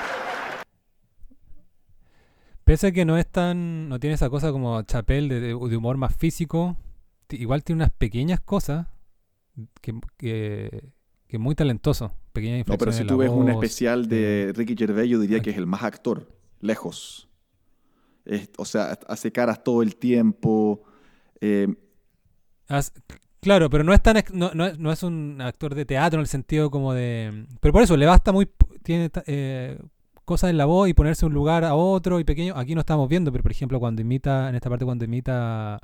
[2.66, 3.88] Pese a que no es tan.
[3.90, 6.78] no tiene esa cosa como Chapel de, de humor más físico,
[7.30, 8.88] igual tiene unas pequeñas cosas
[9.82, 10.92] que, que,
[11.28, 12.12] que muy talentoso.
[12.34, 15.58] Pequeñas No, pero si tú ves un especial de Ricky Gervais, yo diría que es
[15.58, 16.28] el más actor,
[16.60, 17.30] lejos.
[18.26, 20.82] Es- o sea, hace caras todo el tiempo.
[21.42, 21.68] eh,
[22.68, 22.92] As-
[23.42, 26.22] claro, pero no es tan no, no es, no es un actor de teatro en
[26.22, 27.46] el sentido como de.
[27.62, 28.50] Pero por eso le basta muy.
[28.84, 29.80] Tiene eh,
[30.26, 32.54] cosas en la voz y ponerse de un lugar a otro y pequeño.
[32.58, 35.80] Aquí no estamos viendo, pero por ejemplo, cuando imita, en esta parte, cuando imita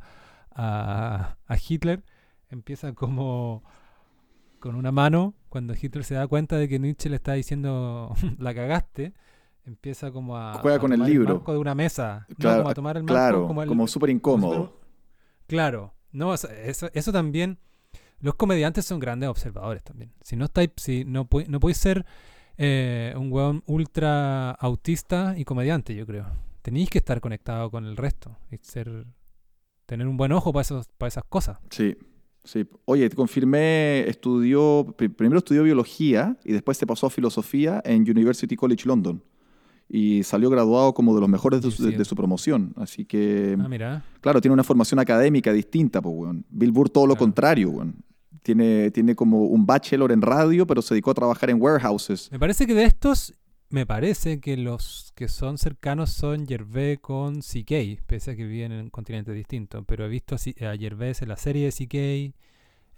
[0.51, 2.03] a, a Hitler,
[2.49, 3.63] empieza como
[4.59, 5.33] con una mano.
[5.49, 9.13] Cuando Hitler se da cuenta de que Nietzsche le está diciendo la cagaste,
[9.65, 10.53] empieza como a.
[10.55, 11.35] Juega a con el libro.
[11.35, 12.25] marco de una mesa.
[12.37, 14.79] No, como a tomar el marco claro, como, el- como súper incómodo.
[15.47, 17.57] Claro, no, eso, eso, eso también.
[18.19, 20.13] Los comediantes son grandes observadores también.
[20.21, 22.05] Si no estáis, si no, no podéis ser
[22.57, 26.25] eh, un weón ultra autista y comediante, yo creo.
[26.61, 29.05] Tenéis que estar conectado con el resto y ser
[29.85, 31.57] tener un buen ojo para esos, para esas cosas.
[31.71, 31.95] Sí,
[32.43, 32.65] sí.
[32.85, 38.01] Oye, te confirmé, estudió, pri- primero estudió biología y después se pasó a filosofía en
[38.03, 39.23] University College London.
[39.93, 41.97] Y salió graduado como de los mejores de su, de- Sí.
[41.97, 42.73] de su promoción.
[42.77, 44.05] Así que, Ah, mira.
[44.21, 46.45] claro, tiene una formación académica distinta, pues, weón.
[46.49, 47.95] Bill Burr todo lo contrario, weón.
[48.43, 52.31] Tiene, tiene como un bachelor en radio, pero se dedicó a trabajar en warehouses.
[52.31, 53.33] Me parece que de estos,
[53.69, 58.71] me parece que los que son cercanos son Gervais con CK, pese a que viven
[58.71, 59.83] en continentes distintos.
[59.87, 62.35] Pero he visto a, Gervais en la serie de CK.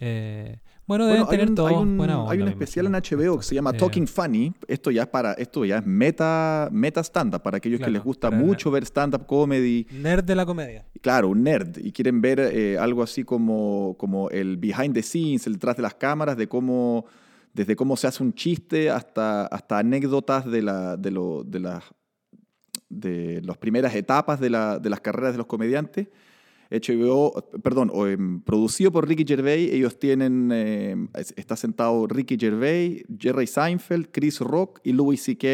[0.05, 2.49] Eh, bueno, deben Bueno, hay tener un, todos hay un- buena hay onda, un me
[2.51, 4.53] especial en HBO que se llama Eh, Talking Funny.
[4.67, 8.03] Esto ya es para, esto ya es meta, meta stand-up para aquellos que Claro, les
[8.03, 9.87] gusta mucho ver stand-up comedy.
[9.91, 10.85] Nerd de la comedia.
[11.01, 11.77] Claro, un nerd.
[11.77, 15.83] Y quieren ver eh, algo así como, como el behind the scenes, el detrás de
[15.83, 17.05] las cámaras, de cómo,
[17.53, 21.83] desde cómo se hace un chiste hasta, hasta anécdotas de, la, de, lo- de, las,
[22.89, 26.07] de las primeras etapas de, la- de las carreras de los comediantes.
[26.71, 33.03] HBO, perdón, em, producido por Ricky Gervais, ellos tienen, em, es- está sentado Ricky Gervais,
[33.19, 35.47] Jerry Seinfeld, Chris Rock y Louis C.K.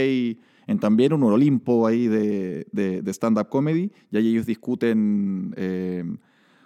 [0.67, 6.17] en también un Olimpo ahí de, de- stand-up comedy, y ahí ellos discuten em,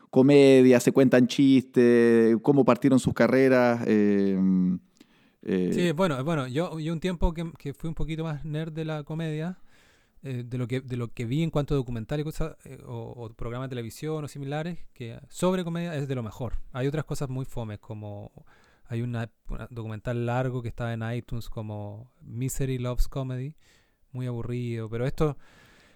[0.09, 3.83] comedia, se cuentan chistes, cómo partieron sus carreras.
[3.87, 4.37] eh,
[5.73, 8.85] Sí, bueno, bueno, yo, yo un tiempo que, que fui un poquito más nerd de
[8.85, 9.57] la comedia,
[10.25, 12.81] eh, de, lo que, de lo que vi en cuanto a documental y cosas, eh,
[12.85, 16.59] o, o programas de televisión o similares, que sobre comedia es de lo mejor.
[16.71, 18.31] Hay otras cosas muy fomes, como
[18.85, 23.57] hay una, una documental largo que está en iTunes como Misery Loves Comedy,
[24.13, 25.37] muy aburrido, pero esto,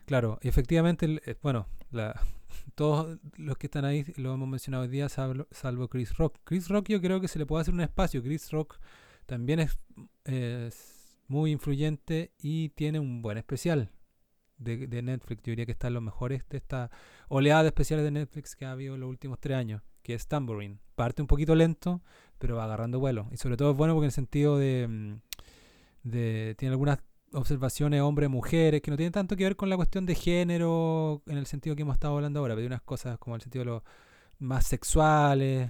[0.06, 1.68] claro, efectivamente, eh, bueno,
[2.76, 6.40] todos los que están ahí lo hemos mencionado hoy día, salvo, salvo Chris Rock.
[6.44, 8.22] Chris Rock yo creo que se le puede hacer un espacio.
[8.22, 8.78] Chris Rock
[9.26, 9.80] también es,
[10.26, 13.90] es muy influyente y tiene un buen especial
[14.58, 15.44] de, de Netflix.
[15.44, 16.92] Yo diría que está en los mejores de esta
[17.30, 20.28] oleada de especiales de Netflix que ha habido en los últimos tres años, que es
[20.28, 20.80] Tambourine.
[20.96, 22.02] Parte un poquito lento,
[22.40, 23.28] pero va agarrando vuelo.
[23.32, 25.14] Y sobre todo es bueno porque en el sentido de, mm,
[26.04, 27.00] de tiene algunas
[27.34, 31.46] observaciones hombres-mujeres que no tienen tanto que ver con la cuestión de género en el
[31.46, 33.84] sentido que hemos estado hablando ahora, pero hay unas cosas como el sentido de los
[34.40, 35.70] más sexuales.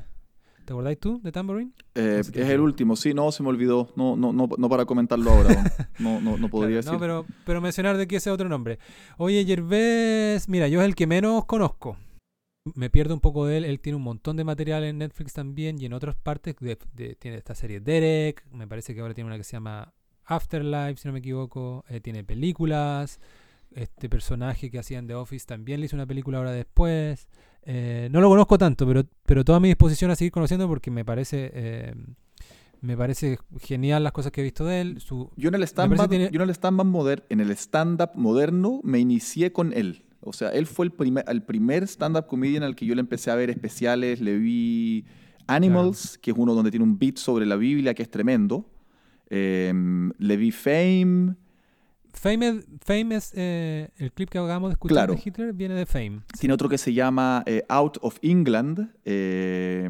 [0.67, 1.71] ¿Te acordáis tú de Tambourine?
[1.95, 3.93] eh, es el último, sí, no, se me olvidó.
[3.95, 5.49] No, no, no, no para comentarlo ahora.
[5.97, 6.91] No, no, no podría Claro, decir.
[6.93, 8.77] No, pero, pero mencionar de que ese otro nombre.
[9.17, 11.95] Oye, Gervais, mira, yo es el que menos conozco.
[12.75, 13.63] Me pierdo un poco de él.
[13.63, 16.57] Él tiene un montón de material en Netflix también y en otras partes.
[16.59, 18.43] de- de- tiene esta serie Derek.
[18.51, 19.93] Me parece que ahora tiene una que se llama
[20.25, 21.85] Afterlife, si no me equivoco.
[21.87, 23.21] eh, tiene películas.
[23.71, 27.29] Este personaje que hacía en The Office también le hizo una película ahora después.
[27.63, 31.03] Eh, no lo conozco tanto, pero, pero toda mi disposición a seguir conociendo porque me
[31.05, 31.51] parece...
[31.53, 31.93] eh,
[32.79, 35.01] me parece genial las cosas que he visto de él.
[35.01, 38.81] Su, Yo en el stand-up tiene- yo en el stand-up moder- en el stand-up moderno
[38.83, 40.03] me inicié con él.
[40.21, 43.31] O sea, él fue el primer, el primer stand-up comedian al que yo le empecé
[43.31, 44.21] a ver especiales.
[44.21, 45.05] Le vi
[45.47, 48.69] Animals, que es uno donde tiene un beat sobre la Biblia que es tremendo.
[49.29, 51.35] Em, le vi Fame.
[52.17, 55.13] Fame es, Fame es, eh, el clip que acabamos de escuchar Claro.
[55.13, 56.21] de Hitler viene de Fame.
[56.39, 58.89] Tiene otro que se llama eh, Out of England.
[59.05, 59.89] eh,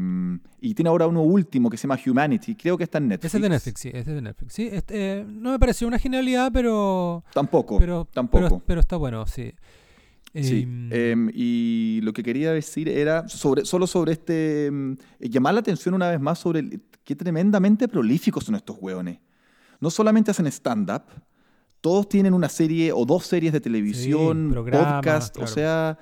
[0.59, 2.55] y tiene ahora uno último que se llama Humanity.
[2.55, 3.25] Creo que está en Netflix.
[3.29, 4.53] Ese es de Netflix, sí, ese es de Netflix.
[4.53, 7.77] Sí, este, no me pareció una genialidad, pero Tampoco.
[7.79, 8.43] pero, tampoco.
[8.43, 9.53] pero, pero está bueno, sí.
[10.33, 14.67] Sí, Em, em, y lo que quería decir era sobre, solo sobre este.
[14.67, 19.19] em, llamar la atención una vez más sobre el- qué tremendamente prolíficos son estos hueones.
[19.79, 21.03] No solamente hacen stand-up,
[21.87, 25.45] todos tienen una serie o dos series de televisión, podcast, claro.
[25.45, 25.97] o sea,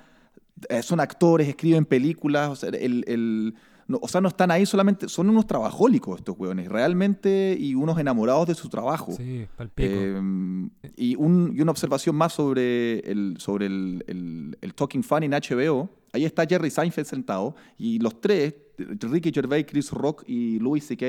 [0.69, 3.53] eh, son actores, escriben películas, o sea, el, el-
[3.87, 7.99] no, o sea, no están ahí solamente, son unos trabajólicos estos hueones, realmente, y unos
[7.99, 9.11] enamorados de su trabajo.
[9.15, 9.87] sí, palpico.
[9.91, 15.27] Eh, y, un- y una observación más sobre el, sobre el, el- el Talking Funny
[15.27, 15.87] en HBO.
[16.13, 21.05] Ahí está Jerry Seinfeld sentado y los tres, Ricky Gervais, Chris Rock y Louis C.K.,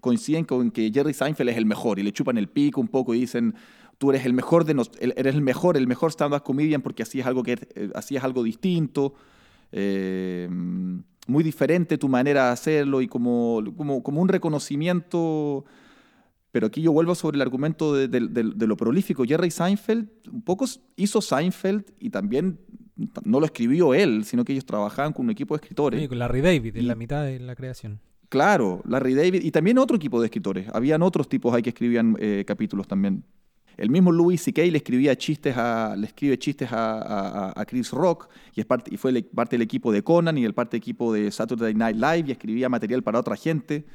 [0.00, 3.14] coinciden con que Jerry Seinfeld es el mejor y le chupan el pico un poco
[3.14, 3.54] y dicen,
[3.98, 7.26] tú eres el mejor, de nos- eres el mejor, el mejor stand-up comedian porque hacías
[7.26, 9.14] algo, que, eh, hacías algo distinto.
[9.70, 10.48] eh,
[11.26, 15.64] muy diferente tu manera de hacerlo y como, como, como un reconocimiento
[16.50, 19.24] pero aquí yo vuelvo sobre el argumento de, de- de- de lo prolífico.
[19.26, 20.64] Jerry Seinfeld un poco
[20.96, 22.58] hizo Seinfeld y también
[23.24, 26.00] no lo escribió él, sino que ellos trabajaban con un equipo de escritores.
[26.00, 28.00] Sí, con Larry David, en y- la mitad de la creación.
[28.30, 30.66] Claro, Larry David y también otro equipo de escritores.
[30.72, 33.22] Habían otros tipos ahí que escribían eh, capítulos también.
[33.78, 34.62] El mismo Louis C.K.
[34.62, 38.62] le escribía chistes a, le escribe chistes a, Chris Rock y,
[38.96, 42.24] fue parte del equipo de Conan y el parte del equipo de Saturday Night Live
[42.26, 43.86] y escribía material para otra gente.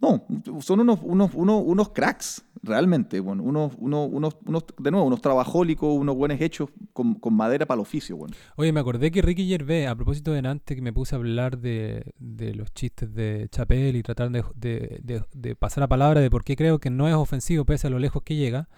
[0.00, 0.26] No,
[0.60, 3.18] son unos, unos, unos, unos cracks, realmente.
[3.18, 7.82] Bueno, unos, unos, unos, de nuevo, unos trabajólicos, unos buenos hechos con, madera para el
[7.82, 8.16] oficio.
[8.16, 8.34] Bueno.
[8.56, 11.58] Oye, me acordé que Ricky Gervais, a propósito de antes que me puse a hablar
[11.58, 16.44] de, de los chistes de Chapel y tratar de- de pasar la palabra de por
[16.44, 18.68] qué creo que no es ofensivo pese a lo lejos que llega,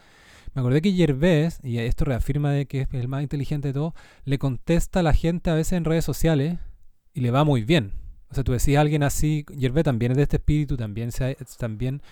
[0.55, 3.95] me acordé que Gervais, y esto reafirma de que es el más inteligente de todos,
[4.25, 6.59] le contesta a la gente a veces en redes sociales
[7.15, 7.93] y le va muy bien.
[8.31, 11.25] O sea, tú decís a alguien así, Gervais también es de este espíritu, también se
[11.25, 12.03] ha, también,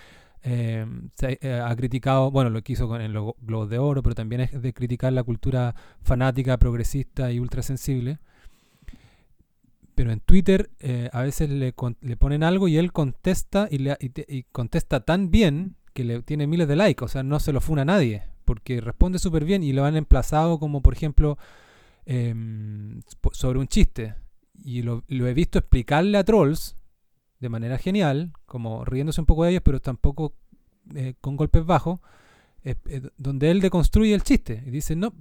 [0.43, 0.85] eh,
[1.21, 4.41] eh, ha criticado, bueno, lo que hizo con en los Globos de Oro, pero también
[4.41, 8.19] es de criticar la cultura fanática, progresista y ultrasensible.
[9.95, 13.97] Pero en Twitter eh, a veces le, le ponen algo y él contesta y, le,
[13.99, 17.61] y y contesta tan bien le tiene miles de likes, o sea, no se lo
[17.61, 21.37] funa a nadie, porque responde súper bien y lo han emplazado como, por ejemplo,
[22.05, 23.01] em,
[23.31, 24.15] sobre un chiste.
[24.61, 26.75] Y lo, he visto explicarle a trolls
[27.39, 30.33] de manera genial, como riéndose un poco de ellos, pero tampoco
[30.95, 31.99] eh, con golpes bajos,
[32.63, 35.13] eh, eh, donde él deconstruye el chiste y dice, no,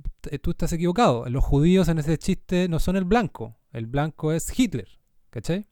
[0.43, 4.59] tú estás equivocado, los judíos en ese chiste no son el blanco, el blanco es
[4.59, 4.89] Hitler,
[5.31, 5.67] ¿cachai?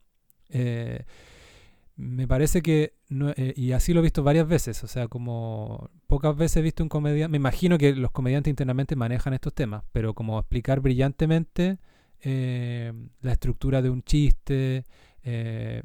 [1.99, 5.89] Me parece que, no- eh, y así lo he visto varias veces, o sea, como
[6.05, 9.83] pocas veces he visto un comediante, me imagino que los comediantes internamente manejan estos temas,
[9.91, 11.79] pero como explicar brillantemente
[12.21, 14.85] eh, la estructura de un chiste,
[15.23, 15.81] eh,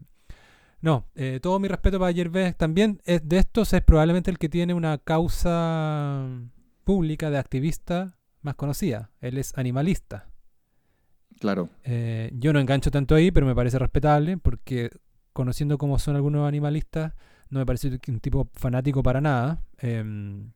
[0.82, 2.56] no, eh, todo mi respeto para Gervais.
[2.59, 6.26] También es, de estos es probablemente el que tiene una causa
[6.84, 9.12] pública de activista más conocida.
[9.20, 10.28] Él es animalista.
[11.40, 11.70] Claro.
[12.32, 14.90] Yo no engancho tanto ahí, pero me parece respetable porque
[15.32, 17.12] conociendo cómo son algunos animalistas,
[17.50, 19.62] no me parece un tipo fanático para nada.
[19.78, 20.50] Em,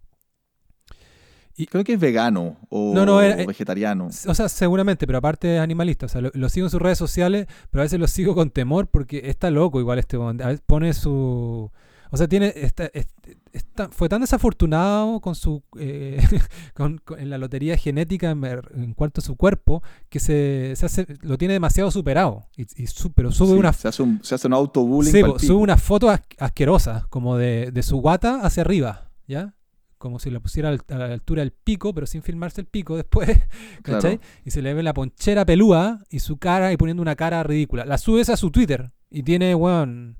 [1.70, 4.08] Creo que es vegano o, No, no, era- o vegetariano.
[4.08, 6.04] O sea, seguramente, pero aparte es animalista.
[6.04, 8.50] O sea, lo, lo sigo en sus redes sociales, pero a veces lo sigo con
[8.50, 10.18] temor porque está loco igual este.
[10.18, 11.70] A veces pone su...
[12.10, 12.52] O sea, tiene...
[12.54, 13.08] Está, es-
[13.52, 15.62] está- fue tan desafortunado con su...
[15.78, 16.22] eh,
[16.74, 21.06] con, con- en la lotería genética en, cuanto a su cuerpo que se, se hace,
[21.22, 22.46] lo tiene demasiado superado.
[22.56, 23.72] Y, y su- pero sube Sí, una...
[23.72, 25.12] se, hace un, se hace un autobullying.
[25.12, 25.38] Sí, pico.
[25.38, 29.54] sube unas fotos as- asquerosas, como de, de su guata hacia arriba, ¿ya?
[29.98, 33.28] Como si la pusiera a la altura del pico, pero sin filmarse el pico después,
[33.82, 34.18] ¿cachai?
[34.18, 34.32] Claro.
[34.44, 37.84] Y se le ve la ponchera pelúa y su cara y poniendo una cara ridícula.
[37.86, 40.18] La subes a su Twitter y tiene, weón,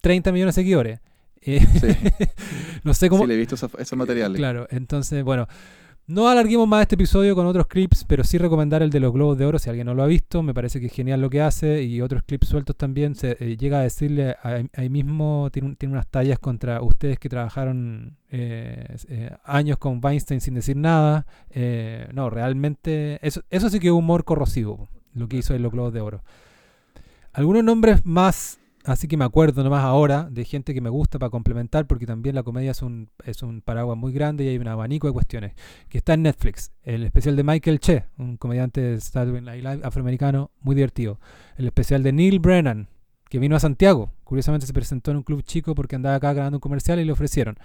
[0.00, 1.00] 30 millones de seguidores.
[1.42, 1.86] Eh, Sí.
[2.84, 3.22] no sé cómo...
[3.22, 4.36] Sí, le he visto esos materiales.
[4.36, 5.46] Claro, entonces, bueno,
[6.06, 9.38] no alarguemos más este episodio con otros clips, pero sí recomendar el de los Globos
[9.38, 11.40] de Oro, si alguien no lo ha visto, me parece que es genial lo que
[11.40, 13.14] hace y otros clips sueltos también.
[13.14, 17.18] Se eh, llega a decirle ahí, ahí mismo, tiene, un- tiene unas tallas contra ustedes
[17.18, 21.26] que trabajaron eh, eh, años con Weinstein sin decir nada.
[22.12, 25.92] No, realmente, eso, eso sí que es humor corrosivo, lo que hizo en los Globos
[25.94, 26.22] de Oro.
[27.32, 28.58] Algunos nombres más
[28.90, 32.34] Así que me acuerdo nomás ahora de gente que me gusta para complementar, porque también
[32.34, 35.52] la comedia es un, es un paraguas muy grande y hay un abanico de cuestiones.
[35.88, 36.72] Que está en Netflix.
[36.82, 41.20] El especial de Michael Che, un comediante de Saturday Live afroamericano muy divertido.
[41.56, 42.88] El especial de Neil Brennan,
[43.30, 44.12] que vino a Santiago.
[44.24, 47.12] Curiosamente se presentó en un club chico porque andaba acá grabando un comercial y le
[47.12, 47.56] ofrecieron.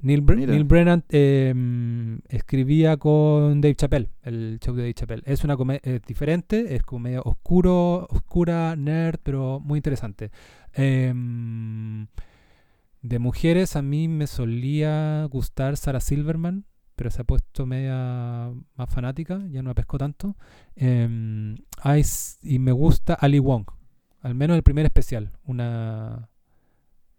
[0.00, 0.52] Neil, Bre- Mira.
[0.52, 5.22] Neil Brennan eh, mm, escribía con Dave Chappelle, el show de Dave Chappelle.
[5.24, 10.30] Es una comedia diferente, es como medio oscuro, oscura, nerd, pero muy interesante.
[10.74, 12.06] Em,
[13.02, 16.64] de mujeres a mí me solía gustar Sarah Silverman,
[16.96, 20.36] pero se ha puesto media más fanática, ya no la pesco tanto.
[20.76, 22.02] Em, hay
[22.42, 23.64] y me gusta Ali Wong,
[24.24, 26.30] al menos el primer especial, una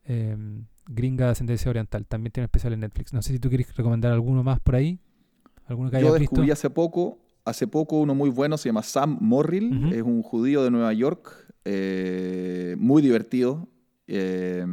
[0.06, 2.07] em, gringa de ascendencia oriental.
[2.07, 3.14] También tiene un especial en Netflix.
[3.14, 4.99] No sé si tú quieres recomendar alguno más por ahí.
[5.68, 6.32] ¿Alguno que hayas Yo visto?
[6.32, 10.64] descubrí hace poco, hace poco uno muy bueno, se llama Sam Morrill, es un judío
[10.64, 11.32] de Nueva York,
[11.64, 13.68] eh, muy divertido,
[14.07, 14.65] eh,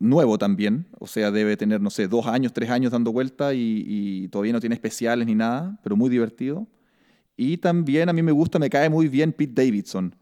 [0.00, 3.84] nuevo también, o sea, debe tener, no sé, dos años, tres años dando vuelta y,
[3.86, 6.66] y todavía no tiene especiales ni nada, pero muy divertido.
[7.36, 10.14] Y también a mí me gusta, me cae muy bien Pete Davidson.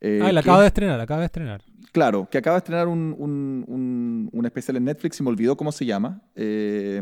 [0.00, 1.62] Eh, ah, la acaba de es- estrenar, la acaba de estrenar.
[1.92, 5.56] Claro, que acaba de estrenar un, un- un- un especial en Netflix y me olvidó
[5.56, 6.22] cómo se llama.
[6.34, 7.00] Eh,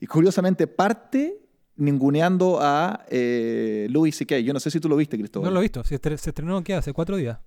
[0.00, 1.38] y curiosamente parte
[1.76, 4.38] ninguneando a eh, Louis C.K.
[4.40, 5.48] Yo no sé si tú lo viste, Cristóbal.
[5.48, 5.82] No lo he visto.
[5.84, 6.74] Se, estre- se estrenó ¿qué?
[6.74, 7.38] hace cuatro días.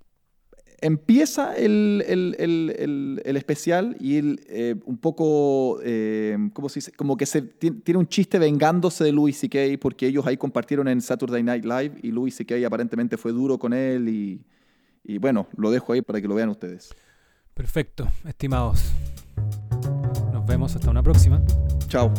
[0.80, 6.92] Empieza el, el- el- el- especial y él, eh, un poco, eh, ¿cómo se dice?
[6.92, 9.60] Como que se, ti- tiene un chiste vengándose de Louis C.K.
[9.82, 12.56] porque ellos ahí compartieron en Saturday Night Live y Louis C.K.
[12.68, 14.42] aparentemente fue duro con él y,
[15.08, 16.94] y bueno, lo dejo ahí para que lo vean ustedes.
[17.54, 18.92] Perfecto, estimados.
[20.32, 21.42] Nos vemos hasta una próxima.
[21.88, 22.14] Chao.